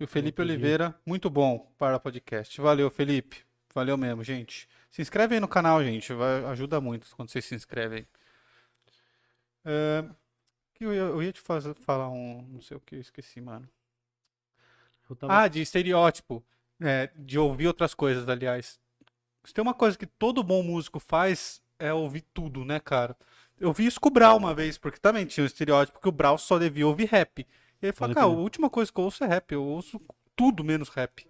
[0.00, 0.42] E o Felipe.
[0.42, 2.60] Oliveira, muito bom para o podcast.
[2.60, 3.44] Valeu, Felipe.
[3.72, 4.68] Valeu mesmo, gente.
[4.92, 6.12] Se inscreve aí no canal, gente.
[6.12, 8.06] Vai, ajuda muito quando vocês se inscrevem.
[9.64, 10.04] É,
[10.80, 12.42] eu, ia, eu ia te fazer, falar um.
[12.50, 13.68] Não sei o que, eu esqueci, mano.
[15.08, 16.44] Eu tava- Ah, de estereótipo.
[16.80, 18.78] É, de ouvir outras coisas, aliás.
[19.44, 23.16] Se tem uma coisa que todo bom músico faz, é ouvir tudo, né, cara?
[23.58, 26.12] Eu vi isso com o Brau uma vez, porque também tinha um estereótipo que o
[26.12, 27.40] Brau só devia ouvir rap.
[27.40, 27.46] E
[27.86, 29.52] ele falou, cara, a última coisa que eu ouço é rap.
[29.52, 30.00] Eu ouço
[30.36, 31.26] tudo menos rap.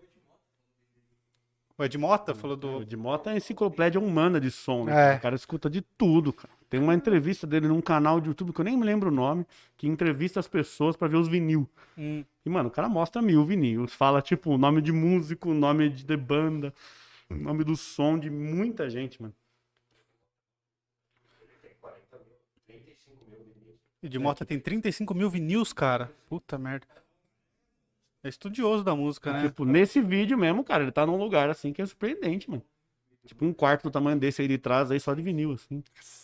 [1.78, 2.78] O Ed Mota falou do.
[2.78, 5.14] O de moto é enciclopédia humana de som, né?
[5.14, 5.16] É.
[5.16, 6.52] O cara escuta de tudo, cara.
[6.68, 9.46] Tem uma entrevista dele num canal de YouTube que eu nem me lembro o nome,
[9.76, 11.68] que entrevista as pessoas pra ver os vinil.
[11.98, 13.92] Hum, E, mano, o cara mostra mil vinis.
[13.92, 16.72] Fala, tipo, o nome de músico, o nome de de banda,
[17.28, 19.34] o nome do som de muita gente, mano.
[24.02, 26.10] Ed Mota tem 35 mil vinis, cara.
[26.28, 26.86] Puta merda.
[28.24, 29.42] É estudioso da música, né?
[29.48, 32.62] Tipo, nesse vídeo mesmo, cara, ele tá num lugar assim que é surpreendente, mano.
[33.26, 35.82] Tipo, um quarto do tamanho desse aí de trás aí só de vinil, assim.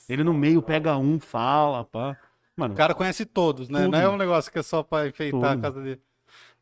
[0.09, 2.16] Ele no meio pega um, fala, pá.
[2.57, 3.84] Mano, O cara conhece todos, né?
[3.84, 3.92] Tudo.
[3.92, 5.62] Não é um negócio que é só pra enfeitar a Tudo.
[5.62, 6.01] casa dele.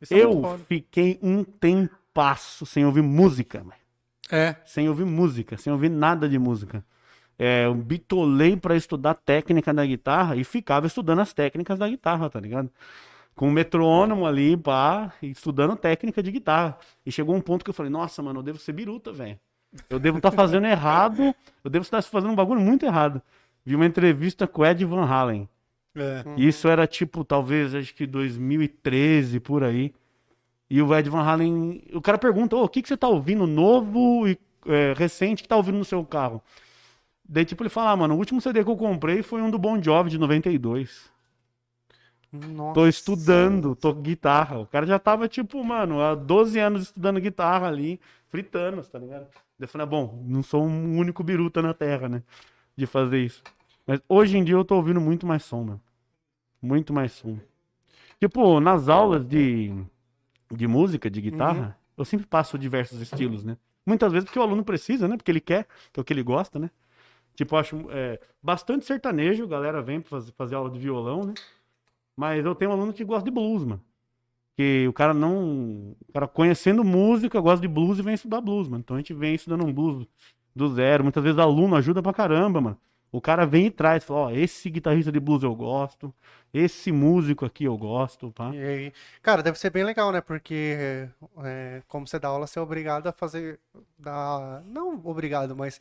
[0.01, 0.63] Isso é eu foda.
[0.69, 3.73] fiquei um tempasso sem ouvir música, mano.
[4.31, 4.57] É.
[4.65, 6.85] sem ouvir música, sem ouvir nada de música.
[7.39, 12.29] É, eu bitolei pra estudar técnica da guitarra e ficava estudando as técnicas da guitarra,
[12.29, 12.69] tá ligado?
[13.37, 16.79] Com o metrônomo ali, pá, estudando técnica de guitarra.
[17.05, 19.39] E chegou um ponto que eu falei, nossa, mano, eu devo ser biruta, velho.
[19.89, 23.21] Eu devo estar fazendo errado, eu devo estar fazendo um bagulho muito errado.
[23.65, 25.49] Vi uma entrevista com o Ed Van Halen.
[25.95, 26.25] É.
[26.37, 29.93] Isso era tipo, talvez, acho que 2013, por aí.
[30.69, 33.47] E o Ed Van Halen, o cara pergunta, ô, o que, que você tá ouvindo
[33.47, 36.43] novo e é, recente que tá ouvindo no seu carro?
[37.29, 39.59] Daí, tipo, ele fala, ah, mano, o último CD que eu comprei foi um do
[39.59, 41.11] Bon Jovi de 92.
[42.37, 42.75] Nossa.
[42.75, 44.59] Tô estudando, tô guitarra.
[44.59, 49.27] O cara já tava, tipo, mano, há 12 anos estudando guitarra ali, fritando, tá ligado?
[49.59, 52.23] Eu falei, ah, bom, não sou um único biruta na Terra, né?
[52.77, 53.43] De fazer isso.
[53.87, 55.81] Mas hoje em dia eu tô ouvindo muito mais som, mano.
[56.61, 57.39] Muito mais som.
[58.21, 59.73] Tipo, nas aulas de,
[60.51, 63.57] de música, de guitarra, eu sempre passo diversos estilos, né?
[63.87, 65.17] Muitas vezes porque o aluno precisa, né?
[65.17, 66.71] Porque ele quer, que é o que ele gosta, né?
[67.35, 71.25] Tipo, eu acho é, bastante sertanejo, a galera vem pra fazer, fazer aula de violão,
[71.25, 71.35] né?
[72.17, 73.83] Mas eu tenho um aluno que gosta de blues, mano.
[74.57, 75.95] Que o cara não.
[76.09, 78.81] O cara conhecendo música, gosta de blues e vem estudar blues, mano.
[78.81, 80.07] Então a gente vem estudando um blues
[80.55, 81.05] do zero.
[81.05, 82.79] Muitas vezes o aluno ajuda pra caramba, mano.
[83.13, 86.13] O cara vem e traz, fala, ó, esse guitarrista de blues eu gosto,
[86.53, 88.51] esse músico aqui eu gosto, tá?
[88.55, 88.93] E
[89.23, 90.21] cara, deve ser bem legal, né?
[90.21, 91.09] Porque
[91.43, 93.61] é, como você dá aula, você é obrigado a fazer.
[93.99, 94.63] Dar...
[94.67, 95.81] Não obrigado, mas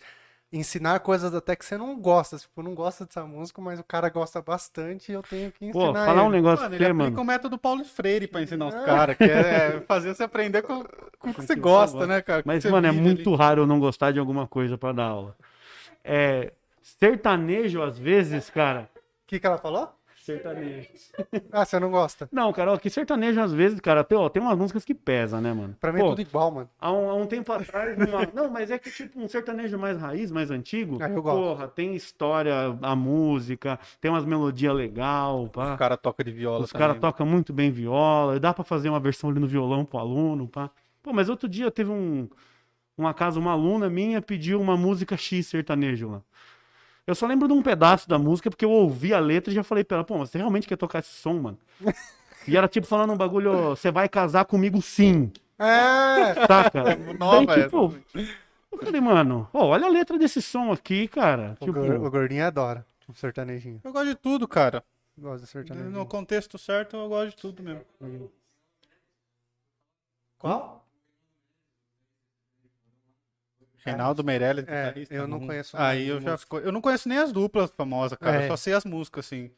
[0.57, 2.37] ensinar coisas até que você não gosta.
[2.37, 5.85] Tipo, não gosta dessa música, mas o cara gosta bastante e eu tenho que ensinar
[5.87, 6.37] Pô, falar um ele.
[6.37, 7.21] negócio Mano, pra ele você, aplica mano.
[7.21, 8.85] o método Paulo Freire pra ensinar os É.
[8.85, 10.83] caras, que é fazer você aprender com,
[11.19, 12.43] com o que você gosta, né, cara?
[12.45, 13.37] Mas, que mano, é muito ali.
[13.37, 15.35] raro eu não gostar de alguma coisa pra dar aula.
[16.03, 16.51] É,
[16.81, 18.89] sertanejo, às vezes, cara.
[18.95, 19.89] O que, que ela falou?
[20.26, 20.88] Sertanejo.
[21.51, 22.28] Ah, você não gosta?
[22.32, 25.39] Não, cara, ó, que sertanejo, às vezes, cara, tem, ó, tem umas músicas que pesam,
[25.39, 25.76] né, mano?
[25.80, 26.69] Pra mim Pô, é tudo igual, mano.
[26.80, 29.99] Há um, há um tempo atrás, uma- não, mas é que tipo um sertanejo mais
[29.99, 30.97] raiz, mais antigo.
[30.99, 31.38] Ah, eu gosto.
[31.39, 35.73] Porra, tem história, a música, tem umas melodias legal, pá.
[35.73, 37.01] Os caras tocam de viola Os caras também.
[37.01, 40.71] tocam muito bem viola, dá pra fazer uma versão ali no violão pro aluno, pá.
[41.03, 42.28] Pô, mas outro dia teve um
[42.97, 46.21] um acaso uma aluna minha pediu uma música X sertanejo lá.
[47.07, 49.63] Eu só lembro de um pedaço da música porque eu ouvi a letra e já
[49.63, 51.59] falei pra ela, pô, mas você realmente quer tocar esse som, mano?
[52.47, 56.45] E era tipo falando um bagulho, você vai casar comigo sim, É!
[56.45, 56.95] saca?
[57.17, 57.69] Nova Daí, essa.
[57.69, 57.95] tipo,
[58.71, 61.57] eu falei, mano, ó, olha a letra desse som aqui, cara.
[61.59, 63.81] O, Tipo, o gordinho adora um sertanejinho.
[63.83, 64.83] Eu gosto de tudo, cara.
[65.17, 65.89] Gosta de sertanejinho.
[65.91, 67.81] No contexto certo, eu gosto de tudo mesmo.
[70.37, 70.84] Qual?
[73.86, 76.49] Reinaldo Meirelles, É, guitarrista, eu não não- conheço Aí eu já música.
[76.49, 78.41] co- eu não conheço nem as duplas famosas, cara.
[78.41, 78.43] É.
[78.45, 79.51] Eu só sei as músicas assim.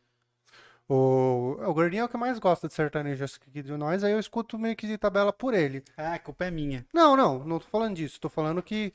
[0.90, 4.20] O, o gordinho é o que mais gosta de sertanejo aqui de nós, aí eu
[4.20, 5.84] escuto meio que de tabela por ele.
[5.98, 6.86] Ah, a culpa é minha.
[6.94, 8.20] Não, não, não tô falando disso.
[8.22, 8.94] Tô falando que,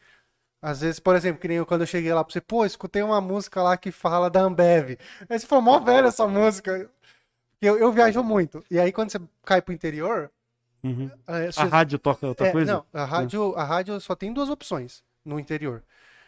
[0.62, 3.03] às vezes, por exemplo, que nem eu, quando eu cheguei lá pra você, pô, escutei
[3.03, 4.99] uma música lá que fala da Ambev.
[5.28, 6.89] Aí você falou, mó velha essa música.
[7.61, 8.64] Eu, eu viajo muito.
[8.70, 10.30] E aí, quando você cai pro interior.
[10.83, 11.11] uhum.
[11.28, 12.72] é, a você- rádio toca outra é, coisa?
[12.72, 15.83] Não, a rádio, a rádio só tem duas opções no interior.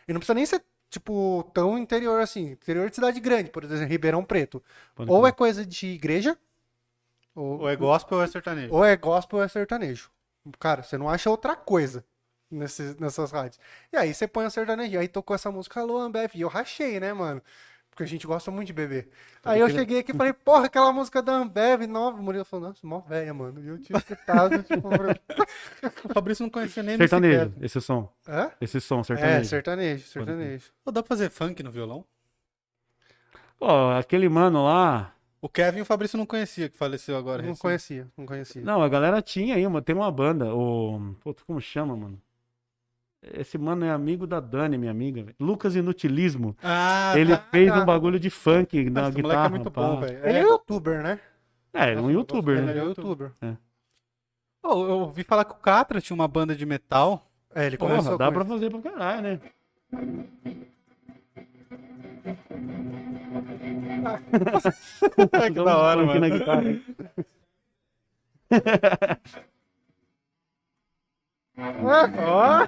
[0.07, 2.51] E não precisa nem ser, tipo, tão interior assim.
[2.53, 4.63] Interior de cidade grande, por exemplo, Ribeirão Preto.
[4.95, 6.39] Pode Ou é coisa de igreja,
[7.35, 8.73] ou, Ou é gospel ou é sertanejo.
[8.73, 10.11] ou é gospel ou é sertanejo.
[10.61, 12.05] Cara, você não acha outra coisa
[12.51, 13.59] nessas rádios.
[13.93, 14.99] E aí você põe o sertanejo.
[14.99, 16.31] Aí tocou essa música Alô Ambev.
[16.35, 17.43] E eu rachei, né, mano?
[17.95, 19.09] Porque a gente gosta muito de beber.
[19.45, 22.19] Aí eu cheguei aqui e falei, porra, aquela música da Ambev nova.
[22.19, 23.63] O Murilo falou, nossa, mó velha, mano.
[23.63, 24.89] E eu tinha escutado, tipo,
[26.05, 27.65] O Fabrício não conhecia nem nem Sertanejo, sequer.
[27.65, 28.13] esse som.
[28.27, 28.51] Hã?
[28.61, 29.49] Esse som, É, sertanejo.
[29.49, 30.73] sertanejo, sertanejo.
[30.85, 32.05] Pô, dá pra fazer funk no violão?
[33.59, 35.15] Pô, aquele mano lá.
[35.41, 37.43] O Kevin o Fabrício não conhecia, que faleceu agora.
[37.43, 37.63] Não recente.
[37.63, 38.63] conhecia, não conhecia.
[38.63, 39.83] Não, a galera tinha aí, mano.
[39.83, 40.53] Tem uma banda.
[40.55, 41.15] O.
[41.21, 42.21] Puta, como chama, mano?
[43.33, 45.35] Esse mano é amigo da Dani, minha amiga.
[45.41, 46.55] Lucas Inutilismo.
[46.63, 47.43] Ah, Ele tá.
[47.51, 47.81] fez tá.
[47.81, 49.47] um bagulho de funk na Esse moleque guitarra.
[49.47, 49.81] é muito pá.
[49.81, 50.19] bom, velho.
[50.27, 51.19] Ele é youtuber, né?
[51.73, 52.79] É, ele é um youtuber, Ele né?
[52.79, 53.33] é youtuber.
[54.63, 57.31] Pô, eu ouvi falar que o Catra tinha uma banda de metal.
[57.55, 58.53] É, ele Porra, começou dá com pra isso.
[58.53, 59.41] fazer pra caralho, né?
[65.53, 66.21] que da hora, mano.
[66.21, 66.63] na guitarra.
[71.57, 72.67] Ó!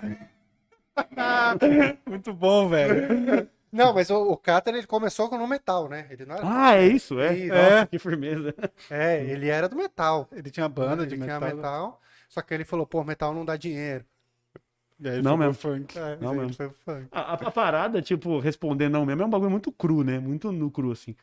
[2.06, 3.48] Muito bom, velho.
[3.72, 6.06] Não, mas o, o Cater, ele começou com no metal, né?
[6.10, 6.44] Ele não era...
[6.48, 7.34] Ah, é isso, é.
[7.36, 7.54] Isso.
[7.54, 8.54] Nossa, que firmeza.
[8.88, 10.28] É, ele era do metal.
[10.32, 11.56] Ele tinha banda ele de tinha metal.
[11.56, 12.00] metal.
[12.28, 14.04] Só que ele falou, pô, metal não dá dinheiro.
[14.98, 15.52] E aí Não mesmo.
[15.54, 15.98] Funk.
[15.98, 16.54] É, Não mesmo.
[16.54, 17.06] funk.
[17.12, 20.18] A, a- a parada, tipo, responder não mesmo é um bagulho muito cru, né?
[20.18, 21.14] Muito nu cru, assim.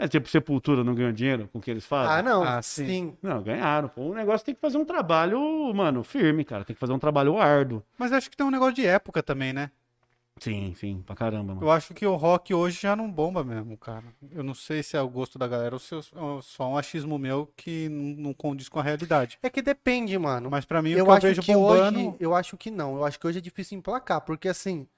[0.00, 2.16] Mas, tipo, Sepultura não ganhou dinheiro com o que eles fazem?
[2.16, 2.42] Ah, não.
[2.42, 2.86] Ah, sim.
[2.86, 3.16] sim.
[3.22, 3.86] Não, ganharam.
[3.86, 5.38] Pô, o negócio tem que fazer um trabalho,
[5.74, 6.64] mano, firme, cara.
[6.64, 7.82] Tem que fazer um trabalho árduo.
[7.98, 9.70] Mas acho que tem um negócio de época também, né?
[10.38, 11.66] Sim, sim, pra caramba, mano.
[11.66, 14.04] Eu acho que o rock hoje já não bomba mesmo, cara.
[14.32, 16.00] Eu não sei se é o gosto da galera ou se é
[16.40, 19.38] só um achismo meu que não condiz com a realidade.
[19.42, 20.50] É que depende, mano.
[20.50, 21.98] Mas pra mim, o eu que eu acho vejo que bombando...
[21.98, 22.96] hoje, eu acho que não.
[22.96, 24.88] Eu acho que hoje é difícil emplacar, porque assim,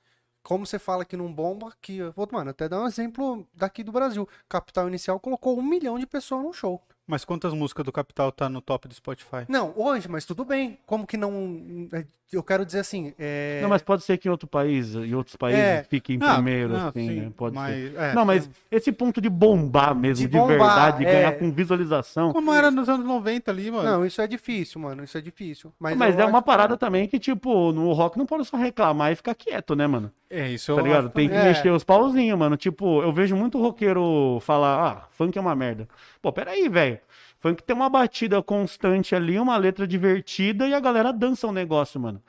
[0.42, 2.00] como você fala que não bomba, que.
[2.30, 4.28] Mano, até dar um exemplo daqui do Brasil.
[4.48, 6.82] Capital Inicial colocou um milhão de pessoas no show.
[7.06, 9.44] Mas quantas músicas do Capital tá no top do Spotify?
[9.48, 10.78] Não, hoje, mas tudo bem.
[10.86, 11.88] Como que não.
[12.32, 13.12] Eu quero dizer assim.
[13.18, 13.58] É...
[13.60, 15.82] Não, mas pode ser que em outro país, em outros países, É.
[15.84, 17.32] fique em Ah, primeiro, não, assim, sim, né?
[17.36, 17.94] Pode mas- ser.
[17.98, 21.32] é, não, mas esse ponto de bombar mesmo, De de, bombar, verdade, de ganhar é.
[21.32, 22.32] com visualização.
[22.32, 23.82] Como era nos anos 90 ali, mano.
[23.84, 25.04] Não, isso é difícil, mano.
[25.04, 25.72] Isso é difícil.
[25.78, 29.16] Mas, Mas, é uma parada também que, tipo, no rock não pode só reclamar e
[29.16, 30.10] ficar quieto, né, mano?
[30.30, 31.10] É, isso Tá ligado?
[31.10, 31.34] Tem que.
[31.34, 31.44] É.
[31.44, 32.56] mexer os pauzinhos, mano.
[32.56, 35.86] Tipo, eu vejo muito roqueiro falar, ah, funk é uma merda.
[36.22, 36.98] Pô, peraí, velho.
[37.42, 42.00] Funk tem uma batida constante ali, uma letra divertida e a galera dança o negócio,
[42.00, 42.22] mano.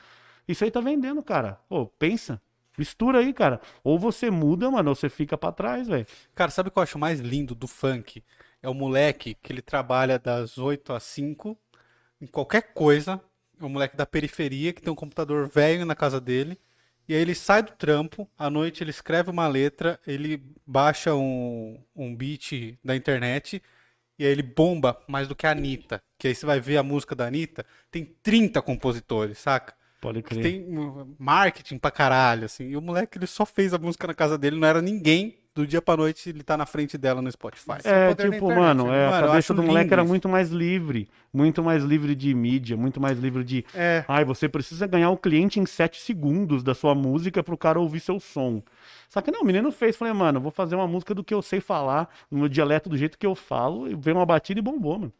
[0.47, 1.59] Isso aí tá vendendo, cara.
[1.69, 2.41] Pô, pensa.
[2.75, 3.61] Mistura aí, cara.
[3.83, 6.07] Ou você muda, mano, ou você fica pra trás, velho.
[6.33, 8.23] Cara, sabe o que eu acho mais lindo do funk?
[8.59, 11.55] É o moleque que ele trabalha das 8 às 5
[12.19, 13.21] em qualquer coisa.
[13.61, 16.59] É um moleque da periferia que tem um computador velho na casa dele.
[17.07, 21.77] E aí ele sai do trampo, à noite ele escreve uma letra, ele baixa um,
[21.95, 23.61] um beat da internet
[24.17, 26.01] e aí ele bomba mais do que a Anitta.
[26.17, 29.73] Que aí você vai ver a música da Anitta, tem 30 compositores, saca?
[30.01, 30.41] Pode Que crer.
[30.41, 32.65] tem uh, marketing pra caralho, assim.
[32.65, 35.39] E o moleque, ele só fez a música na casa dele, não era ninguém.
[35.55, 37.73] Do dia pra noite, ele tá na frente dela no Spotify.
[37.83, 39.03] É, tipo, internet, mano, né?
[39.03, 41.07] é, Mano, a cabeça acho do moleque lindo era muito mais livre.
[41.31, 43.63] Muito mais livre de mídia, muito mais livre de.
[43.75, 44.03] É.
[44.07, 47.99] Ai, você precisa ganhar o cliente em 7 segundos da sua música pro cara ouvir
[47.99, 48.63] seu som.
[49.09, 49.95] Só que não, o menino fez.
[49.95, 52.89] Falei, mano, eu vou fazer uma música do que eu sei falar, no meu dialeto
[52.89, 55.13] do jeito que eu falo, e veio uma batida e bombou, mano.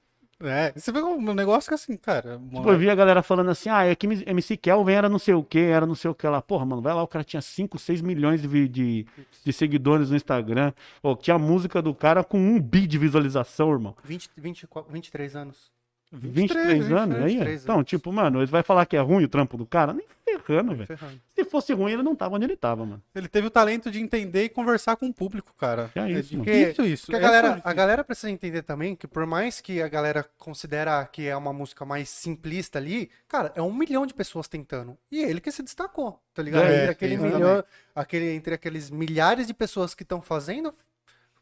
[0.43, 2.39] É, você vê um negócio que assim, cara.
[2.53, 5.33] Tipo, eu vi a galera falando assim, ah, é que MC Kelvin era não sei
[5.33, 6.41] o que, era não sei o que lá.
[6.41, 9.07] Porra, mano, vai lá, o cara tinha 5, 6 milhões de, de,
[9.43, 10.73] de seguidores no Instagram.
[11.01, 13.95] Pô, tinha a música do cara com um bi de visualização, irmão.
[14.03, 15.72] 20, 24, 23 anos.
[16.17, 17.33] 23, anos, aí?
[17.33, 17.87] 23 Então, anos.
[17.87, 19.93] tipo, mano, ele vai falar que é ruim o trampo do cara?
[19.93, 20.87] Nem ferrando, velho.
[20.87, 21.19] Ferrando.
[21.35, 23.01] Se fosse ruim, ele não tava onde ele tava, mano.
[23.15, 25.91] Ele teve o talento de entender e conversar com o público, cara.
[25.95, 26.45] É isso, mano.
[26.45, 27.05] difícil isso.
[27.07, 30.23] Porque a é galera, a galera precisa entender também que por mais que a galera
[30.37, 34.97] considera que é uma música mais simplista ali, cara, é um milhão de pessoas tentando.
[35.11, 36.65] E ele que se destacou, tá ligado?
[36.65, 37.63] É, entre, aquele milhão,
[37.95, 40.73] aquele, entre aqueles milhares de pessoas que estão fazendo,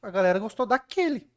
[0.01, 1.29] a galera gostou daquele.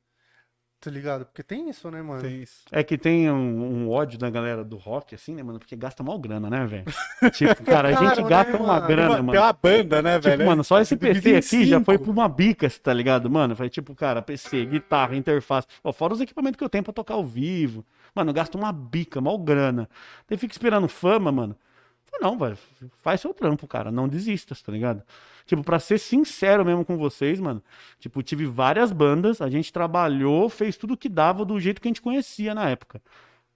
[0.85, 1.25] Tá ligado?
[1.25, 2.21] Porque tem isso, né, mano?
[2.23, 2.63] Tem isso.
[2.71, 5.59] É que tem um, um ódio da galera do rock, assim, né, mano?
[5.59, 6.85] Porque gasta mal grana, né, velho?
[7.33, 8.87] tipo, cara, a gente Caro, gasta né, uma mano?
[8.87, 9.41] grana, mano.
[9.41, 10.47] uma banda, né, Tipo, velho?
[10.47, 13.57] mano, só esse PC aqui já foi pra uma bica, tá ligado, mano?
[13.57, 15.67] Foi tipo, cara, PC, guitarra, interface.
[15.83, 17.85] Ó, fora os equipamentos que eu tenho pra tocar ao vivo.
[18.15, 19.89] Mano, gasta uma bica, mal grana.
[20.29, 21.57] Daí fica esperando fama, mano.
[22.15, 22.59] Falei, não, velho,
[23.03, 23.91] faz seu trampo, cara.
[23.91, 25.03] Não desista, tá ligado?
[25.47, 27.63] Tipo, pra ser sincero mesmo com vocês, mano.
[27.99, 31.91] Tipo, tive várias bandas, a gente trabalhou, fez tudo que dava do jeito que a
[31.91, 33.03] gente conhecia na época.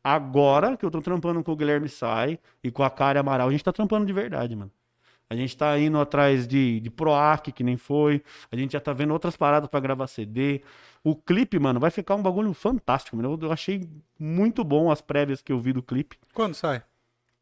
[0.02, 3.50] Agora que eu tô trampando com o Guilherme Sai e com a Kari Amaral, a
[3.50, 4.70] gente tá trampando de verdade, mano.
[5.30, 8.22] A gente tá indo atrás de, de Proac, que nem foi.
[8.50, 10.62] A gente já tá vendo outras paradas pra gravar CD.
[11.04, 13.34] O clipe, mano, vai ficar um bagulho fantástico, mano.
[13.34, 13.86] Eu, eu achei
[14.18, 16.16] muito bom as prévias que eu vi do clipe.
[16.32, 16.82] Quando sai?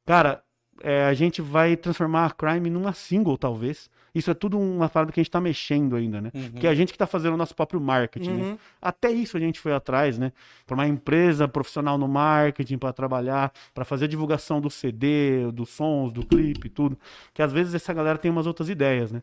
[0.05, 0.43] Cara,
[0.83, 3.91] é, a gente vai transformar a Crime numa single, talvez.
[4.15, 6.31] Isso é tudo uma parada que a gente tá mexendo ainda, né?
[6.35, 6.53] Uhum.
[6.53, 8.43] Que é a gente que tá fazendo o nosso próprio marketing, né?
[8.45, 8.59] Uhum.
[8.81, 10.33] Até isso a gente foi atrás, né?
[10.67, 15.69] Pra uma empresa profissional no marketing pra trabalhar, pra fazer a divulgação do CD, dos
[15.69, 16.99] sons, do clipe, tudo.
[17.35, 19.23] Que às vezes essa galera tem umas outras ideias, né?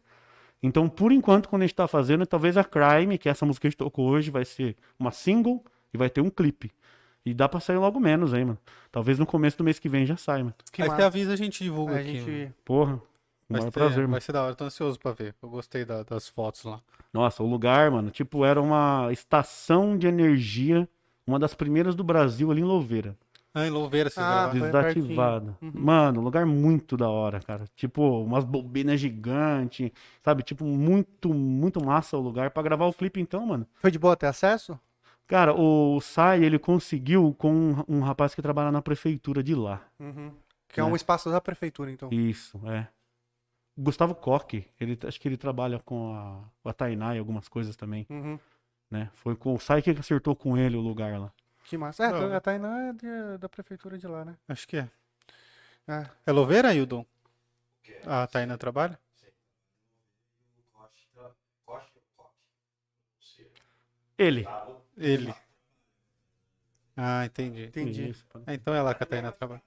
[0.62, 3.62] Então, por enquanto, quando a gente tá fazendo, talvez a Crime, que é essa música
[3.62, 6.72] que a gente tocou hoje, vai ser uma single e vai ter um clipe.
[7.26, 8.57] E dá pra sair logo menos aí, mano.
[8.91, 10.55] Talvez no começo do mês que vem já saia, mano.
[10.71, 11.01] Que Aí massa.
[11.01, 12.13] você avisa, a gente divulga A aqui.
[12.19, 12.26] mano.
[12.26, 12.53] gente...
[12.65, 12.93] Porra.
[12.95, 14.21] Um Vai maior ser, prazer, vai mano.
[14.21, 15.36] ser da hora, tô ansioso pra ver.
[15.41, 16.82] Eu gostei da- das fotos lá.
[17.13, 20.88] Nossa, o lugar, mano, tipo, era uma estação de energia,
[21.28, 23.15] uma das primeiras do Brasil ali em Louveira.
[23.53, 24.59] Ah, em Louveira vocês Ah, gravaram.
[24.59, 25.45] foi Desativada.
[25.59, 25.71] pertinho.
[25.76, 25.86] Uhum.
[25.86, 27.65] Mano, lugar muito da hora, cara.
[27.76, 29.91] Tipo, umas bobinas gigantes,
[30.24, 30.41] sabe?
[30.41, 32.49] Tipo, muito, muito massa o lugar.
[32.49, 33.67] Pra gravar o clipe, então, mano.
[33.76, 34.80] Foi de boa ter acesso?
[35.34, 39.81] Cara, o Sai, ele conseguiu com um, um rapaz que trabalha na prefeitura de lá.
[39.99, 40.31] Uhum.
[40.69, 40.91] Que é Né?
[40.91, 42.07] um espaço da prefeitura, então.
[42.11, 42.88] Isso, é.
[43.75, 47.75] Gustavo Coque, ele, acho que ele trabalha com a, com a Tainá e algumas coisas
[47.75, 48.38] também, Uhum.
[48.91, 49.09] né?
[49.13, 51.34] Foi com o Sai que acertou com ele o lugar lá.
[51.63, 52.03] Que massa.
[52.05, 52.31] É, Não.
[52.36, 54.38] a Tainá é de- da prefeitura de lá, né?
[54.47, 54.88] Acho que é.
[55.88, 56.05] É.
[56.27, 57.03] É Louveira, Hildon?
[58.05, 58.99] A Taina trabalha?
[64.17, 64.45] Ele.
[65.04, 65.34] Ele.
[66.95, 67.66] Ah, entendi.
[67.66, 68.16] Entendi.
[68.45, 69.62] Ah, então é lá que a Taina trabalha.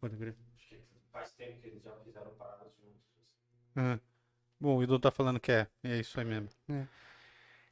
[0.00, 0.36] pode crer.
[1.12, 3.00] Faz tempo que eles já fizeram paradas juntos.
[3.76, 3.98] Ah.
[4.60, 5.66] Bom, o Hildon tá falando que é.
[5.82, 6.48] É isso aí mesmo.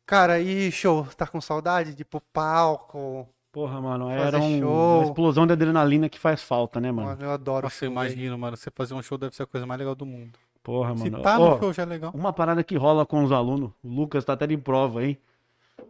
[0.07, 1.07] Cara, e show?
[1.17, 3.29] Tá com saudade de ir pro palco?
[3.51, 4.99] Porra, mano, era um- show.
[5.01, 7.09] uma explosão de adrenalina que faz falta, né, mano?
[7.09, 8.57] Mano, eu adoro Nossa, eu imagino, mano.
[8.57, 10.39] Você fazer um show deve ser a coisa mais legal do mundo.
[10.63, 11.23] Porra, Se mano.
[11.23, 12.13] tá Ó, no show já é legal.
[12.15, 15.19] Uma parada que rola com os alunos, o Lucas tá até de prova, hein?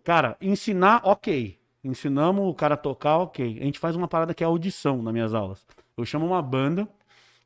[0.02, 1.58] Cara, ensinar, ok.
[1.84, 3.58] Ensinamos o cara a tocar, ok.
[3.60, 5.66] A gente faz uma parada que é audição nas minhas aulas.
[5.96, 6.88] Eu chamo uma banda,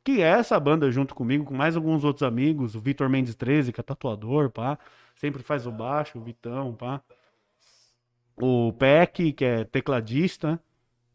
[0.03, 3.73] que é essa banda junto comigo, com mais alguns outros amigos, o Vitor Mendes 13,
[3.73, 4.77] que é tatuador, pá.
[5.15, 7.01] Sempre faz o baixo, o Vitão, pá.
[8.39, 10.59] O Peck, que é tecladista,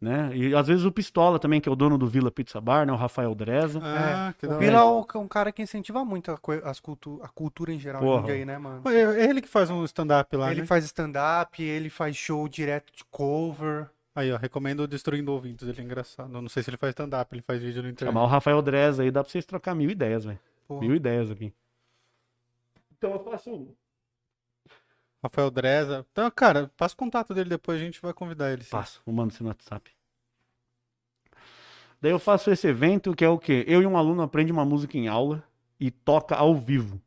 [0.02, 0.36] né?
[0.36, 2.92] E às vezes o Pistola também, que é o dono do Vila Pizza Bar, né?
[2.92, 3.80] O Rafael Dreza.
[3.82, 4.66] Ah, que da O hora.
[4.66, 8.02] Vila é o- um cara que incentiva muito a, as cultu a cultura em geral
[8.02, 8.32] Porra.
[8.32, 8.82] aí, né, mano?
[8.90, 10.66] É ele que faz um stand-up lá, Ele né?
[10.66, 13.88] faz stand-up, ele faz show direto de cover.
[14.14, 16.34] Aí, ó, recomendo o Destruindo Ouvintes, ele é engraçado.
[16.34, 18.12] Eu não sei se ele faz stand-up, ele faz vídeo no internet.
[18.12, 20.38] Chamar o Rafael Dreza aí, dá pra vocês trocar mil ideias, velho.
[20.68, 21.52] Mil ideias aqui.
[22.98, 23.68] Então eu faço.
[25.22, 26.06] Rafael Dreza.
[26.10, 28.64] Então, cara, passa o contato dele depois, a gente vai convidar ele.
[28.64, 28.70] sim.
[28.70, 29.90] Passo, mando você no WhatsApp.
[32.00, 33.64] Daí eu faço esse evento que é o quê?
[33.68, 35.44] Eu e um aluno aprende uma música em aula
[35.78, 37.00] e toca ao vivo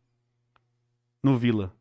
[1.21, 1.73] no Vila.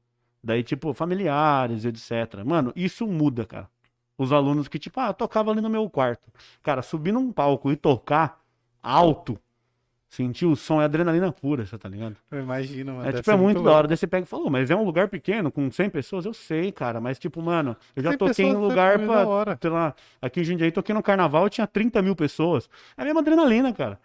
[0.43, 2.45] Daí, tipo, familiares, etc.
[2.45, 3.71] Mano, isso muda, cara.
[4.19, 6.31] Os alunos que, tipo, ah, tocava ali no meu quarto.
[6.63, 8.43] Cara, subir num palco e tocar
[8.83, 9.39] alto,
[10.15, 12.17] sentir o som é adrenalina pura, você tá ligado?
[12.31, 13.09] Eu imagino, mano.
[13.09, 13.89] É, tipo, é ser muito da hora.
[13.89, 16.25] Daí você pega e fala, "Ô, mas é um lugar pequeno, com 100 pessoas?
[16.25, 17.01] Eu sei, cara.
[17.01, 20.41] Mas, tipo, mano, eu já 100 toquei em é lugar muito pra, sei lá, aqui
[20.41, 22.69] em Jundiaí, toquei no carnaval, tinha 30 mil pessoas.
[22.97, 23.99] É a mesma adrenalina, cara.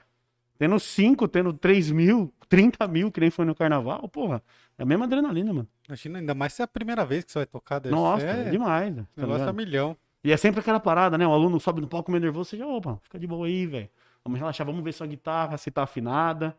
[0.57, 4.41] Tendo 5, tendo 3 mil, 30 mil, que nem foi no carnaval, porra.
[4.77, 5.67] É a mesma adrenalina, mano.
[5.87, 7.79] Imagina, ainda mais se é a primeira vez que você vai tocar.
[7.79, 8.93] Deve Nossa, é demais.
[8.93, 9.03] né?
[9.03, 9.55] O Tá negócio é ligado?
[9.55, 9.97] milhão.
[10.23, 11.25] E é sempre aquela parada, né?
[11.25, 13.89] O aluno sobe no palco meio nervoso, você já, opa, fica de boa aí, velho.
[14.29, 16.55] Vamos relaxar, vamos ver sua guitarra, se tá afinada,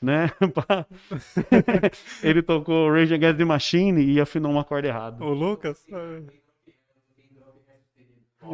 [0.00, 0.30] né?
[2.22, 5.24] Ele tocou Rage Against the Machine e afinou uma corda errada.
[5.24, 5.84] O Lucas?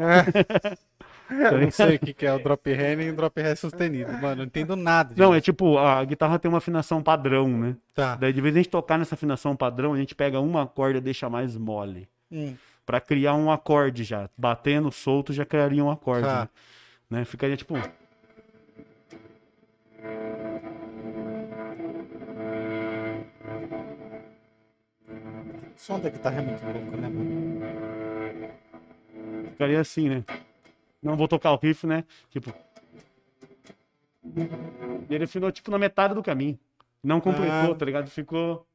[0.00, 0.78] É,
[1.52, 4.12] Eu não sei o que, que é o drop hand e o drop ré sustenido,
[4.12, 4.36] mano.
[4.36, 5.14] Não entendo nada.
[5.16, 7.76] Não, é tipo, a guitarra tem uma afinação padrão, né?
[7.94, 8.14] Tá.
[8.16, 10.98] Daí, de vez em a gente tocar nessa afinação padrão, a gente pega uma corda
[10.98, 12.08] e deixa mais mole.
[12.30, 12.54] Hum.
[12.84, 14.28] Pra criar um acorde já.
[14.36, 16.26] Batendo solto já criaria um acorde.
[16.26, 16.42] Tá.
[16.42, 16.48] Né?
[17.18, 17.24] Né?
[17.24, 17.74] Ficaria tipo.
[25.74, 27.60] O som da guitarra é muito louco, né, mano?
[29.50, 30.24] Ficaria assim, né?
[31.02, 32.04] Não vou tocar o riff, né?
[32.30, 32.52] Tipo.
[35.08, 36.58] E ele afinou, tipo, na metade do caminho.
[37.02, 37.74] Não completou, Ah.
[37.74, 38.08] tá ligado?
[38.10, 38.66] Ficou.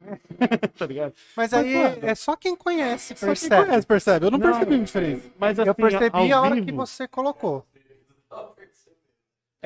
[0.76, 1.14] tá ligado?
[1.36, 3.66] Mas Mas, aí mano, é só quem conhece, Só quem percebe.
[3.66, 4.26] conhece, percebe.
[4.26, 5.30] Eu não, Não, percebi a diferença.
[5.38, 7.64] Mas assim, Eu percebi ao a hora vivo, que você colocou.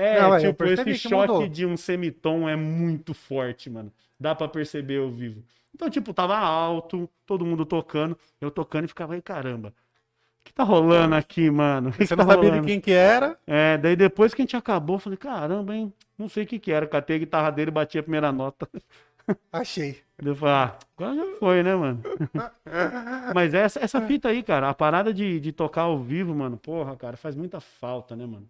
[0.01, 1.49] É, Não, é, tipo, esse que choque mudou.
[1.49, 3.93] de um semitom é muito forte, mano.
[4.19, 5.43] Dá pra perceber ao vivo.
[5.75, 9.69] Então, tipo, tava alto, todo mundo tocando, eu tocando e ficava aí, caramba.
[9.71, 11.93] O que tá rolando aqui, mano?
[11.93, 12.67] Que Você que não tá sabia de rolando?
[12.67, 13.39] quem que era.
[13.47, 15.93] É, daí depois que a gente acabou, eu falei, caramba, hein?
[16.19, 16.87] Não sei o que que era.
[16.87, 18.69] Catei a guitarra dele e bati a primeira nota.
[19.53, 20.03] Achei.
[20.19, 22.03] Eu falei, ah, agora já foi, né, mano?
[23.35, 26.97] Mas essa, essa fita aí, cara, a parada de, de tocar ao vivo, mano, porra,
[26.97, 28.49] cara, faz muita falta, né, mano?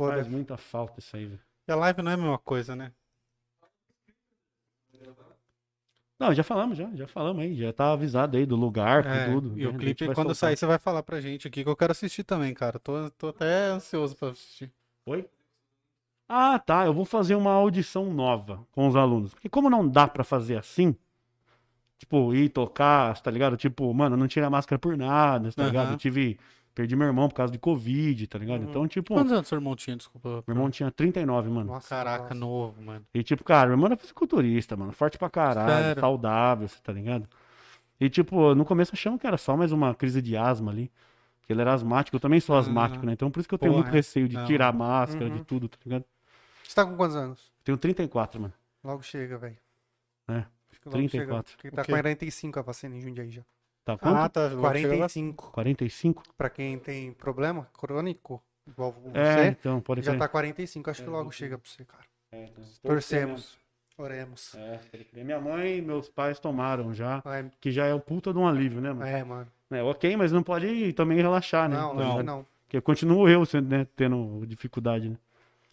[0.00, 1.40] Pô, Faz muita falta isso aí, velho.
[1.68, 2.90] E a live não é a mesma coisa, né?
[6.18, 9.58] Não, já falamos, já, já falamos aí, já tá avisado aí do lugar, É, tudo.
[9.58, 9.68] e né?
[9.68, 10.36] o clipe, quando soltar.
[10.36, 12.78] sair, você vai falar pra gente aqui que eu quero assistir também, cara.
[12.78, 14.72] Tô, tô até ansioso pra assistir.
[15.04, 15.28] Oi?
[16.26, 19.34] Ah, tá, eu vou fazer uma audição nova com os alunos.
[19.34, 20.96] Porque como não dá pra fazer assim,
[21.98, 23.54] tipo, ir tocar, tá ligado?
[23.58, 25.84] Tipo, mano, não tirei a máscara por nada, tá ligado?
[25.88, 25.92] Aham.
[25.92, 26.38] Eu tive,
[26.74, 28.64] perdi meu irmão por causa de Covid, tá ligado?
[28.64, 29.96] Então, tipo, Quantos anos seu irmão tinha?
[29.96, 30.28] Desculpa.
[30.46, 31.72] meu irmão tinha 39, mano.
[31.72, 32.34] Nossa, Caraca, nossa.
[32.34, 33.04] novo, mano.
[33.14, 34.92] E tipo, cara, meu irmão era fisiculturista, mano.
[34.92, 36.00] Forte pra caralho, Sério?
[36.00, 37.28] saudável, você tá ligado?
[38.00, 40.90] E tipo, no começo achando que era só mais uma crise de asma ali.
[41.42, 43.12] Que ele era asmático, eu também sou asmático, Ah, né?
[43.12, 44.44] Então por isso que eu tenho porra, muito receio de não.
[44.46, 45.36] tirar a máscara, Uhum.
[45.36, 46.04] de tudo, tá ligado?
[46.62, 47.50] Você tá com quantos anos?
[47.64, 48.54] Tenho 34, mano.
[48.84, 49.56] Logo chega, velho.
[50.28, 50.34] É,
[50.70, 51.50] Acho que logo 34.
[51.50, 51.90] Chega, porque tá quê?
[51.90, 53.42] 45 a vacina em Jundiaí já.
[53.96, 54.16] Tá quanto?
[54.18, 54.48] Ah, tá.
[54.48, 55.08] logo chega lá.
[55.08, 55.50] 45.
[55.52, 56.22] 45?
[56.36, 60.18] Pra quem tem problema crônico, igual você, É, então, pode já ser.
[60.18, 60.90] tá 45.
[60.90, 62.04] Acho que logo chega pra você, cara.
[62.32, 63.58] É, então, Torcemos.
[63.98, 64.54] Oremos.
[64.54, 64.80] É,
[65.22, 68.46] minha mãe e meus pais tomaram já, É, que já é o puta de um
[68.48, 69.06] alívio, né, mano?
[69.06, 69.46] é, mano.
[69.70, 71.76] É, ok, mas não pode também relaxar, né?
[71.76, 72.46] Não, não, não.
[72.64, 75.16] Porque continuo eu sendo, né, tendo dificuldade, né?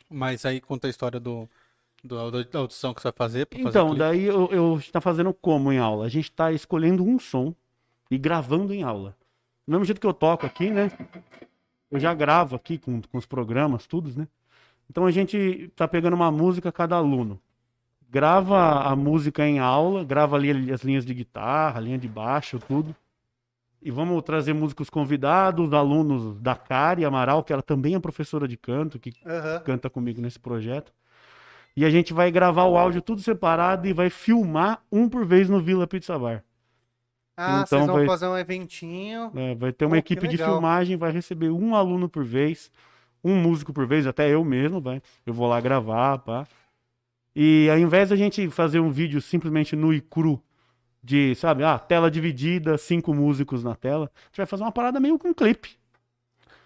[0.09, 1.47] Mas aí conta a história do,
[2.03, 3.99] do- da audição que você vai fazer fazer Então, clipe.
[3.99, 6.05] daí eu, eu está fazendo como em aula?
[6.05, 7.53] A gente está escolhendo um som
[8.09, 9.15] e gravando em aula.
[9.67, 10.91] Do mesmo jeito que eu toco aqui, né?
[11.91, 14.27] Eu já gravo aqui com, com os programas, tudo, né?
[14.89, 17.39] Então a gente tá pegando uma música cada aluno.
[18.09, 22.95] Grava a música em aula, grava ali as linhas de guitarra, linha de baixo, tudo.
[23.81, 28.57] E vamos trazer músicos convidados, alunos da Cari Amaral, que ela também é professora de
[28.57, 29.59] canto, que Aham.
[29.59, 30.93] canta comigo nesse projeto.
[31.75, 35.47] E a gente vai gravar o áudio tudo separado e vai filmar um por vez
[35.47, 36.43] no Vila Pizza Bar.
[37.37, 39.31] Ah, Então vocês vão vai- fazer um eventinho.
[39.35, 42.71] É, vai ter uma Pô, equipe de filmagem, vai receber um aluno por vez,
[43.23, 45.01] um músico por vez, até eu mesmo, vai.
[45.25, 46.47] Eu vou lá gravar, pá.
[47.35, 50.41] E ao invés da gente fazer um vídeo simplesmente nu e cru,
[51.03, 54.99] de, sabe, ah, tela dividida, cinco músicos na tela, a gente vai fazer uma parada
[54.99, 55.77] meio com clipe.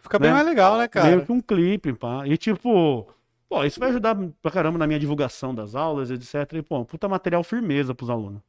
[0.02, 0.36] Fica bem Né?
[0.36, 1.08] mais legal, né, cara?
[1.10, 2.26] Meio que um clipe, pá.
[2.26, 3.08] E tipo,
[3.50, 6.54] pô, isso vai ajudar pra caramba na minha divulgação das aulas, etc.
[6.54, 8.42] E, pô, puta material firmeza pros alunos.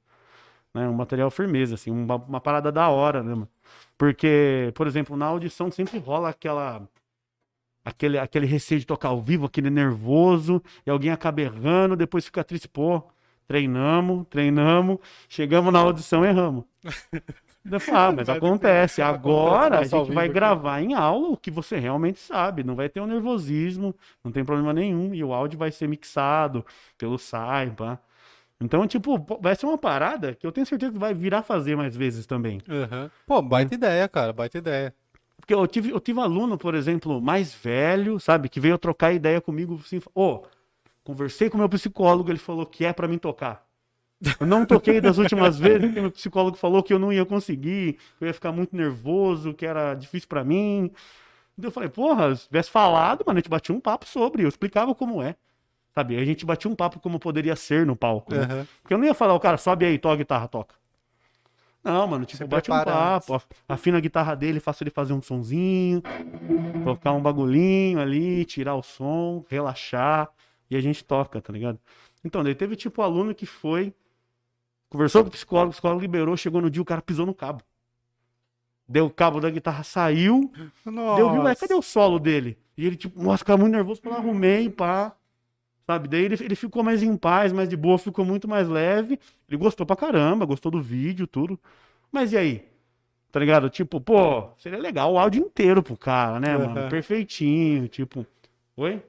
[0.75, 0.89] Né?
[0.89, 3.49] Um material firmeza, assim, uma, uma parada da hora, né, mano?
[3.97, 6.89] Porque, por exemplo, na audição sempre rola aquela.
[7.85, 12.45] Aquele, aquele receio de tocar ao vivo, aquele nervoso, e alguém acaba errando, depois fica
[12.45, 13.03] triste, pô,
[13.45, 14.99] treinamos, treinamos,
[15.29, 16.65] chegamos na audição, erramos.
[17.71, 19.01] Eu falo, ah, mas acontece.
[19.03, 22.65] Agora a gente vai gravar em aula o que você realmente sabe.
[22.65, 23.95] Não vai ter um nervosismo,
[24.25, 25.15] não tem problema nenhum.
[25.15, 26.65] E o áudio vai ser mixado
[26.99, 28.01] pelo Saiba.
[28.63, 31.97] Então, tipo, vai ser uma parada que eu tenho certeza que vai virar fazer mais
[31.97, 32.61] vezes também.
[32.69, 33.11] Aham.
[33.27, 34.95] Pô, baita ideia, cara, baita ideia.
[35.37, 39.41] Porque eu tive, eu tive aluno, por exemplo, mais velho, sabe, que veio trocar ideia
[39.41, 40.43] comigo assim, ô,
[41.03, 43.67] conversei com meu psicólogo, ele falou que é pra mim tocar.
[44.39, 47.95] Eu não toquei das últimas vezes, porque meu psicólogo falou que eu não ia conseguir,
[48.19, 50.93] que eu ia ficar muito nervoso, que era difícil pra mim.
[51.59, 54.49] Então eu falei, porra, se tivesse falado, mano, a gente batia um papo sobre, eu
[54.49, 55.35] explicava como é.
[55.95, 58.33] Sabe, a gente batia um papo como poderia ser no palco.
[58.35, 58.67] né?
[58.81, 60.75] Porque eu não ia falar, o cara, sobe aí, toca guitarra, toca.
[61.85, 65.13] Não, mano, tipo, Você bate um papo, af- afina a guitarra dele, faço ele fazer
[65.13, 66.01] um sonzinho,
[66.85, 70.31] tocar um bagulhinho ali, tirar o som, relaxar,
[70.71, 71.79] e a gente toca, tá ligado?
[72.25, 73.93] Então, daí teve tipo aluno que foi,
[74.89, 77.63] conversou com o psicólogo, o psicólogo liberou, chegou no dia, o cara pisou no cabo.
[78.89, 80.53] Deu o cabo da guitarra, saiu,
[80.85, 81.17] Nossa.
[81.17, 82.59] Deu, viu, cadê o solo dele?
[82.77, 85.15] E ele, tipo, nossa, ficava muito nervoso, falei, arrumei, pá.
[85.87, 86.09] Sabe?
[86.09, 89.19] Daí ele, ele ficou mais em paz, mais de boa, ficou muito mais leve.
[89.49, 91.59] Ele gostou pra caramba, gostou do vídeo, tudo.
[92.11, 92.69] Mas e aí?
[93.31, 93.69] Tá ligado?
[93.71, 96.79] Tipo, pô, seria legal o áudio inteiro pro cara, né, mano?
[96.81, 96.89] Aham.
[96.89, 98.27] Perfeitinho, tipo.
[98.77, 99.03] Oi?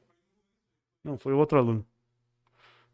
[1.03, 1.85] Não, foi outro aluno.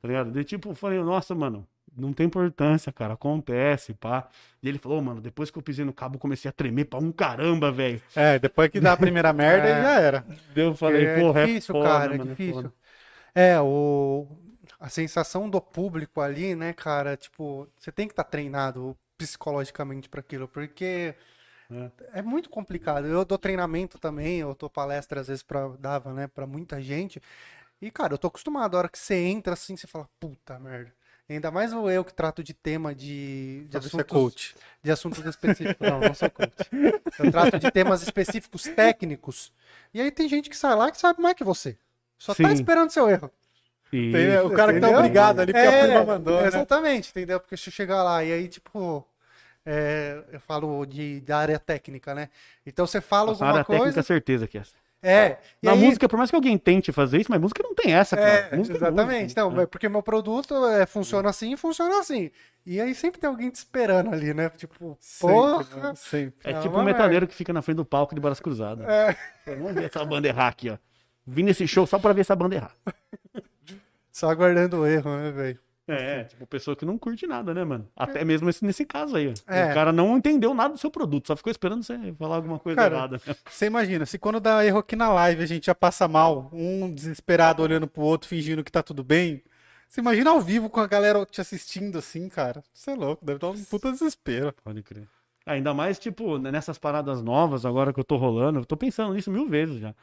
[0.01, 0.31] Tá ligado?
[0.31, 4.27] Daí, tipo, falei, nossa, mano, não tem importância, cara, acontece, pá.
[4.63, 7.11] E ele falou, mano, depois que eu pisei no cabo, comecei a tremer pra um
[7.11, 8.01] caramba, velho.
[8.15, 9.81] É, depois que dá a primeira merda, É.
[9.83, 10.25] já era.
[10.55, 12.53] Eu falei, é porra, difícil, é foda, cara, mano, é é difícil.
[12.55, 12.73] foda.
[13.39, 14.27] É, o...
[14.79, 20.19] a sensação do público ali, né, cara, tipo, você tem que estar treinado psicologicamente para
[20.21, 21.15] aquilo, porque
[21.71, 22.19] É.
[22.19, 22.21] é.
[22.21, 23.07] muito complicado.
[23.07, 27.21] Eu dou treinamento também, eu dou palestra às vezes para dava, né, para muita gente.
[27.81, 30.93] E cara, eu tô acostumado, a hora que você entra assim, você fala, puta merda.
[31.29, 34.55] Ainda mais eu que trato de tema de, de ser assuntos coach.
[34.83, 35.77] de assuntos específicos.
[35.87, 36.69] Não, não sou coach.
[37.19, 39.53] Eu trato de temas específicos técnicos.
[39.93, 41.77] E aí tem gente que sai lá que sabe mais que você.
[42.19, 42.53] Só tá Sim.
[42.53, 43.31] esperando seu erro.
[43.91, 44.99] E- né, o cara que tá Entendeu?
[44.99, 46.47] obrigado ali, porque a É, firma mandou, né?
[46.47, 47.39] Exatamente, entendeu?
[47.39, 49.03] Porque se eu chegar lá e aí, tipo,
[49.65, 52.29] é, eu falo de, da área técnica, né?
[52.65, 54.03] Então você fala Nossa, alguma área técnica, coisa.
[54.03, 54.73] certeza que é essa.
[55.01, 57.73] É, e Na aí- música, por mais que alguém tente fazer isso, mas música não
[57.73, 58.49] tem essa, cara.
[58.51, 59.23] É, música é exatamente.
[59.23, 59.41] música.
[59.49, 59.63] Não, É.
[59.63, 62.29] é porque meu produto é, funciona assim e funciona assim.
[62.65, 64.49] E aí sempre tem alguém te esperando ali, né?
[64.49, 65.95] Tipo, Sempre, porra.
[65.95, 66.35] sempre.
[66.43, 68.85] É É tipo um metaleiro que fica na frente do palco de Baras Cruzadas.
[68.89, 69.15] É.
[69.55, 70.77] Vamos ver essa banda errar aqui, ó.
[71.29, 72.75] Vim nesse show só pra ver essa banda errar.
[74.11, 75.59] Só aguardando o erro, né, velho?
[75.87, 77.87] É, tipo, pessoa que não curte nada, né, mano?
[77.95, 79.51] Até mesmo esse- nesse caso aí, ó.
[79.51, 79.71] É.
[79.71, 82.75] O cara não entendeu nada do seu produto, só ficou esperando você falar alguma coisa
[82.75, 83.21] Cara, errada.
[83.49, 86.93] Você imagina, se quando dá erro aqui na live a gente já passa mal, um
[86.93, 89.41] desesperado olhando pro outro, fingindo que tá tudo bem.
[89.87, 92.63] Você imagina ao vivo com a galera te assistindo assim, cara.
[92.71, 94.53] Você é louco, deve dar um puta desespero.
[94.63, 95.07] Pode crer.
[95.49, 99.31] Ainda mais, tipo, nessas paradas novas agora que eu tô rolando, eu tô pensando nisso
[99.31, 99.95] mil vezes já.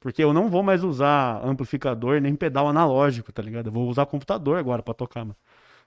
[0.00, 3.68] Porque eu não vou mais usar amplificador nem pedal analógico, tá ligado?
[3.68, 5.36] Eu vou usar computador agora pra tocar, mano.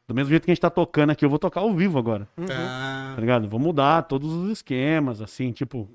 [0.07, 2.28] Do mesmo jeito que a gente tá tocando aqui, eu vou tocar ao vivo agora,
[2.49, 3.49] Ah, tá ligado?
[3.49, 5.89] Vou mudar todos os esquemas, assim, tipo,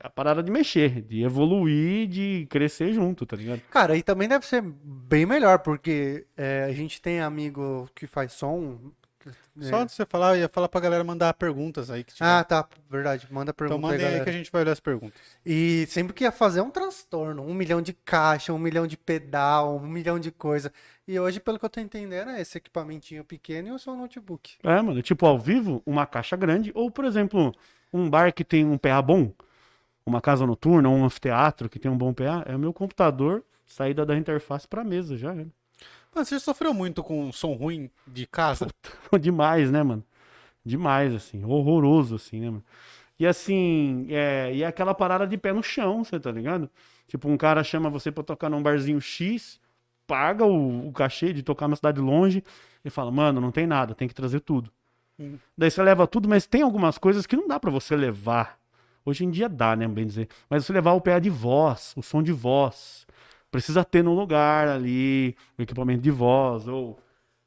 [0.00, 3.60] a parada de mexer, de evoluir, de crescer junto, tá ligado?
[3.70, 8.32] Cara, e também deve ser bem melhor, porque é, a gente tem amigo que faz
[8.32, 8.78] som.
[9.28, 9.64] É.
[9.64, 12.04] Só antes de você falar, eu ia falar pra galera mandar perguntas aí.
[12.04, 12.26] Que tiver.
[12.28, 13.26] Ah, tá, verdade.
[13.30, 14.24] Manda então pergunta aí, mandem aí galera.
[14.24, 15.20] que a gente vai olhar as perguntas.
[15.44, 19.76] E sempre que ia fazer um transtorno, um milhão de caixa, um milhão de pedal,
[19.76, 20.72] um milhão de coisa.
[21.06, 24.56] E hoje, pelo que eu tô entendendo, é esse equipamentinho pequeno e o seu notebook.
[24.62, 27.54] É, mano, tipo, ao vivo, uma caixa grande, ou, por exemplo,
[27.92, 29.32] um bar que tem um PA bom,
[30.06, 34.06] uma casa noturna, um anfiteatro que tem um bom PA, é o meu computador, saída
[34.06, 35.46] da interface pra mesa, já era.
[36.14, 38.68] Mano, você sofreu muito com som ruim de casa?
[39.20, 40.04] Demais, né, mano?
[40.64, 42.64] Demais, assim, horroroso, assim, né, mano?
[43.18, 46.68] E assim, é, e é aquela parada de pé no chão, você tá ligado?
[47.06, 49.60] Tipo, um cara chama você pra tocar num barzinho X,
[50.06, 52.42] paga o, o cachê de tocar numa cidade longe
[52.84, 54.70] e fala, mano, não tem nada, tem que trazer tudo.
[55.18, 55.36] Hum.
[55.56, 58.58] Daí você leva tudo, mas tem algumas coisas que não dá pra você levar.
[59.04, 60.28] Hoje em dia dá, né, bem dizer.
[60.48, 63.06] Mas você levar o pé de voz, o som de voz.
[63.52, 66.98] Precisa ter no lugar ali, o equipamento de voz, ou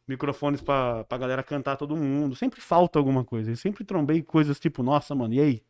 [0.07, 2.36] microfones pra, pra galera cantar todo mundo.
[2.36, 3.52] Sempre falta alguma coisa.
[3.52, 5.64] Eu sempre trombei coisas tipo, nossa, mano, e aí?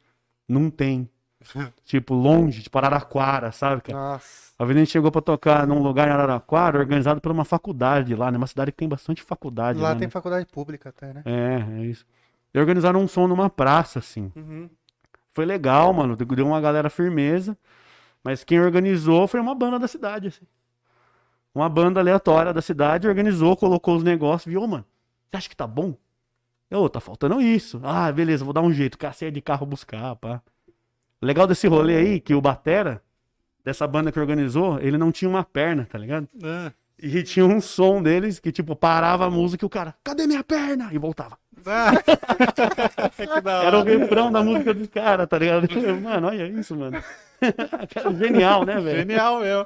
[0.45, 1.09] Não tem.
[1.85, 3.97] tipo, longe, tipo Araraquara, sabe, cara?
[3.97, 4.53] Nossa.
[4.59, 8.13] A vez a gente chegou pra tocar num lugar em Araraquara, organizado por uma faculdade
[8.13, 8.37] lá, né?
[8.37, 9.79] Uma cidade que tem bastante faculdade.
[9.79, 10.11] Lá tem né?
[10.11, 11.21] faculdade pública até, né?
[11.23, 12.05] É, é isso.
[12.53, 14.33] E organizaram um som numa praça, assim.
[14.35, 14.69] Uhum.
[15.33, 16.13] Foi legal, mano.
[16.17, 17.57] Deu uma galera firmeza.
[18.25, 20.47] Mas quem organizou foi uma banda da cidade, assim.
[21.53, 24.83] Uma banda aleatória da cidade organizou, colocou os negócios, viu, "Ô, mano?
[25.29, 25.95] Você acha que tá bom?
[26.71, 27.79] Ô, tá faltando isso.
[27.83, 28.97] Ah, beleza, vou dar um jeito.
[28.97, 30.41] Cacete de carro buscar, pá.
[31.21, 33.01] O Legal desse rolê aí, que o Batera,
[33.63, 36.27] dessa banda que organizou, ele não tinha uma perna, tá ligado?
[36.43, 40.25] Ah, E tinha um som deles que, tipo, parava a música e o cara, cadê
[40.25, 40.89] minha perna?
[40.91, 41.37] E voltava.
[41.65, 41.91] Ah.
[43.15, 43.23] que
[43.65, 45.67] Era o refrão da música dos caras, tá ligado?
[46.01, 47.03] Mano, olha isso, mano.
[47.93, 48.97] Cara, Genial, né, velho?
[48.99, 49.65] Genial, meu.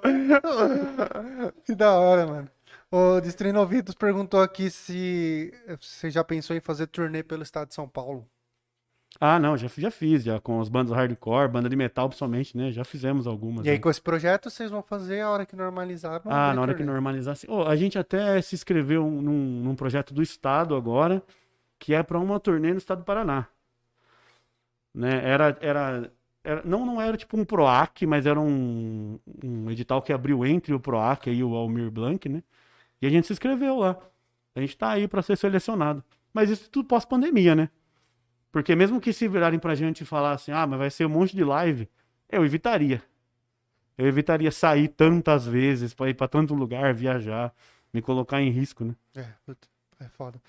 [1.65, 2.49] Que da hora, mano.
[2.91, 7.75] O Destruindo Ouvidos perguntou aqui se você já pensou em fazer turnê pelo estado de
[7.75, 8.27] São Paulo.
[9.19, 12.71] Ah, não, já, já fiz, já com as bandas hardcore, banda de metal principalmente, né?
[12.71, 13.65] Já fizemos algumas.
[13.65, 13.81] E aí, né?
[13.81, 16.21] com esse projeto, vocês vão fazer a hora que normalizar.
[16.25, 16.91] Ah, na hora que turnê.
[16.91, 17.33] normalizar.
[17.33, 21.21] assim, ô, a gente até se inscreveu num, num projeto do Estado agora,
[21.79, 23.47] que é para uma turnê no Estado do Paraná.
[24.93, 25.21] Né?
[25.23, 26.11] Era, era,
[26.43, 30.73] era- não, não era tipo um PROAC, mas era um, um edital que abriu entre
[30.73, 32.43] o PROAC e o Almir Blanc, né?
[33.01, 33.97] E a gente se inscreveu lá.
[34.55, 36.03] A gente tá aí para ser selecionado.
[36.33, 37.69] Mas isso tudo pós-pandemia, né?
[38.51, 41.35] Porque mesmo que se virarem pra gente e falassem, ah, mas vai ser um monte
[41.35, 41.87] de live,
[42.27, 43.01] eu evitaria.
[43.97, 47.53] Eu evitaria sair tantas vezes pra ir pra tanto lugar, viajar,
[47.93, 48.95] me colocar em risco, né?
[49.15, 49.25] É,
[49.99, 50.41] é foda.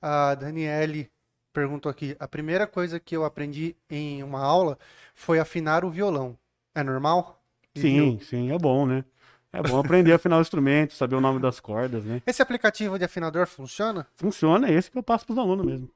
[0.00, 1.10] A Daniele
[1.52, 4.78] perguntou aqui: a primeira coisa que eu aprendi em uma aula
[5.14, 6.36] foi afinar o violão.
[6.74, 7.42] É normal?
[7.74, 9.04] E Sim, sim, é bom, né?
[9.52, 12.20] É bom aprender a afinar o instrumento, saber o nome das cordas, né?
[12.26, 14.06] Esse aplicativo de afinador funciona?
[14.14, 15.90] Funciona, é esse que eu passo pros alunos mesmo.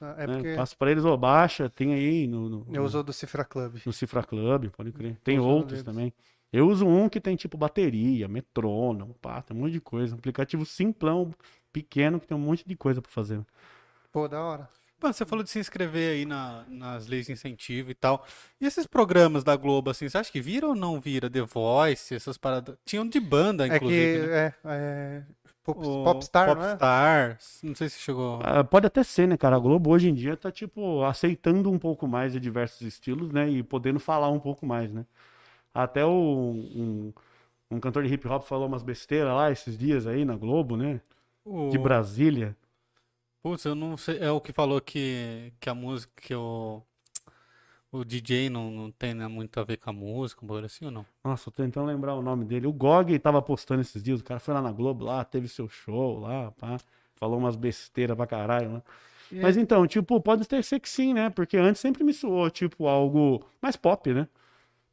[0.00, 0.34] É né?
[0.34, 3.78] porque Passo pra eles, ó, baixa, tem aí no, no, eu uso do Cifra Club.
[3.84, 5.18] no Cifra Club, pode crer.
[5.24, 6.12] Tem outros também.
[6.52, 10.14] Eu uso um que tem tipo bateria, metrônomo, pá, tem um monte de coisa.
[10.14, 11.32] Um aplicativo simplão,
[11.72, 13.40] pequeno, que tem um monte de coisa pra fazer.
[14.12, 14.68] Pô, da hora.
[15.02, 18.26] Mano, você falou de se inscrever aí na- nas leis de incentivo e tal.
[18.60, 21.30] E esses programas da Globo, assim, você acha que vira ou não vira?
[21.30, 22.76] The Voice, essas paradas.
[22.84, 24.26] Tinham de banda, É inclusive, que né?
[24.38, 25.22] é, é
[25.64, 26.66] Pop- O Popstar, não é?
[26.66, 27.38] Popstar.
[27.62, 28.40] Não sei se chegou.
[28.42, 29.56] Ah, pode até ser, né, cara?
[29.56, 33.48] A Globo hoje em dia tá, tipo, aceitando um pouco mais de diversos estilos, né?
[33.48, 35.06] E podendo falar um pouco mais, né?
[35.74, 37.12] Até o, um,
[37.70, 41.00] um cantor de hip hop falou umas besteiras lá esses dias aí na Globo, né?
[41.50, 41.68] O...
[41.68, 42.56] De Brasília.
[43.42, 44.18] Putz, eu não sei.
[44.18, 46.80] É o que falou que, que a música, que o,
[47.90, 50.84] o DJ não, não tem né, muito a ver com a música, um bagulho assim
[50.84, 51.04] ou não?
[51.24, 52.68] Nossa, tô tentando lembrar o nome dele.
[52.68, 54.20] O Gog tava postando esses dias.
[54.20, 56.78] O cara foi lá na Globo, lá, teve seu show lá, pá.
[57.16, 58.82] Falou umas besteiras pra caralho lá.
[59.32, 61.30] E Mas então, tipo, pode ter ser que sim, né?
[61.30, 64.28] Porque antes sempre me soou, tipo, algo mais pop, né?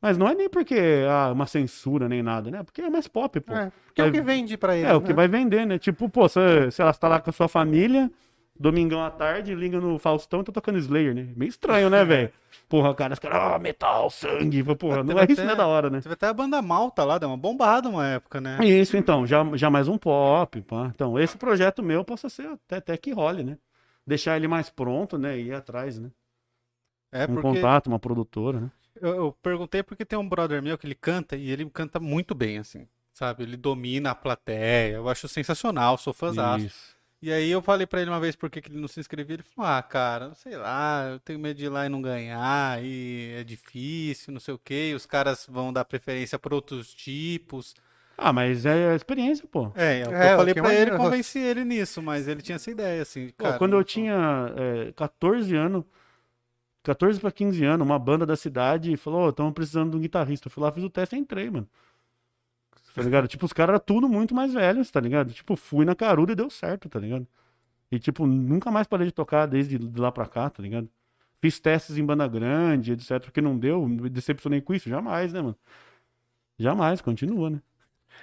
[0.01, 2.63] Mas não é nem porque ah, uma censura nem nada, né?
[2.63, 3.53] Porque é mais pop, pô.
[3.53, 4.87] É, porque é o Vai- que vende pra ele.
[4.87, 5.15] É, o que né?
[5.15, 5.79] vai vender, né?
[5.79, 6.39] Tipo, pô, se,
[6.71, 8.11] se ela está lá com a sua família,
[8.59, 11.29] domingão à tarde, liga no Faustão e tá tocando Slayer, né?
[11.35, 12.31] Meio estranho, né, velho?
[12.69, 14.63] Porra, cara, os caras, ah, metal, sangue.
[14.75, 15.99] Porra, não é isso, né, da hora, né?
[16.01, 18.59] Teve até a banda Malta lá, deu uma bombada uma época, né?
[18.63, 20.91] Isso, então, já, já mais um pop, pá.
[20.93, 23.57] Então, esse projeto meu possa ser até, até que role, né?
[24.05, 25.37] Deixar ele mais pronto, né?
[25.39, 26.11] E ir atrás, né?
[27.11, 28.71] É um porque contato, uma produtora, né?
[29.01, 32.35] Eu, eu perguntei porque tem um brother meu que ele canta e ele canta muito
[32.35, 33.43] bem, assim, sabe?
[33.43, 36.13] Ele domina a plateia, eu acho sensacional, sou.
[36.59, 36.97] Isso.
[37.19, 39.35] E aí eu falei pra ele uma vez por que que ele não se inscrevia,
[39.37, 42.83] ele falou, ah, cara, sei lá, eu tenho medo de ir lá e não ganhar,
[42.83, 46.93] e é difícil, não sei o quê, e os caras vão dar preferência por outros
[46.93, 47.73] tipos.
[48.15, 49.71] Ah, mas é a experiência, pô.
[49.75, 52.55] É, é que É, eu falei que pra ele, convenci ele nisso, mas ele tinha
[52.57, 53.57] essa ideia, assim, Pô, cara.
[53.57, 55.83] quando eu tinha é, 14 anos,
[56.87, 60.47] 14 pra 15 anos, uma banda da cidade falou, ô, estamos precisando de um guitarrista.
[60.47, 61.67] Eu fui lá, fiz o teste e entrei, mano.
[62.95, 63.27] Tá ligado?
[63.27, 65.33] Tipo, os caras eram tudo muito mais velhos, tá ligado?
[65.33, 67.27] Tipo, fui na caruda e deu certo, tá ligado?
[67.91, 70.89] E, tipo, nunca mais parei de tocar desde de lá pra cá, tá ligado?
[71.41, 75.41] Fiz testes em banda grande, etc, porque não deu, me decepcionei com isso, jamais, né,
[75.41, 75.57] mano?
[76.57, 77.61] Jamais, continua, né?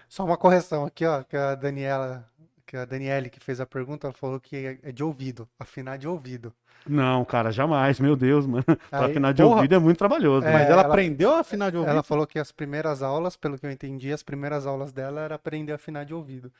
[0.08, 2.26] Só uma correção aqui, ó, que a Daniela
[2.66, 5.98] que a Daniele que fez a pergunta, ela falou que é- é de ouvido, afinar
[5.98, 6.52] de ouvido.
[6.86, 8.64] Não, cara, jamais, meu Deus, mano.
[8.92, 9.56] Aí, afinar de porra.
[9.56, 10.46] ouvido é muito trabalhoso.
[10.46, 10.52] É?
[10.52, 11.90] Mas ela, ela- aprendeu a afinar de ouvido?
[11.90, 15.34] Ela falou que as primeiras aulas, pelo que eu entendi, as primeiras aulas dela era
[15.34, 16.52] aprender a afinar de ouvido.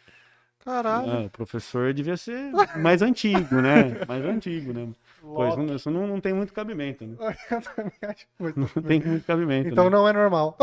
[0.65, 1.11] Caralho.
[1.11, 4.01] Ah, o professor devia ser mais antigo, né?
[4.09, 4.89] Mais antigo, né?
[5.25, 7.17] Pois isso não, não tem muito cabimento, né?
[7.51, 8.61] Eu também acho muito.
[8.61, 9.69] Não tem muito cabimento.
[9.69, 9.91] Então né?
[9.91, 10.57] não é normal.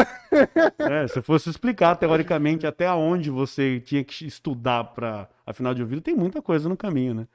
[0.78, 5.82] É, se eu fosse explicar teoricamente até onde você tinha que estudar para afinar de
[5.82, 7.28] ouvido, tem muita coisa no caminho, né?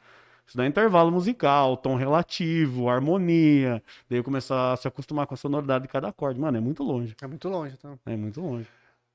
[0.47, 5.89] Estudar intervalo musical, tom relativo, harmonia, daí começar a se acostumar com a sonoridade de
[5.89, 6.39] cada acorde.
[6.39, 7.17] Mano, é muito longe.
[7.21, 7.99] É muito longe, então.
[8.07, 8.69] É muito longe.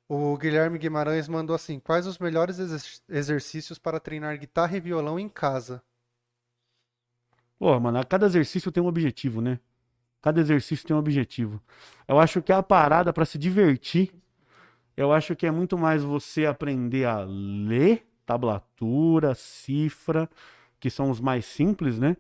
[0.10, 5.18] O Guilherme Guimarães mandou assim: Quais os melhores exer- exercícios para treinar guitarra e violão
[5.18, 5.82] em casa?
[7.62, 9.60] Pô, mano, cada exercício tem um objetivo, né?
[10.20, 11.62] Cada exercício tem um objetivo.
[12.08, 14.12] Eu acho que a parada para se divertir,
[14.98, 20.28] eu acho que é muito mais você aprender a ler tablatura, cifra,
[20.80, 22.18] que são os mais simples, né?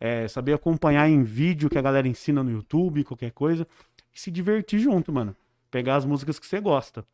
[0.00, 3.64] É, saber acompanhar em vídeo que a galera ensina no YouTube, qualquer coisa,
[4.12, 5.36] e se divertir junto, mano.
[5.70, 7.06] Pegar as músicas que você gosta.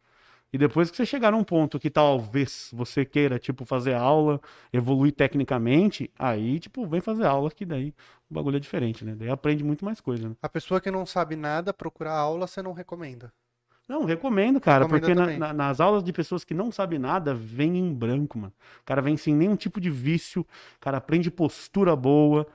[0.53, 4.41] E depois que você chegar num ponto que talvez você queira, tipo, fazer aula,
[4.73, 7.95] evoluir tecnicamente, aí, tipo, vem fazer aula que daí
[8.31, 9.15] o bagulho é diferente, né?
[9.15, 10.35] Daí aprende muito mais coisa, né?
[10.43, 13.33] A pessoa que não sabe nada, procurar aula, você não recomenda.
[13.89, 17.35] Não, recomendo, cara, Recomenda porque na- na- nas aulas de pessoas que não sabem nada,
[17.35, 18.53] vem em branco, mano.
[18.83, 22.47] O cara vem sem nenhum tipo de vício, o cara aprende postura boa,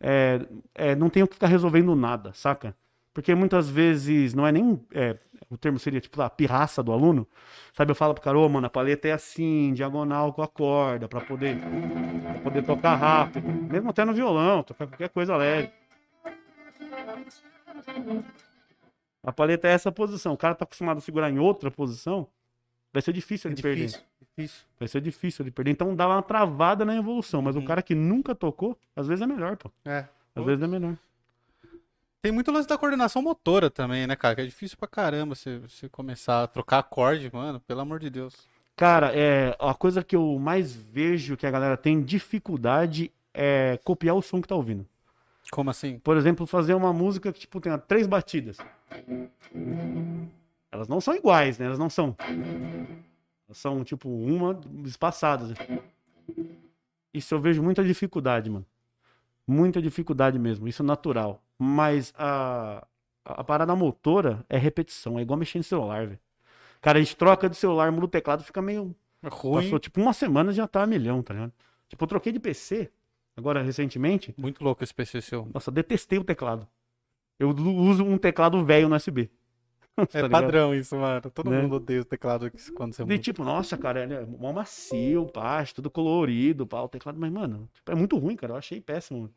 [0.00, 0.40] é,
[0.74, 2.74] é, não tem o que ficar resolvendo nada, saca?
[3.14, 4.80] Porque muitas vezes não é nem.
[4.94, 5.18] é,
[5.50, 7.26] o termo seria tipo a pirraça do aluno.
[7.72, 11.08] Sabe, eu falo pro cara, ô, mano, a paleta é assim, diagonal com a corda,
[11.08, 11.56] pra poder,
[12.32, 13.46] pra poder tocar rápido.
[13.48, 15.70] Mesmo até no violão, tocar qualquer coisa leve.
[19.22, 20.32] A paleta é essa posição.
[20.32, 22.26] O cara tá acostumado a segurar em outra posição,
[22.92, 23.86] vai ser difícil É ele perder.
[23.86, 24.04] difícil,
[24.36, 24.64] difícil.
[24.78, 25.70] Vai ser difícil ele perder.
[25.72, 27.42] Então dá uma travada na evolução.
[27.42, 27.62] Mas Uhum.
[27.62, 29.70] o cara que nunca tocou, às vezes é melhor, pô.
[29.84, 30.04] É.
[30.34, 30.96] Às vezes é melhor.
[32.20, 34.34] Tem muito lance da coordenação motora também, né, cara?
[34.34, 37.60] Que é difícil pra caramba você, você começar a trocar acorde, mano.
[37.60, 38.34] Pelo amor de Deus.
[38.74, 44.16] Cara, é, a coisa que eu mais vejo que a galera tem dificuldade é copiar
[44.16, 44.84] o som que tá ouvindo.
[45.50, 45.98] Como assim?
[46.00, 48.58] Por exemplo, fazer uma música que, tipo, tenha três batidas.
[50.70, 51.66] Elas não são iguais, né?
[51.66, 52.16] Elas não são.
[53.46, 55.56] Elas são, tipo, uma espaçadas.
[57.14, 58.66] Isso eu vejo muita dificuldade, mano.
[59.46, 60.68] Muita dificuldade mesmo.
[60.68, 61.42] Isso é natural.
[61.58, 62.86] Mas a,
[63.24, 65.18] a parada motora é repetição.
[65.18, 66.20] É igual mexer no celular, velho.
[66.80, 68.94] Cara, a gente troca de celular, muda o teclado, fica meio.
[69.24, 69.64] Ruim.
[69.64, 71.52] Passou, tipo, uma semana já tá a milhão, tá ligado?
[71.88, 72.88] Tipo, eu troquei de PC,
[73.36, 74.32] agora recentemente.
[74.38, 75.48] Muito louco esse PC seu.
[75.52, 76.68] Nossa, detestei o teclado.
[77.38, 79.28] Eu uso um teclado velho no USB.
[79.96, 80.30] Tá É ligado?
[80.30, 81.28] padrão isso, mano.
[81.32, 81.60] Todo Né?
[81.60, 83.18] mundo odeia o teclado que- quando você muda.
[83.18, 87.68] tipo, nossa, cara, ele é mó macio, pasto, tudo colorido, pá, o teclado, mas, mano,
[87.74, 89.28] tipo, é muito ruim, cara, eu achei péssimo.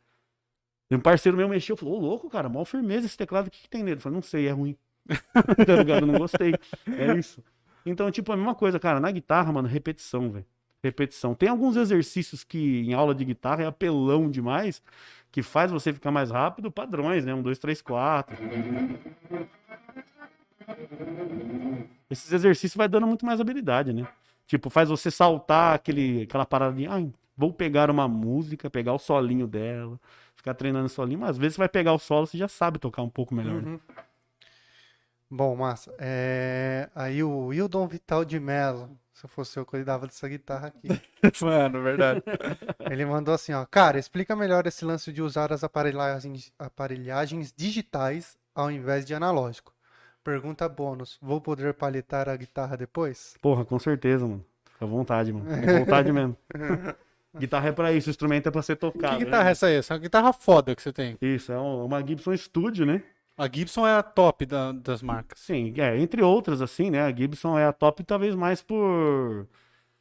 [0.96, 3.70] Um parceiro meu mexeu, falou, ô louco, cara, mó firmeza esse teclado, o que, que
[3.70, 3.98] tem nele?
[3.98, 4.76] Eu falei, não sei, é ruim.
[5.66, 6.06] tá ligado?
[6.06, 6.54] Não gostei.
[6.88, 7.44] É isso.
[7.86, 10.46] Então, tipo, a mesma coisa, cara, na guitarra, mano, repetição, velho.
[10.84, 11.34] Repetição.
[11.36, 14.82] Tem alguns exercícios que em aula de guitarra é apelão demais,
[15.32, 17.34] que faz você ficar mais rápido, padrões, né?
[17.34, 18.36] Um, dois, três, quatro.
[22.10, 24.08] Esses exercícios vai dando muito mais habilidade, né?
[24.48, 27.02] Tipo, faz você saltar aquele, aquela parada de, ah,
[27.38, 30.00] vou pegar uma música, pegar o solinho dela,
[30.42, 32.80] ficar treinando o solinho, mas às vezes você vai pegar o solo, você já sabe
[32.80, 33.62] tocar um pouco melhor.
[33.62, 33.70] né?
[33.70, 33.80] Uhum.
[35.30, 35.94] Bom, massa.
[35.98, 40.88] É, Aí o Wildon Vital de Mello, se eu fosse eu, cuidava dessa guitarra aqui.
[41.42, 42.22] Mano, verdade.
[42.92, 43.66] Ele mandou assim, ó.
[43.66, 49.74] Cara, explica melhor esse lance de usar as aparelhagens, aparelhagens digitais ao invés de analógico.
[50.24, 51.18] Pergunta bônus.
[51.22, 53.36] Vou poder paletar a guitarra depois?
[53.42, 54.44] Porra, com certeza, mano.
[54.74, 55.46] Fica à vontade, mano.
[55.56, 56.36] Fica à vontade mesmo.
[57.38, 59.14] Guitarra é pra isso, o instrumento é pra ser tocado.
[59.18, 59.26] que né?
[59.26, 59.76] guitarra é essa aí?
[59.76, 61.18] Essa é uma guitarra foda que você tem.
[61.22, 63.02] Isso, é um- uma Gibson Studio, né?
[63.38, 65.40] A Gibson é a top da- das marcas.
[65.40, 67.02] Sim, é, entre outras, assim, né?
[67.02, 69.48] A Gibson é a top, talvez mais por.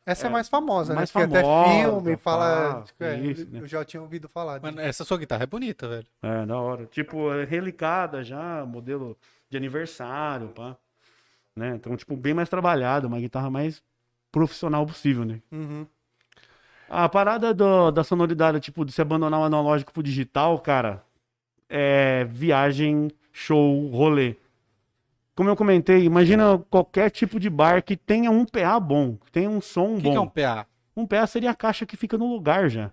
[0.04, 1.22] Essa é, É, mais famosa, mais né?
[1.22, 2.82] Porque até famosa, filme fala.
[2.84, 3.60] tipo, é, isso, né?
[3.60, 4.58] Eu já tinha ouvido falar.
[4.58, 4.66] disso.
[4.74, 6.06] Mano, essa sua guitarra é bonita, velho.
[6.22, 6.86] É, da hora.
[6.86, 9.16] Tipo, é relicada já, modelo
[9.48, 10.76] de aniversário, pá.
[11.54, 11.74] Né?
[11.76, 13.82] Então, tipo, bem mais trabalhada, uma guitarra mais
[14.32, 15.40] profissional possível, né?
[15.52, 15.86] Uhum.
[16.90, 21.02] A parada do- da sonoridade, tipo, de se abandonar o analógico pro digital, cara,
[21.68, 24.34] é viagem, show, rolê.
[25.36, 29.48] Como eu comentei, imagina qualquer tipo de bar que tenha um PA bom, que tenha
[29.48, 30.10] um som O que, bom.
[30.10, 30.66] que é um PA?
[30.96, 32.90] Um PA seria a caixa que fica no lugar já.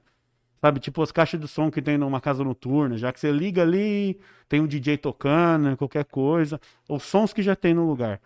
[0.61, 3.63] Sabe, tipo as caixas de som que tem numa casa noturna, já que você liga
[3.63, 8.21] ali, tem um DJ tocando, qualquer coisa, os sons que já tem no lugar.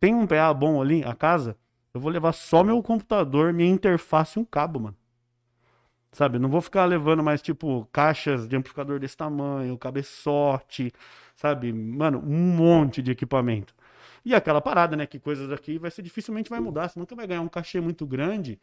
[0.00, 1.56] Tem um PA bom ali, a casa,
[1.96, 4.96] Eu vou levar só meu computador, minha interface e um cabo, mano.
[6.12, 10.92] Sabe, não vou ficar levando mais, tipo, caixas de amplificador desse tamanho, cabeçote,
[11.34, 11.72] sabe?
[11.72, 13.74] Mano, um monte de equipamento.
[14.26, 15.06] E aquela parada, né?
[15.06, 16.88] Que coisas aqui vai ser dificilmente vai mudar.
[16.90, 18.60] Você nunca vai ganhar um cachê muito grande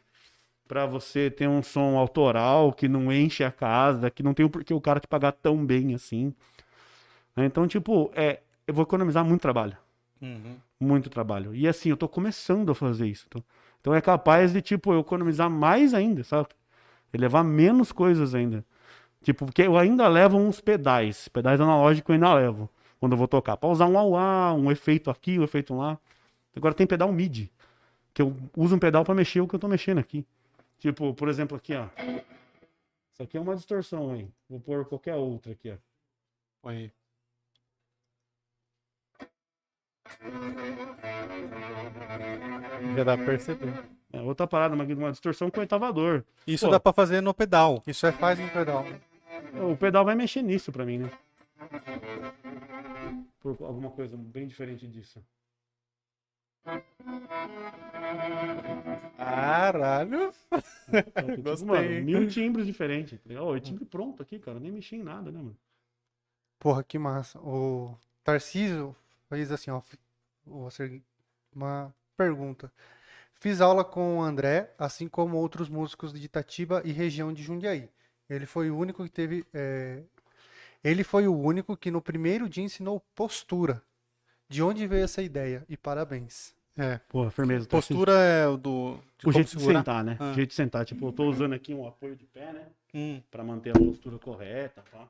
[0.68, 4.50] pra você ter um som autoral que não enche a casa, que não tem o
[4.50, 6.32] porquê o cara te pagar tão bem assim.
[7.36, 9.76] Então, tipo, é, eu vou economizar muito trabalho.
[10.24, 10.56] Uhum.
[10.80, 11.54] Muito trabalho.
[11.54, 13.26] E assim, eu tô começando a fazer isso.
[13.28, 13.44] Então,
[13.80, 16.48] então é capaz de, tipo, eu economizar mais ainda, sabe?
[17.12, 18.64] E levar menos coisas ainda.
[19.22, 21.28] Tipo, porque eu ainda levo uns pedais.
[21.28, 22.70] Pedais analógicos eu ainda levo.
[22.98, 23.56] Quando eu vou tocar.
[23.58, 25.98] Pra usar um auá, um efeito aqui, um efeito lá.
[26.56, 27.52] Agora tem pedal MIDI.
[28.14, 30.24] Que eu uso um pedal pra mexer o que eu tô mexendo aqui.
[30.78, 31.86] Tipo, por exemplo, aqui, ó.
[33.12, 34.32] Isso aqui é uma distorção, hein?
[34.48, 35.76] Vou pôr qualquer outra aqui, ó.
[36.62, 36.92] Põe aí.
[42.96, 43.72] Já dá pra perceber.
[44.12, 46.24] É, outra parada, uma, uma distorção com oitavador.
[46.46, 46.70] Isso Pô.
[46.70, 47.82] dá pra fazer no pedal.
[47.86, 48.84] Isso é faz no pedal.
[49.54, 51.10] O pedal vai mexer nisso pra mim, né?
[53.40, 55.20] Por alguma coisa bem diferente disso.
[59.16, 60.32] Caralho.
[60.88, 63.18] Então, tipo, Gostei, Mano, mil timbres diferentes.
[63.38, 64.60] Ó, é timbre pronto aqui, cara.
[64.60, 65.56] Nem mexi em nada, né, mano?
[66.58, 67.38] Porra, que massa.
[67.40, 68.94] O Tarcísio
[69.34, 69.80] fez assim, ó.
[70.46, 71.02] Vou ser
[71.54, 72.72] uma pergunta.
[73.34, 77.88] Fiz aula com o André, assim como outros músicos de Itatiba e região de Jundiaí.
[78.28, 79.44] Ele foi o único que teve.
[79.52, 80.02] é,
[80.82, 83.82] Ele foi o único que no primeiro dia ensinou postura.
[84.48, 85.64] De onde veio essa ideia?
[85.68, 86.54] E parabéns.
[86.76, 86.98] É.
[87.08, 87.66] Pô, firmeza.
[87.66, 88.98] tá Postura é o do.
[89.18, 89.78] de O jeito de segurar.
[89.80, 90.16] sentar, né?
[90.20, 90.30] Ah.
[90.30, 90.84] O jeito de sentar.
[90.84, 92.66] Tipo, eu tô usando aqui um apoio de pé, né?
[92.92, 93.22] Hum.
[93.30, 95.08] Pra manter a postura correta, tá?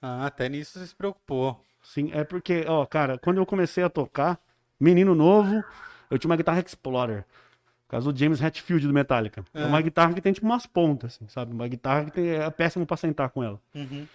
[0.00, 1.60] Ah, até nisso você se preocupou.
[1.92, 4.38] Sim, é porque, ó, cara, quando eu comecei a tocar,
[4.78, 5.62] menino novo,
[6.10, 7.24] eu tinha uma guitarra Explorer.
[7.86, 9.44] Por causa do James Hetfield do Metallica.
[9.54, 9.64] É, É.
[9.66, 11.52] uma guitarra que tem tipo umas pontas, assim, sabe?
[11.52, 13.60] Uma guitarra que tem, é péssimo pra sentar com ela.
[13.74, 14.06] Uhum.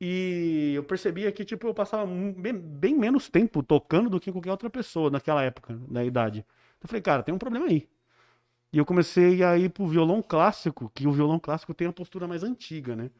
[0.00, 4.50] E eu percebia que, tipo, eu passava bem, bem menos tempo tocando do que qualquer
[4.50, 6.44] outra pessoa naquela época, da idade.
[6.82, 7.88] Eu falei, cara, tem um problema aí.
[8.72, 12.28] E eu comecei a ir pro violão clássico, que o violão clássico tem a postura
[12.28, 13.10] mais antiga, né?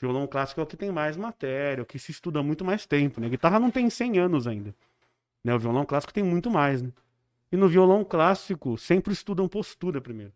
[0.00, 3.20] Violão clássico é o que tem mais matéria, o que se estuda muito mais tempo,
[3.20, 3.28] né?
[3.28, 4.74] Guitarra não tem 100 anos ainda.
[5.42, 5.54] Né?
[5.54, 6.90] O violão clássico tem muito mais, né?
[7.52, 10.32] E no violão clássico, sempre estudam postura primeiro.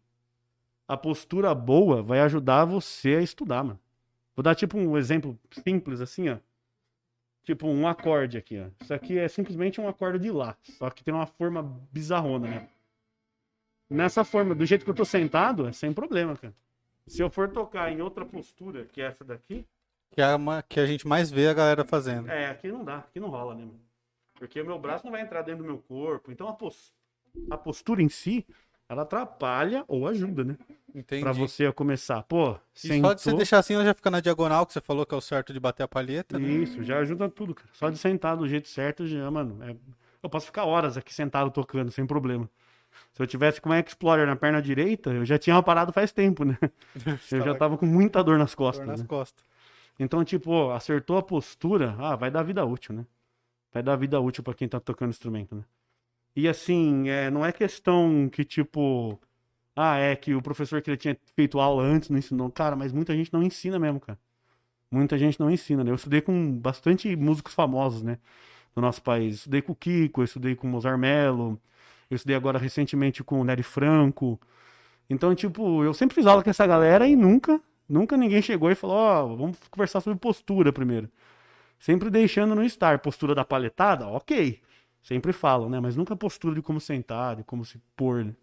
[0.87, 3.81] A postura boa vai ajudar você a estudar, mano.
[4.37, 6.39] Vou dar tipo um exemplo simples assim, ó.
[7.43, 8.69] Tipo um acorde aqui, ó.
[8.81, 12.69] Isso aqui é simplesmente um acorde de Lá, só que tem uma forma bizarrona, né?
[13.91, 16.55] Nessa forma, do jeito que eu tô sentado, é sem problema, cara.
[17.09, 19.65] Se eu for tocar em outra postura, que é essa daqui,
[20.13, 22.31] Que é uma que a gente mais vê a galera fazendo.
[22.31, 23.81] é, aqui não dá, aqui não rola, né, mano?
[24.35, 26.31] Porque o meu braço não vai entrar dentro do meu corpo.
[26.31, 26.93] Então a, pos-
[27.51, 28.47] a postura em si,
[28.89, 30.57] ela atrapalha ou ajuda, né?
[30.95, 31.23] Entendi.
[31.23, 32.23] Pra você a começar.
[32.23, 34.81] Pô, E só de você sentou- deixar assim, ela já fica na diagonal, que você
[34.81, 36.49] falou que é o certo de bater a palheta, né?
[36.49, 37.69] Isso, já ajuda tudo, cara.
[37.73, 39.63] Só de sentar do jeito certo, já, mano.
[39.63, 39.77] é-
[40.23, 42.49] Eu posso ficar horas aqui sentado tocando, sem problema.
[43.13, 46.45] Se eu tivesse com uma Explorer na perna direita, eu já tinha parado faz tempo,
[46.45, 46.57] né?
[47.33, 48.87] Eu já tava com muita dor nas dor costas.
[48.87, 49.07] nas né?
[49.07, 49.45] costas.
[49.99, 53.05] Então, tipo, acertou a postura, ah, vai dar vida útil, né?
[53.73, 55.65] Vai dar vida útil pra quem tá tocando instrumento, né?
[56.37, 59.19] E assim, é, não é questão que, tipo,
[59.75, 62.51] ah, é que o professor que ele tinha feito aula antes não ensinou.
[62.51, 64.19] Cara, mas muita gente não ensina mesmo, cara.
[64.91, 65.91] Muita gente não ensina, né?
[65.91, 68.19] Eu estudei com bastante músicos famosos, né?
[68.75, 69.37] Do nosso país.
[69.37, 71.61] Estudei com o Kiko, eu estudei com o Mozart Mello,
[72.11, 74.41] eu estudei agora recentemente com o Nery Franco.
[75.09, 78.75] Então, tipo, eu sempre fiz aula com essa galera e nunca, nunca ninguém chegou e
[78.75, 81.11] falou, ó, vamos conversar sobre postura primeiro.
[81.79, 82.99] Sempre deixando no estar.
[82.99, 84.61] Postura da paletada, ok.
[85.03, 85.81] Sempre falam, né?
[85.81, 88.35] Mas nunca postura de como sentar, de como se pôr, né?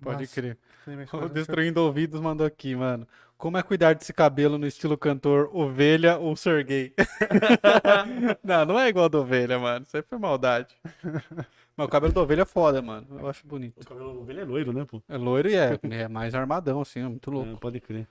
[0.00, 0.34] Pode Nossa.
[0.34, 0.58] crer.
[0.86, 1.28] O coisa?
[1.30, 3.08] Destruindo Ouvidos mandou aqui, mano.
[3.38, 6.94] Como é cuidar desse cabelo no estilo cantor ovelha ou Serguei?
[8.44, 9.84] não, não é igual do ovelha, mano.
[9.86, 10.76] Isso aí foi maldade.
[11.76, 13.06] Mas o cabelo da ovelha é foda, mano.
[13.18, 13.80] Eu acho bonito.
[13.82, 15.02] O cabelo ovelha é loiro, né, pô?
[15.08, 17.60] É loiro e é, é mais armadão, assim, é muito É, louco.
[17.60, 18.06] pode crer.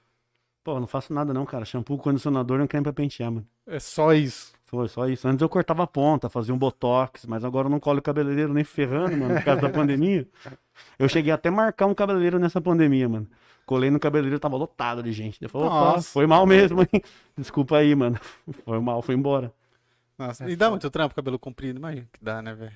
[0.63, 1.65] Pô, não faço nada não, cara.
[1.65, 3.47] Shampoo, condicionador, não creme pra pentear, mano.
[3.67, 4.53] É só isso.
[4.65, 5.27] Foi só isso.
[5.27, 8.63] Antes eu cortava a ponta, fazia um botox, mas agora eu não colo cabeleireiro nem
[8.63, 10.27] ferrando, mano, por causa da pandemia.
[10.97, 13.27] Eu cheguei até a marcar um cabeleireiro nessa pandemia, mano.
[13.65, 15.41] Colei no cabeleireiro, tava lotado de gente.
[15.41, 16.09] Eu falei, opa, Nossa.
[16.11, 17.01] foi mal mesmo, hein?
[17.37, 18.19] Desculpa aí, mano.
[18.65, 19.53] Foi mal, foi embora.
[20.17, 22.75] Nossa, É e dá muito trampo cabelo comprido, imagina que dá, né, velho?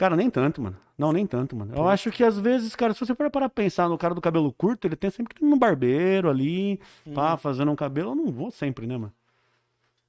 [0.00, 0.78] Cara, nem tanto, mano.
[0.96, 1.74] Não, nem tanto, mano.
[1.76, 4.20] Eu acho que às vezes, cara, se você for parar pra pensar no cara do
[4.22, 6.80] cabelo curto, ele tem sempre que ir no barbeiro ali,
[7.14, 8.12] pá, fazendo um cabelo.
[8.12, 9.12] Eu não vou sempre, né, mano?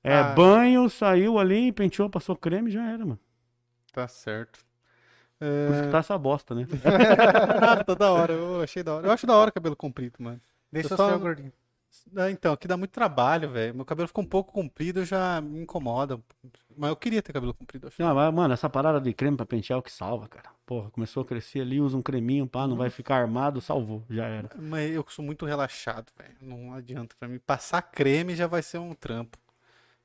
[0.01, 0.23] É, Ah.
[0.33, 3.19] banho, saiu ali, penteou, passou creme, já era, mano.
[3.91, 4.59] Tá certo.
[5.39, 6.65] Por isso que tá essa bosta, né?
[7.61, 8.31] Nada, tá da hora.
[8.31, 9.07] Eu achei da hora.
[9.07, 10.39] Eu acho da hora cabelo comprido, mano.
[10.71, 11.51] Deixa Eu o só- seu gordinho.
[12.15, 13.75] Ah, Então, aqui dá muito trabalho, velho.
[13.75, 16.19] Meu cabelo ficou um pouco comprido, já me incomoda.
[16.77, 18.01] Mas eu queria ter cabelo comprido, acho.
[18.01, 20.49] Não, mas, mano, essa parada de creme pra pentear é o que salva, cara.
[20.65, 24.25] Porra, começou a crescer ali, usa um creminho, pá, não vai ficar armado, salvou, já
[24.25, 24.49] era.
[24.57, 26.35] Mas eu sou muito relaxado, velho.
[26.41, 27.39] Não adianta pra mim.
[27.39, 29.37] Passar creme já vai ser um trampo.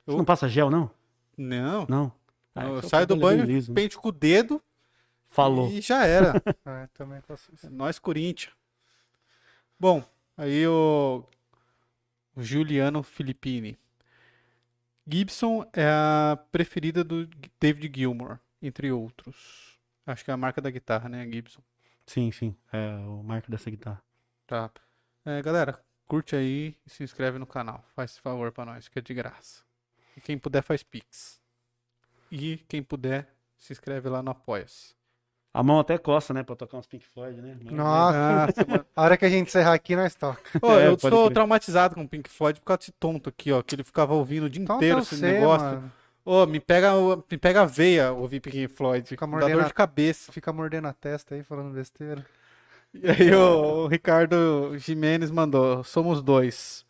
[0.05, 0.91] Você não passa gel, não?
[1.37, 1.87] Não.
[1.89, 2.13] Não.
[2.55, 3.75] Ah, eu saio do é banho, liso, né?
[3.81, 4.63] pente com o dedo
[5.29, 5.69] Falou.
[5.71, 6.43] e já era.
[6.67, 7.71] É, também faço isso.
[7.71, 8.53] Nós, Corinthians.
[9.79, 10.03] Bom,
[10.37, 11.36] aí o, o
[12.37, 13.79] Juliano Filippini.
[15.07, 17.27] Gibson é a preferida do
[17.61, 19.79] David Gilmour, entre outros.
[20.05, 21.63] Acho que é a marca da guitarra, né, Gibson?
[22.07, 22.57] Sim, sim.
[22.73, 24.03] É o marco dessa guitarra.
[24.47, 24.71] Tá.
[25.25, 27.85] É, galera, curte aí e se inscreve no canal.
[27.95, 29.65] Faz esse favor pra nós, que é de graça.
[30.17, 31.41] E quem puder faz pix.
[32.31, 34.95] E quem puder, se inscreve lá no Apoia-se.
[35.59, 36.43] A mão até coça, né?
[36.43, 37.57] Pra tocar uns Pink Floyd, né?
[37.63, 40.41] Mas- Nossa, a hora que a gente encerrar aqui, nós toca.
[40.61, 41.33] Ô, É, eu sou crer.
[41.33, 43.63] traumatizado com o Pink Floyd por causa desse tonto aqui, ó.
[43.63, 45.67] Que ele ficava ouvindo o dia Então inteiro esse sei, negócio.
[45.67, 45.93] mano.
[46.25, 46.93] Ô, me pega,
[47.31, 49.09] me pega a veia ouvir Pink Floyd.
[49.09, 50.31] Fica Dá mordendo dor a- de cabeça.
[50.33, 52.27] Fica mordendo a testa aí, falando besteira.
[52.93, 55.83] E aí o, o Ricardo Jimenez mandou.
[55.85, 56.85] Somos dois.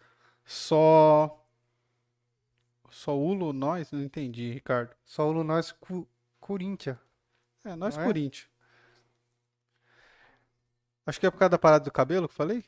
[0.44, 1.40] Só.
[2.90, 3.92] Só Ulo, nós?
[3.92, 4.90] Não entendi, Ricardo.
[5.04, 6.06] Só o nós cu...
[6.40, 6.96] Corinthians.
[7.64, 8.04] É, nós é?
[11.06, 12.64] Acho que é por causa da parada do cabelo que eu falei.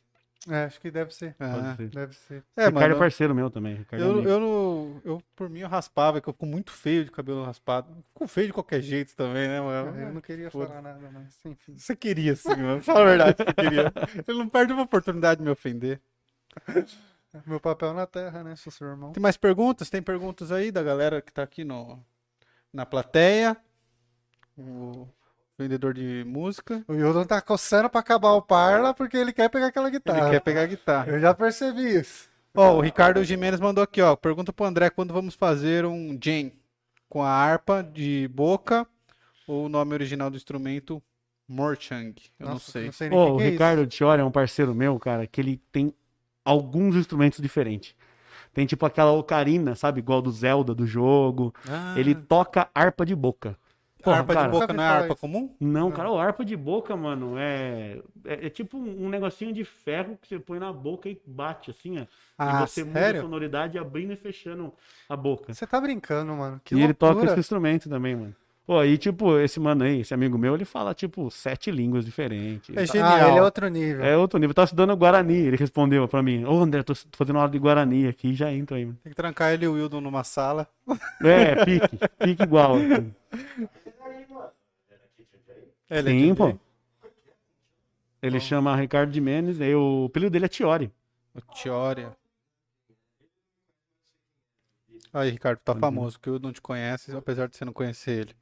[0.48, 1.34] É, acho que deve ser.
[1.38, 1.88] É, Pode ser.
[1.90, 2.44] Deve ser.
[2.56, 2.98] é Ricardo é mano.
[2.98, 3.74] parceiro meu também.
[3.74, 4.28] Ricardo é Eu, amigo.
[4.28, 7.92] eu, não- eu, por mim, eu raspava, que eu fico muito feio de cabelo raspado.
[8.12, 9.98] Fico feio de qualquer jeito também, né, mano?
[10.00, 10.68] Eu não queria Foda.
[10.68, 11.76] falar nada, mas enfim.
[11.76, 12.80] Você queria, sim, mano.
[12.82, 13.92] Fala a verdade, você queria.
[14.28, 16.00] Ele não perde uma oportunidade de me ofender.
[17.44, 18.54] Meu papel na terra, né?
[18.56, 19.12] Sou seu irmão.
[19.12, 19.90] Tem mais perguntas?
[19.90, 21.98] Tem perguntas aí da galera que tá aqui no,
[22.72, 23.56] na plateia?
[24.56, 25.06] O
[25.58, 26.84] vendedor de música.
[26.88, 30.30] O Yodon tá coçando pra acabar o Parla porque ele quer pegar aquela Ele guitarra.
[30.30, 31.12] quer pegar a guitarra.
[31.12, 32.28] Eu já percebi isso.
[32.54, 34.16] Ó, o Ricardo Jimenez mandou aqui, ó.
[34.16, 36.50] Pergunta pro André quando vamos fazer um jam
[37.08, 38.86] com a harpa de boca
[39.46, 41.02] ou o nome original do instrumento
[41.48, 42.14] Morchang.
[42.38, 42.84] Eu não Nossa, sei.
[42.86, 45.60] Não sei nem Ô, o é Ricardo Tiori é um parceiro meu, cara, que ele
[45.72, 45.92] tem
[46.44, 47.94] alguns instrumentos diferentes.
[48.52, 50.00] Tem tipo aquela ocarina, sabe?
[50.00, 51.54] Igual do Zelda, do jogo.
[51.68, 53.56] Ah, Ele toca harpa de boca.
[54.02, 55.16] Porra, harpa cara, de boca não é harpa isso.
[55.16, 55.50] comum?
[55.60, 60.16] Não, cara, o harpa de boca, mano, é, é, é tipo um negocinho de ferro
[60.22, 62.04] que você põe na boca e bate, assim, ó.
[62.38, 63.20] Ah, e você muda a sério?
[63.22, 64.72] sonoridade abrindo e fechando
[65.08, 65.52] a boca.
[65.52, 66.60] Você tá brincando, mano.
[66.64, 67.32] Que e ele toca loucura.
[67.32, 68.34] esse instrumento também, mano.
[68.64, 72.68] Pô, aí, tipo, esse mano aí, esse amigo meu, ele fala, tipo, sete línguas diferentes.
[72.76, 73.12] É Tá- genial.
[73.14, 74.04] Ah, ele é outro nível.
[74.04, 74.50] É outro nível.
[74.50, 76.44] Eu tava estudando Guarani, ele respondeu pra mim.
[76.44, 78.98] Ô, André, tô fazendo aula de Guarani aqui, já entra aí, mano.
[79.02, 80.68] Tem que trancar ele e o Wildon numa sala.
[81.24, 82.74] É, pique, pique igual.
[82.76, 83.10] assim.
[85.90, 86.34] Ele é Sim, DJ?
[86.34, 86.58] pô.
[88.20, 90.92] Ele chama Ricardo de Menes, aí o apelido dele é Tiori.
[91.34, 92.16] O Teoria.
[95.12, 98.36] Aí, Ricardo, tá famoso, que eu não te conhece, apesar de você não conhecer ele.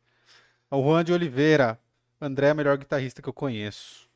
[0.71, 1.79] O Juan de Oliveira.
[2.19, 4.09] André é o melhor guitarrista que eu conheço.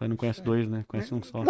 [0.00, 0.84] Ele não conhece dois, né?
[0.86, 1.42] Conhece um só.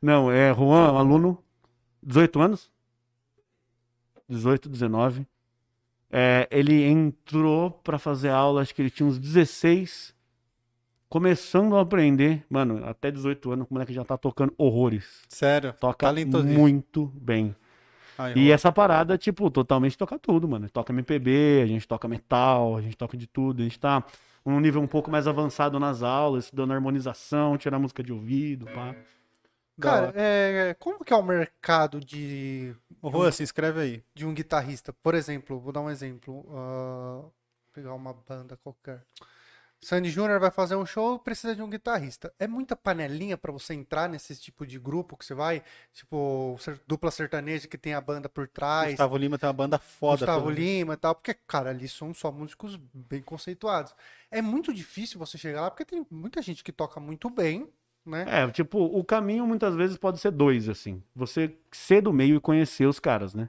[0.00, 1.42] Não, é Juan, aluno,
[2.02, 2.70] 18 anos.
[4.28, 5.26] 18, 19.
[6.10, 10.14] É, ele entrou pra fazer aula, acho que ele tinha uns 16.
[11.08, 15.22] Começando a aprender, mano, até 18 anos, o moleque já tá tocando horrores.
[15.28, 15.72] Sério?
[15.78, 16.06] Toca
[16.58, 17.54] muito bem.
[18.18, 20.68] Aí, E essa parada, tipo, totalmente toca tudo, mano.
[20.70, 23.60] Toca MPB, a gente toca metal, a gente toca de tudo.
[23.60, 24.02] A gente tá
[24.44, 28.94] num nível um pouco mais avançado nas aulas, estudando harmonização, tirar música de ouvido, pá.
[29.80, 34.04] Cara, é, como que é o mercado de, Ô, Juan, se inscreve aí.
[34.14, 34.92] de um guitarrista?
[34.92, 36.46] Por exemplo, vou dar um exemplo.
[36.50, 37.32] ah, vou
[37.72, 39.02] pegar uma banda qualquer.
[39.80, 42.32] Sandy Júnior vai fazer um show, precisa de um guitarrista.
[42.38, 45.62] É muita panelinha pra você entrar nesse tipo de grupo que você vai?
[45.92, 48.90] Tipo, dupla sertaneja que tem a banda por trás.
[48.90, 50.26] Gustavo Lima tem uma banda foda.
[50.26, 53.94] Gustavo Lima e tal, porque, cara, ali são só músicos bem conceituados.
[54.30, 57.70] É muito difícil você chegar lá, porque tem muita gente que toca muito bem,
[58.06, 58.24] né?
[58.28, 61.02] É, tipo, o caminho muitas vezes pode ser dois, assim.
[61.14, 63.48] Você ser do meio e conhecer os caras, né?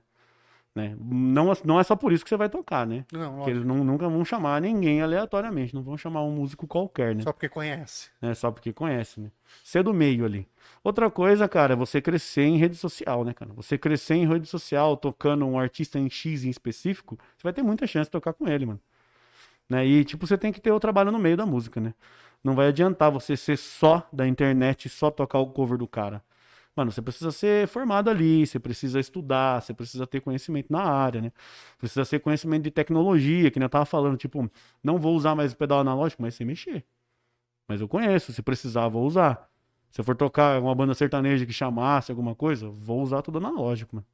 [0.76, 0.96] né?
[1.00, 3.04] Não, não é só por isso que você vai tocar, né?
[3.12, 7.16] Não, Porque eles não- nunca vão chamar ninguém aleatoriamente, não vão chamar um músico qualquer,
[7.16, 7.24] né?
[7.24, 8.10] só porque conhece.
[8.22, 8.34] né?
[8.36, 9.32] Só porque conhece, né?
[9.64, 10.48] Ser do meio ali.
[10.84, 13.52] Outra coisa, cara, é você crescer em rede social, né, cara?
[13.56, 17.64] Você crescer em rede social tocando um artista em X em específico, você vai ter
[17.64, 18.80] muita chance de tocar com ele, mano.
[19.70, 19.86] Né?
[19.86, 21.94] E, tipo, você tem que ter o trabalho no meio da música, né?
[22.44, 26.24] Não vai adiantar você ser só da internet e só tocar o cover do cara.
[26.76, 31.20] Mano, você precisa ser formado ali, você precisa estudar, você precisa ter conhecimento na área,
[31.22, 31.32] né?
[31.80, 34.50] Precisa ter conhecimento de tecnologia, que nem eu tava falando, tipo,
[34.84, 36.86] não vou usar mais o pedal analógico, mas sei mexer.
[37.68, 39.50] Mas eu conheço, se precisar, vou usar.
[39.92, 43.96] Se eu for tocar uma banda sertaneja que chamasse alguma coisa, vou usar tudo analógico,
[43.96, 44.08] mano.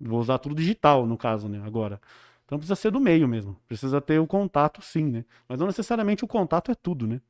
[0.00, 1.62] Vou usar tudo digital, no caso, né?
[1.64, 2.00] Agora.
[2.48, 3.54] Então precisa ser do meio mesmo.
[3.68, 5.24] Precisa ter o contato, sim, né?
[5.46, 7.20] Mas não necessariamente o contato é tudo, né?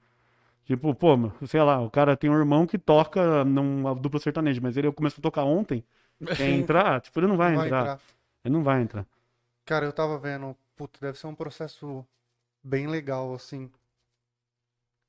[0.65, 4.77] Tipo, pô, sei lá, o cara tem um irmão que toca numa dupla sertaneja, mas
[4.77, 5.83] ele começou a tocar ontem.
[6.37, 7.01] Quer entrar?
[7.01, 7.81] Tipo, ele não vai, Não vai entrar.
[7.81, 8.01] entrar.
[8.45, 9.07] Ele não vai entrar.
[9.65, 12.07] Cara, eu tava vendo, puto, deve ser um processo
[12.63, 13.69] bem legal, assim.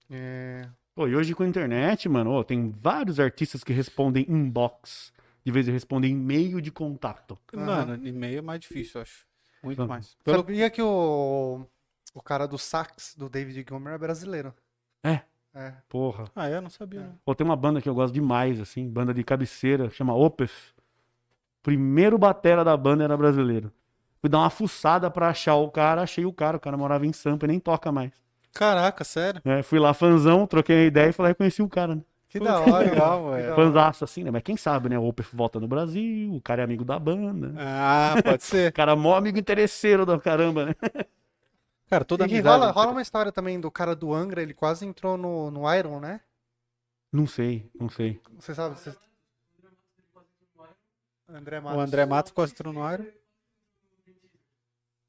[0.09, 5.13] É, Pô, e hoje com a internet, mano, ó, tem vários artistas que respondem inbox.
[5.45, 7.37] De vez em respondem e-mail de contato.
[7.53, 9.28] Mano, e-mail é mais difícil, eu acho.
[9.63, 9.87] Muito Ah.
[9.87, 10.15] mais.
[10.23, 10.37] Pelo...
[10.37, 11.65] Sabia que o,
[12.13, 14.53] o cara do sax, do David Gilmour, é brasileiro.
[15.03, 15.21] É.
[15.53, 15.73] É.
[15.89, 16.25] Porra.
[16.35, 17.01] Ah, eu não sabia.
[17.01, 17.19] não.
[17.25, 20.51] Pô, tem uma banda que eu gosto demais, assim, banda de cabeceira, chama Opeth.
[21.61, 23.71] Primeiro batera da banda era brasileiro.
[24.21, 27.13] Fui dar uma fuçada pra achar o cara, achei o cara, o cara morava em
[27.13, 28.11] Sampa e nem toca mais.
[28.53, 29.41] Caraca, sério?
[29.45, 32.01] É, fui lá, fanzão, troquei a ideia e falei, conheci o cara, né?
[32.29, 33.35] Que da hora, legal, mano.
[33.35, 33.49] velho.
[33.49, 33.55] Da.
[33.55, 34.29] Fanzaço, assim, né?
[34.29, 34.99] Mas quem sabe, né?
[34.99, 37.53] O Opeth volta no Brasil, o cara é amigo da banda.
[37.57, 38.69] Ah, pode ser.
[38.69, 40.75] O cara é mó amigo interesseiro do caramba, né?
[41.89, 45.17] Cara, toda E rola, rola uma história também do cara do Angra, ele quase entrou
[45.17, 46.21] no, no Iron, né?
[47.11, 48.21] Não sei, não sei.
[48.37, 48.79] Você sabe?
[48.79, 48.95] Você...
[51.27, 51.77] André Matos.
[51.77, 53.01] O André Matos quase entrou no ar.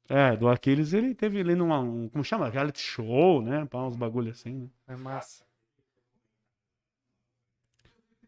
[0.09, 2.49] É, do Aquiles ele teve ali numa, um, como chama?
[2.49, 3.65] Reality show, né?
[3.65, 4.69] Pá, uns bagulho assim, né?
[4.87, 5.43] É massa.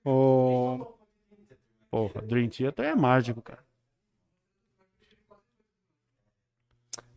[0.06, 0.94] O...
[1.90, 3.64] Porra, Dream Theater é mágico, cara.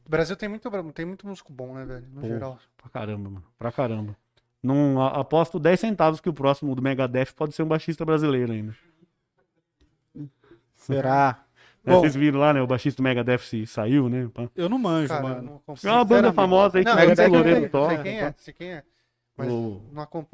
[0.05, 2.07] O Brasil tem muito, tem muito músico bom, né, velho?
[2.13, 2.27] No Pô.
[2.29, 2.59] geral.
[2.77, 3.45] Pra caramba, mano.
[3.59, 4.17] Pra caramba.
[4.63, 8.77] Não, aposto 10 centavos que o próximo do Megadeth pode ser um baixista brasileiro ainda.
[10.75, 11.45] Será?
[11.85, 12.01] Né, Bom.
[12.01, 12.61] Vocês viram lá, né?
[12.61, 14.29] O baixista do Megadeth se saiu, né?
[14.55, 15.63] Eu não manjo, Cara, mano.
[15.67, 17.95] não É uma banda famosa aí que Não, o eu Beto sei, Loureiro sei, toca.
[17.95, 18.85] sei quem é, sei quem é.
[19.37, 19.81] Mas O-.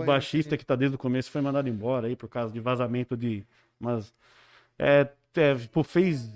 [0.04, 3.16] O baixista que tá desde o começo foi mandado embora aí por causa de vazamento
[3.16, 3.44] de.
[3.80, 4.12] Mas.
[4.78, 6.30] É, é, tipo, fez.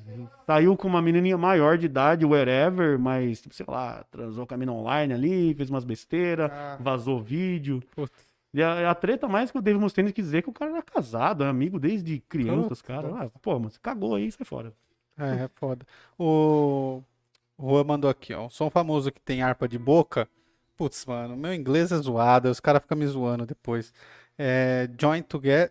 [0.47, 4.57] Saiu com uma menininha maior de idade, wherever, mas, tipo, sei lá, transou com a
[4.57, 6.77] mina online ali, fez umas besteiras, Ah.
[6.81, 7.83] vazou vídeo.
[7.95, 8.27] Putz.
[8.55, 10.71] E a, a treta mais que o David Mustaine quis dizer é que o cara
[10.71, 13.13] era casado, é amigo desde criança, os caras.
[13.15, 14.73] Ah, pô, mas você cagou aí, sai fora.
[15.19, 15.85] É, é foda.
[16.19, 17.03] O...
[17.59, 18.47] o Juan mandou aqui, ó.
[18.47, 20.27] Um som famoso que tem harpa de boca.
[20.77, 23.93] Putz, mano, meu inglês é zoado, os caras ficam me zoando depois.
[24.39, 25.71] É Join Toge-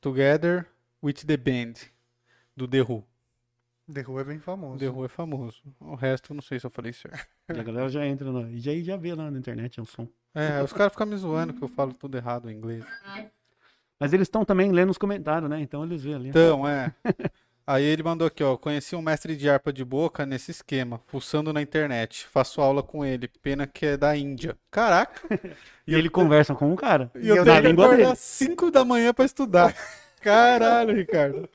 [0.00, 0.66] Together
[1.02, 1.74] with the Band,
[2.56, 3.04] do The Who.
[3.92, 4.78] The Who é bem famoso.
[4.78, 5.62] The Who é famoso.
[5.80, 7.26] O resto, eu não sei se eu falei certo.
[7.48, 10.08] A galera já entra na, e já, já vê lá na internet, é um som.
[10.34, 12.84] É, os caras ficam me zoando que eu falo tudo errado em inglês.
[13.98, 15.60] Mas eles estão também lendo os comentários, né?
[15.60, 16.28] Então eles vê ali.
[16.28, 16.92] Então, é.
[17.70, 18.56] Aí ele mandou aqui, ó.
[18.56, 22.26] Conheci um mestre de harpa de boca nesse esquema, fuçando na internet.
[22.26, 23.28] Faço aula com ele.
[23.40, 24.56] Pena que é da Índia.
[24.72, 25.20] Caraca!
[25.86, 27.10] E ele conversa com o cara.
[27.16, 28.12] E eu na tenho que acordar dele.
[28.12, 29.74] às 5 da manhã pra estudar.
[30.22, 31.48] Caralho, Ricardo.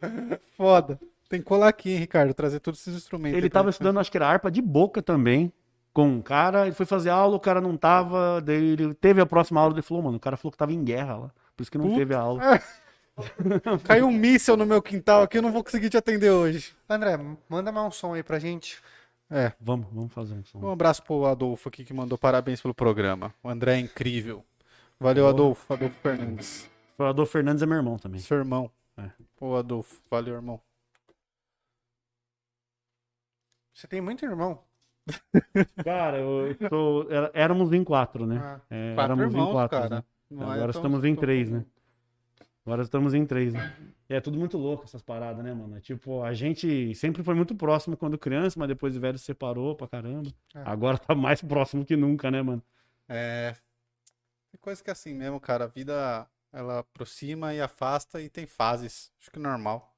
[0.57, 0.99] Foda.
[1.29, 3.37] Tem que colar aqui, hein, Ricardo, trazer todos esses instrumentos.
[3.37, 5.53] Ele tava estudando, acho que era harpa de boca também.
[5.93, 8.41] Com um cara, ele foi fazer aula, o cara não tava.
[8.41, 10.83] Daí ele teve a próxima aula, ele falou, mano, o cara falou que tava em
[10.83, 11.31] guerra lá.
[11.55, 11.97] Por isso que não Puta.
[11.97, 12.41] teve a aula.
[13.85, 16.75] Caiu um míssel no meu quintal aqui, eu não vou conseguir te atender hoje.
[16.89, 17.17] André,
[17.49, 18.81] manda mais um som aí pra gente.
[19.29, 19.53] É.
[19.59, 20.59] Vamos, vamos fazer um som.
[20.59, 23.33] Um abraço pro Adolfo aqui que mandou parabéns pelo programa.
[23.41, 24.43] O André é incrível.
[24.99, 25.73] Valeu, Adolfo.
[25.73, 26.69] Adolfo Fernandes.
[26.97, 28.19] O Adolfo Fernandes é meu irmão também.
[28.19, 28.69] Seu irmão.
[28.97, 29.09] É.
[29.35, 30.01] Pô, Adolfo.
[30.09, 30.61] Valeu, irmão.
[33.73, 34.59] Você tem muito irmão?
[35.83, 37.11] Cara, eu sou.
[37.11, 38.39] era- Éramos em quatro, né?
[38.41, 39.77] Ah, É, Quatro éramos irmãos, em quatro.
[39.79, 39.95] cara.
[39.97, 40.03] né?
[40.31, 41.65] É Agora tão- estamos em tão- três, né?
[42.65, 43.77] Agora estamos em três, né?
[44.09, 45.79] E é tudo muito louco essas paradas, né, mano?
[45.79, 49.75] Tipo, a gente sempre foi muito próximo quando criança, mas depois o velho se separou
[49.75, 50.31] pra caramba.
[50.55, 50.63] É.
[50.65, 52.63] Agora tá mais próximo que nunca, né, mano?
[53.07, 53.55] É.
[54.51, 55.65] Tem coisa que é assim mesmo, cara.
[55.65, 59.11] A vida ela aproxima e afasta e tem fases.
[59.21, 59.95] Acho que é normal.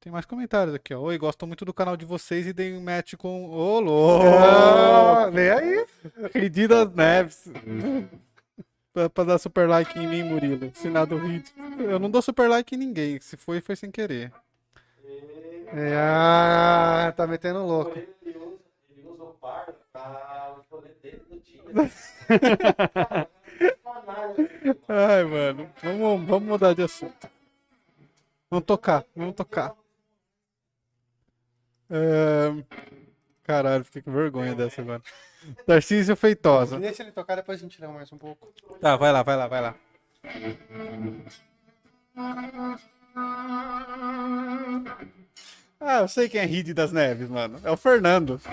[0.00, 1.00] Tem mais comentários aqui, ó.
[1.00, 3.48] Oi, gosto muito do canal de vocês e dei um match com.
[3.48, 4.26] Ô, louco!
[4.26, 5.86] Ah, vem aí.
[6.34, 7.50] Redidas Neves.
[8.94, 10.70] Pra, pra dar super like em mim, Murilo.
[10.74, 11.46] Sinado Reed.
[11.78, 13.20] Eu não dou super like em ninguém.
[13.20, 14.32] Se foi, foi sem querer.
[15.66, 17.98] É, ah, tá metendo louco.
[17.98, 18.60] Ele usa,
[18.96, 20.56] ele usa o par pra
[21.02, 21.64] dentro do time.
[24.88, 25.68] Ai, mano.
[25.82, 27.28] Vamos, vamos mudar de assunto.
[28.48, 29.74] Vamos tocar, vamos tocar.
[31.90, 32.64] Ahn,
[33.44, 35.02] Caralho, fiquei com vergonha dessa, mano.
[35.66, 36.78] Tarcísio Feitosa.
[36.78, 38.52] Deixa ele tocar, depois a gente lê mais um pouco.
[38.80, 39.74] Tá, vai lá, vai lá, vai lá.
[45.78, 47.60] Ah, eu sei quem é Ride das Neves, mano.
[47.62, 48.40] É o Fernando.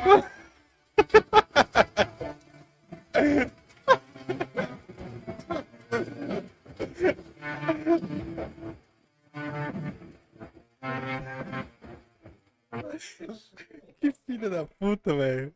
[13.99, 15.53] que filha da puta, velho.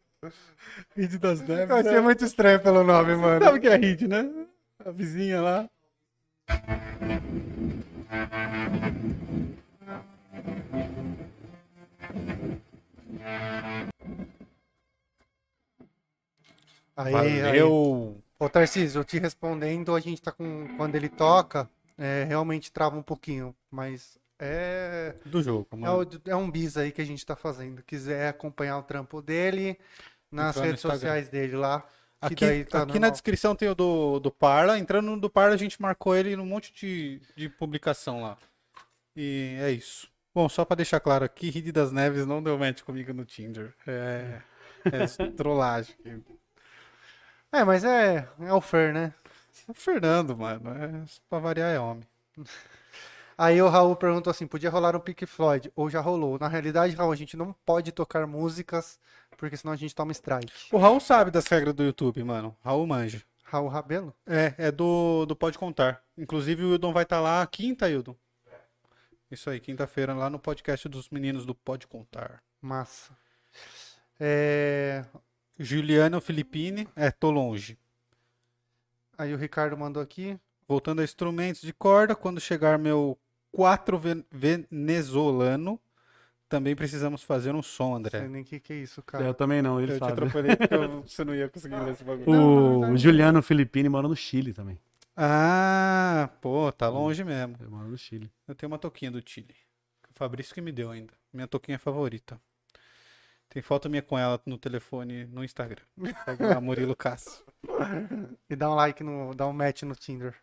[0.95, 1.69] Ride das Neves.
[1.69, 3.43] Eu achei é- muito estranho pelo nome, mano.
[3.43, 4.29] Sabe o que é Ride, né?
[4.83, 5.69] A vizinha lá.
[16.95, 17.41] Aí, aí.
[17.41, 18.21] Valeu.
[18.39, 20.67] Ô, Tarcísio, eu te respondendo, a gente tá com.
[20.77, 23.55] Quando ele toca, é, realmente trava um pouquinho.
[23.69, 25.15] Mas é.
[25.25, 26.01] Do jogo, É, mano.
[26.01, 27.81] o- é um bis aí que a gente tá fazendo.
[27.83, 29.77] Quiser acompanhar o trampo dele
[30.31, 31.85] nas redes sociais dele lá.
[32.21, 34.79] Aqui, tá aqui na descrição tem o do, do Parla.
[34.79, 38.37] Entrando no do Parla, a gente marcou ele num monte de, de publicação lá.
[39.15, 40.07] E é isso.
[40.33, 43.73] Bom, só pra deixar claro aqui, Ride das Neves não deu match comigo no Tinder.
[43.87, 44.41] É,
[44.85, 45.05] é
[45.37, 45.95] trollagem.
[47.51, 49.13] É, mas é, é o Fer, né?
[49.67, 52.03] O Fernando, mano, é, pra variar é homem.
[53.37, 55.71] Aí o Raul perguntou assim: podia rolar um Pink Floyd?
[55.75, 56.39] Ou já rolou?
[56.39, 58.99] Na realidade, Raul, a gente não pode tocar músicas,
[59.37, 60.51] porque senão a gente toma strike.
[60.71, 62.55] O Raul sabe das regras do YouTube, mano.
[62.63, 63.21] Raul manja.
[63.43, 64.13] Raul Rabelo?
[64.25, 66.01] É, é do, do Pode Contar.
[66.17, 68.15] Inclusive o Hildon vai estar lá quinta, Hildon.
[69.29, 72.41] Isso aí, quinta-feira, lá no podcast dos meninos do Pode Contar.
[72.61, 73.15] Massa.
[74.19, 75.03] É,
[75.59, 77.77] Juliano Filippini, é, tô longe.
[79.17, 80.39] Aí o Ricardo mandou aqui.
[80.67, 83.17] Voltando a instrumentos de corda, quando chegar meu
[83.55, 85.79] 4 ve- venezuelano,
[86.49, 88.19] também precisamos fazer um som, Não André.
[88.19, 89.23] sei nem o que, que é isso, cara.
[89.25, 90.11] Eu também não, ele Eu te sabe.
[90.13, 92.91] atrapalhei porque eu- você não ia conseguir ler esse bagulho.
[92.93, 94.77] O Juliano Filippini mora no Chile também.
[95.17, 97.55] Ah, pô, tá longe mesmo.
[97.59, 98.29] Ele mora no Chile.
[98.47, 99.55] Eu tenho uma touquinha do Chile.
[100.09, 101.13] O Fabrício que me deu ainda.
[101.33, 102.39] Minha touquinha favorita.
[103.49, 105.83] Tem foto minha com ela no telefone no Instagram.
[106.25, 107.45] Segue lá, Murilo Cássio.
[108.49, 110.35] E dá um like, no, dá um match no Tinder.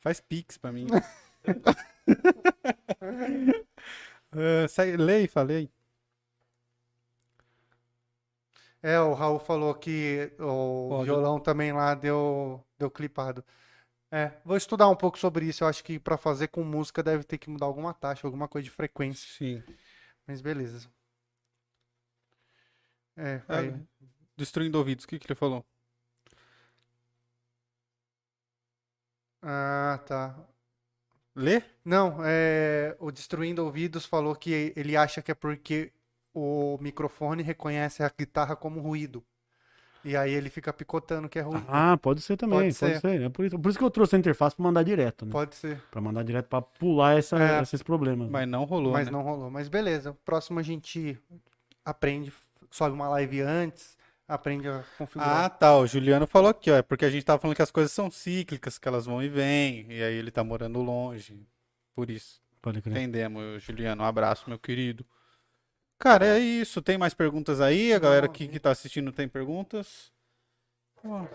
[0.00, 0.86] Faz pix pra mim.
[4.68, 5.70] Segue, lê e falei.
[8.82, 11.04] É, o Raul falou que o Pode.
[11.04, 13.42] violão também lá deu, deu clipado.
[14.10, 15.64] É, vou estudar um pouco sobre isso.
[15.64, 18.64] Eu acho que pra fazer com música deve ter que mudar alguma taxa, alguma coisa
[18.64, 19.26] de frequência.
[19.38, 19.62] Sim.
[20.26, 20.88] Mas beleza.
[23.16, 23.72] É, aí.
[24.36, 25.64] Destruindo ouvidos, o que, que ele falou?
[29.42, 30.34] Ah, tá.
[31.36, 31.62] Lê?
[31.84, 35.90] Não, é, o Destruindo Ouvidos falou que ele acha que é porque
[36.32, 39.22] o microfone reconhece a guitarra como ruído.
[40.04, 41.64] E aí ele fica picotando que é ruído.
[41.66, 43.00] Ah, pode ser também, Pode pode, ser.
[43.00, 43.22] ser.
[43.22, 45.32] É por isso, por isso que eu trouxe a interface pra mandar direto, né?
[45.32, 47.62] Pode ser, Pra mandar direto pra pular essa, É.
[47.62, 48.28] esses problemas.
[48.30, 49.12] Mas não rolou, mas né?
[49.12, 49.50] não rolou.
[49.50, 51.18] Mas beleza, o próximo a gente
[51.84, 52.32] aprende,
[52.70, 53.96] sobe uma live antes,
[54.28, 55.58] aprende a Ah, configurar.
[55.58, 55.76] tá.
[55.78, 56.76] O Juliano falou aqui, ó.
[56.76, 59.28] É porque a gente tava falando que as coisas são cíclicas, que elas vão e
[59.28, 59.86] vêm.
[59.90, 61.46] E aí ele tá morando longe.
[61.94, 62.42] Por isso.
[62.60, 62.96] Pode crer.
[62.96, 64.02] Entendemos, Juliano.
[64.02, 65.04] Um abraço, meu querido.
[65.98, 66.80] Cara, é isso.
[66.82, 67.92] Tem mais perguntas aí?
[67.92, 70.12] A galera aqui que tá assistindo tem perguntas?
[71.04, 71.26] Ó.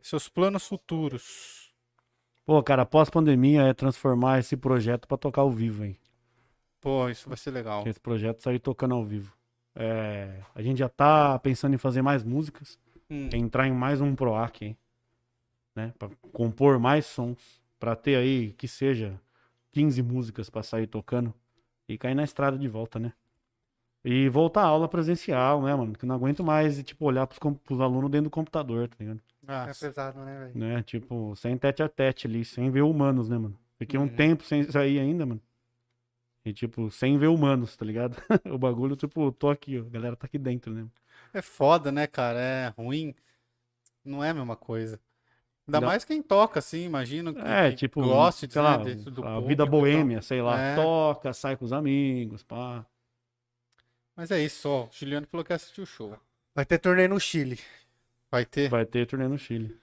[0.00, 1.72] Seus planos futuros.
[2.44, 5.96] Pô, cara, pós-pandemia é transformar esse projeto pra tocar ao vivo, hein?
[6.80, 7.84] Pô, isso vai ser legal.
[7.86, 9.32] Esse projeto sair tocando ao vivo.
[9.74, 12.78] É, a gente já tá pensando em fazer mais músicas,
[13.10, 14.76] Hum, entrar em mais um PROAC, hein?
[15.74, 15.92] Né?
[15.98, 19.18] Pra compor mais sons, pra ter aí, que seja,
[19.70, 21.32] 15 músicas pra sair tocando
[21.88, 23.12] e cair na estrada de volta, né?
[24.04, 25.92] E voltar à aula presencial, né, mano?
[25.94, 29.20] Que eu não aguento mais, tipo, olhar pros, pros alunos dentro do computador, tá ligado?
[29.46, 30.58] ah, É pesado, né, velho?
[30.58, 30.82] Né?
[30.82, 33.56] Tipo, sem tete a tete ali, sem ver humanos, né, mano?
[33.78, 34.08] Fiquei um Uhum.
[34.16, 35.40] tempo sem sair ainda, mano.
[36.44, 38.16] E, tipo, sem ver humanos, tá ligado?
[38.50, 39.86] o bagulho, tipo, tô aqui, ó.
[39.86, 40.86] A galera tá aqui dentro, né?
[41.32, 42.40] É foda, né, cara?
[42.40, 43.14] É ruim.
[44.04, 45.00] Não é a mesma coisa.
[45.66, 45.88] Ainda Não.
[45.88, 49.22] mais quem toca, assim, imagino que, É, que tipo, goste sei né, lá, dentro do
[49.22, 50.60] a público vida boêmia, sei lá.
[50.60, 50.74] É.
[50.74, 52.84] Toca, sai com os amigos, pá.
[54.16, 54.84] Mas é isso, ó.
[54.84, 56.18] O Juliano falou que assistiu o show.
[56.54, 57.58] Vai ter torneio no Chile.
[58.30, 58.70] Vai ter?
[58.70, 59.78] Vai ter turnê no Chile.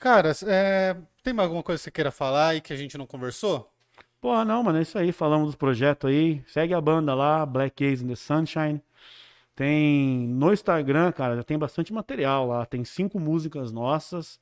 [0.00, 3.06] Cara, é, tem mais alguma coisa que você queira falar e que a gente não
[3.06, 3.72] conversou?
[4.20, 5.12] Pô, não, mano, é isso aí.
[5.12, 6.42] Falamos dos projetos aí.
[6.46, 8.82] Segue a banda lá, Black Ace in the Sunshine.
[9.54, 12.66] Tem no Instagram, cara, já tem bastante material lá.
[12.66, 14.40] Tem cinco músicas nossas.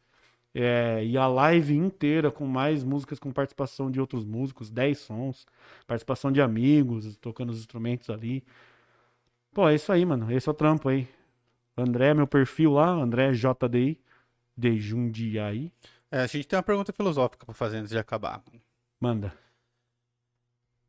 [0.54, 5.46] é, e a live inteira com mais músicas com participação de outros músicos, 10 sons,
[5.86, 8.42] participação de amigos, tocando os instrumentos ali.
[9.52, 10.30] Pô, é isso aí, mano.
[10.32, 11.08] Esse é o trampo aí.
[11.76, 14.00] André, meu perfil lá, André JDI,
[14.56, 15.72] de Jundiaí.
[16.10, 18.42] É, a gente tem uma pergunta filosófica pra fazer antes de acabar.
[19.00, 19.45] Manda.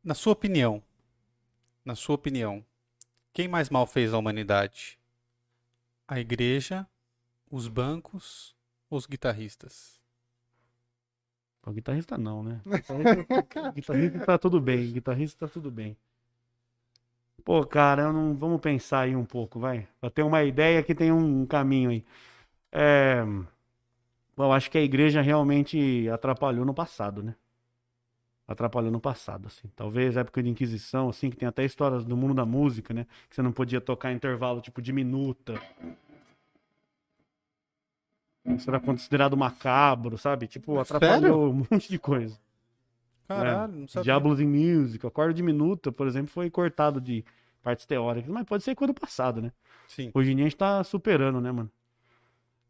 [0.02, 0.82] Na sua opinião,
[1.84, 2.64] na sua opinião,
[3.32, 4.98] quem mais mal fez à humanidade?
[6.06, 6.86] A igreja,
[7.50, 8.54] os bancos
[8.88, 10.00] ou os guitarristas?
[11.66, 12.60] O guitarrista não, né?
[12.64, 14.92] Guitarrista, guitarrista tá tudo bem.
[14.92, 15.96] Guitarrista tá tudo bem.
[17.44, 18.34] Pô, cara, eu não...
[18.34, 19.86] vamos pensar aí um pouco, vai.
[20.00, 22.04] Pra ter uma ideia que tem um caminho aí.
[22.72, 23.22] É...
[24.36, 27.34] Bom, acho que a igreja realmente atrapalhou no passado, né?
[28.48, 29.68] Atrapalhou no passado, assim.
[29.76, 33.06] Talvez época de Inquisição, assim, que tem até histórias do mundo da música, né?
[33.28, 35.60] Que você não podia tocar intervalo, tipo, de minuta.
[38.46, 40.46] Isso era considerado macabro, sabe?
[40.46, 42.38] Tipo, atrapalhou um monte de coisa.
[43.28, 43.80] Caralho, né?
[43.80, 44.04] não sabia.
[44.04, 47.22] Diablos in Music, o acorde de minuta, por exemplo, foi cortado de
[47.62, 49.52] partes teóricas, mas pode ser coisa do passado, né?
[49.86, 50.10] Sim.
[50.14, 51.70] Hoje em dia a gente tá superando, né, mano?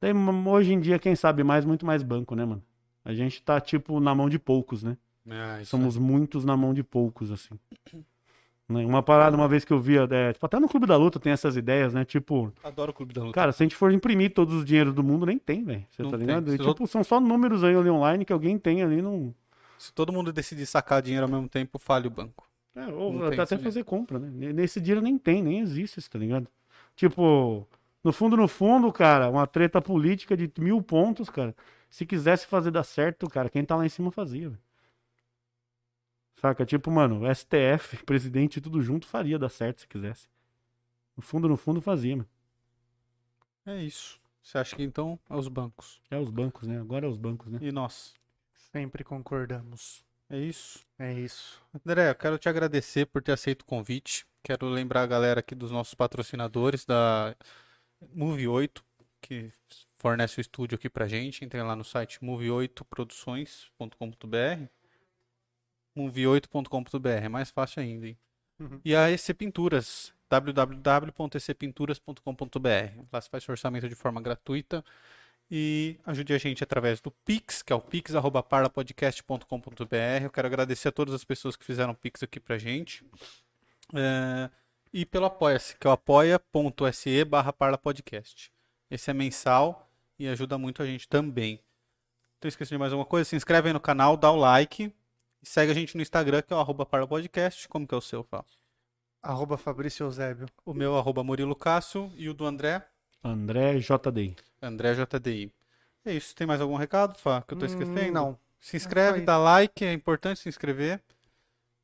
[0.01, 2.63] Daí, hoje em dia, quem sabe mais, muito mais banco, né, mano?
[3.05, 4.97] A gente tá, tipo, na mão de poucos, né?
[5.31, 7.59] Ah, isso Somos muitos na mão de poucos, assim.
[8.69, 8.85] Né?
[8.85, 11.33] Uma parada, uma vez que eu via, é, tipo, até no Clube da Luta tem
[11.33, 12.05] essas ideias, né?
[12.05, 13.33] Tipo, é- Adoro o Clube da Luta.
[13.33, 15.87] cara, se a gente for imprimir todos os dinheiros do mundo, nem tem, velho.
[15.91, 16.55] Você Não tá ligado?
[16.55, 19.35] E, tipo, são só números aí ali online que alguém tem ali, não.
[19.79, 22.47] Se todo mundo decidir sacar dinheiro ao mesmo tempo, falha o banco.
[22.77, 24.53] É, ou Não até, até fazer compra, né?
[24.53, 26.47] Nesse dia nem tem, nem existe isso, tá ligado?
[26.95, 27.67] Tipo,
[28.05, 31.57] no fundo, no fundo, cara, uma treta política de mil pontos, cara.
[31.89, 34.61] Se quisesse fazer dar certo, cara, quem tá lá em cima fazia, velho.
[36.41, 36.65] Saca?
[36.65, 40.29] Tipo, mano, STF, presidente, tudo junto faria dar certo se quisesse.
[41.17, 42.29] No fundo, no fundo, fazia, mano.
[43.67, 44.21] É isso.
[44.43, 46.01] Você acha que então é os bancos?
[46.11, 46.81] É os bancos, né?
[46.81, 47.59] Agora é os bancos, né?
[47.61, 48.15] E nós?
[48.73, 50.03] Sempre concordamos.
[50.31, 50.87] É isso.
[50.99, 51.63] É isso.
[51.75, 54.27] André, eu quero te agradecer por ter aceito o convite.
[54.43, 57.35] Quero lembrar a galera aqui dos nossos patrocinadores da
[58.15, 58.85] Move 8,
[59.21, 59.51] que
[59.95, 61.45] fornece o estúdio aqui pra gente.
[61.45, 64.78] Entrem lá no site move8produções.com.br.
[65.99, 68.17] Move8.com.br, é mais fácil ainda, hein?
[68.59, 68.81] Uhum.
[68.85, 73.03] E a EC Pinturas, www.ecpinturas.com.br.
[73.13, 74.85] Lá faz seu orçamento de forma gratuita
[75.51, 80.23] e ajude a gente através do Pix, que é o pix@parlapodcast.com.br.
[80.23, 83.03] Eu quero agradecer a todas as pessoas que fizeram Pix aqui pra gente.
[83.95, 84.51] É,
[84.93, 88.53] e pelo Apoia-se, que é o apoia.se barra parlapodcast.
[88.91, 89.89] Esse é mensal
[90.19, 91.61] e ajuda muito a gente também.
[92.41, 93.29] Tô esquecendo de mais alguma coisa?
[93.29, 94.93] Se inscreve aí no canal, dá o like
[95.43, 97.69] e segue a gente no Instagram, que é o arroba parlapodcast.
[97.69, 98.51] Como que é o seu, Fábio?
[99.23, 100.47] Arroba Fabrício Eusébio.
[100.65, 102.85] O meu arroba Murilo Cássio e o do André,
[103.23, 104.37] André JD.
[104.63, 105.53] André JDI.
[106.05, 106.35] É isso.
[106.35, 108.01] Tem mais algum recado, Fá, que eu tô esquecendo?
[108.11, 108.39] Hum, Não.
[108.61, 109.27] Se inscreve, isso aí.
[109.27, 111.01] dá like, é importante se inscrever.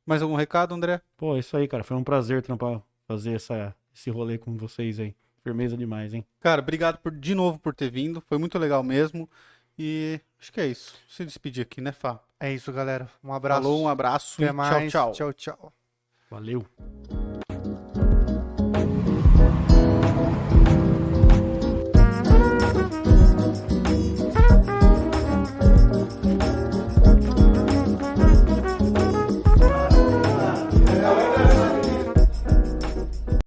[0.05, 1.01] Mais algum recado, André?
[1.17, 1.83] Pô, é isso aí, cara.
[1.83, 5.15] Foi um prazer trampar, fazer essa, esse rolê com vocês aí.
[5.43, 6.25] Firmeza demais, hein?
[6.39, 8.21] Cara, obrigado por, de novo por ter vindo.
[8.21, 9.29] Foi muito legal mesmo.
[9.77, 10.95] E acho que é isso.
[11.07, 12.19] Se despedir aqui, né, Fá?
[12.39, 13.09] É isso, galera.
[13.23, 13.61] Um abraço.
[13.61, 14.91] Falou, um abraço Até e mais.
[14.91, 15.33] tchau, tchau.
[15.33, 15.73] Tchau, tchau.
[16.29, 16.65] Valeu.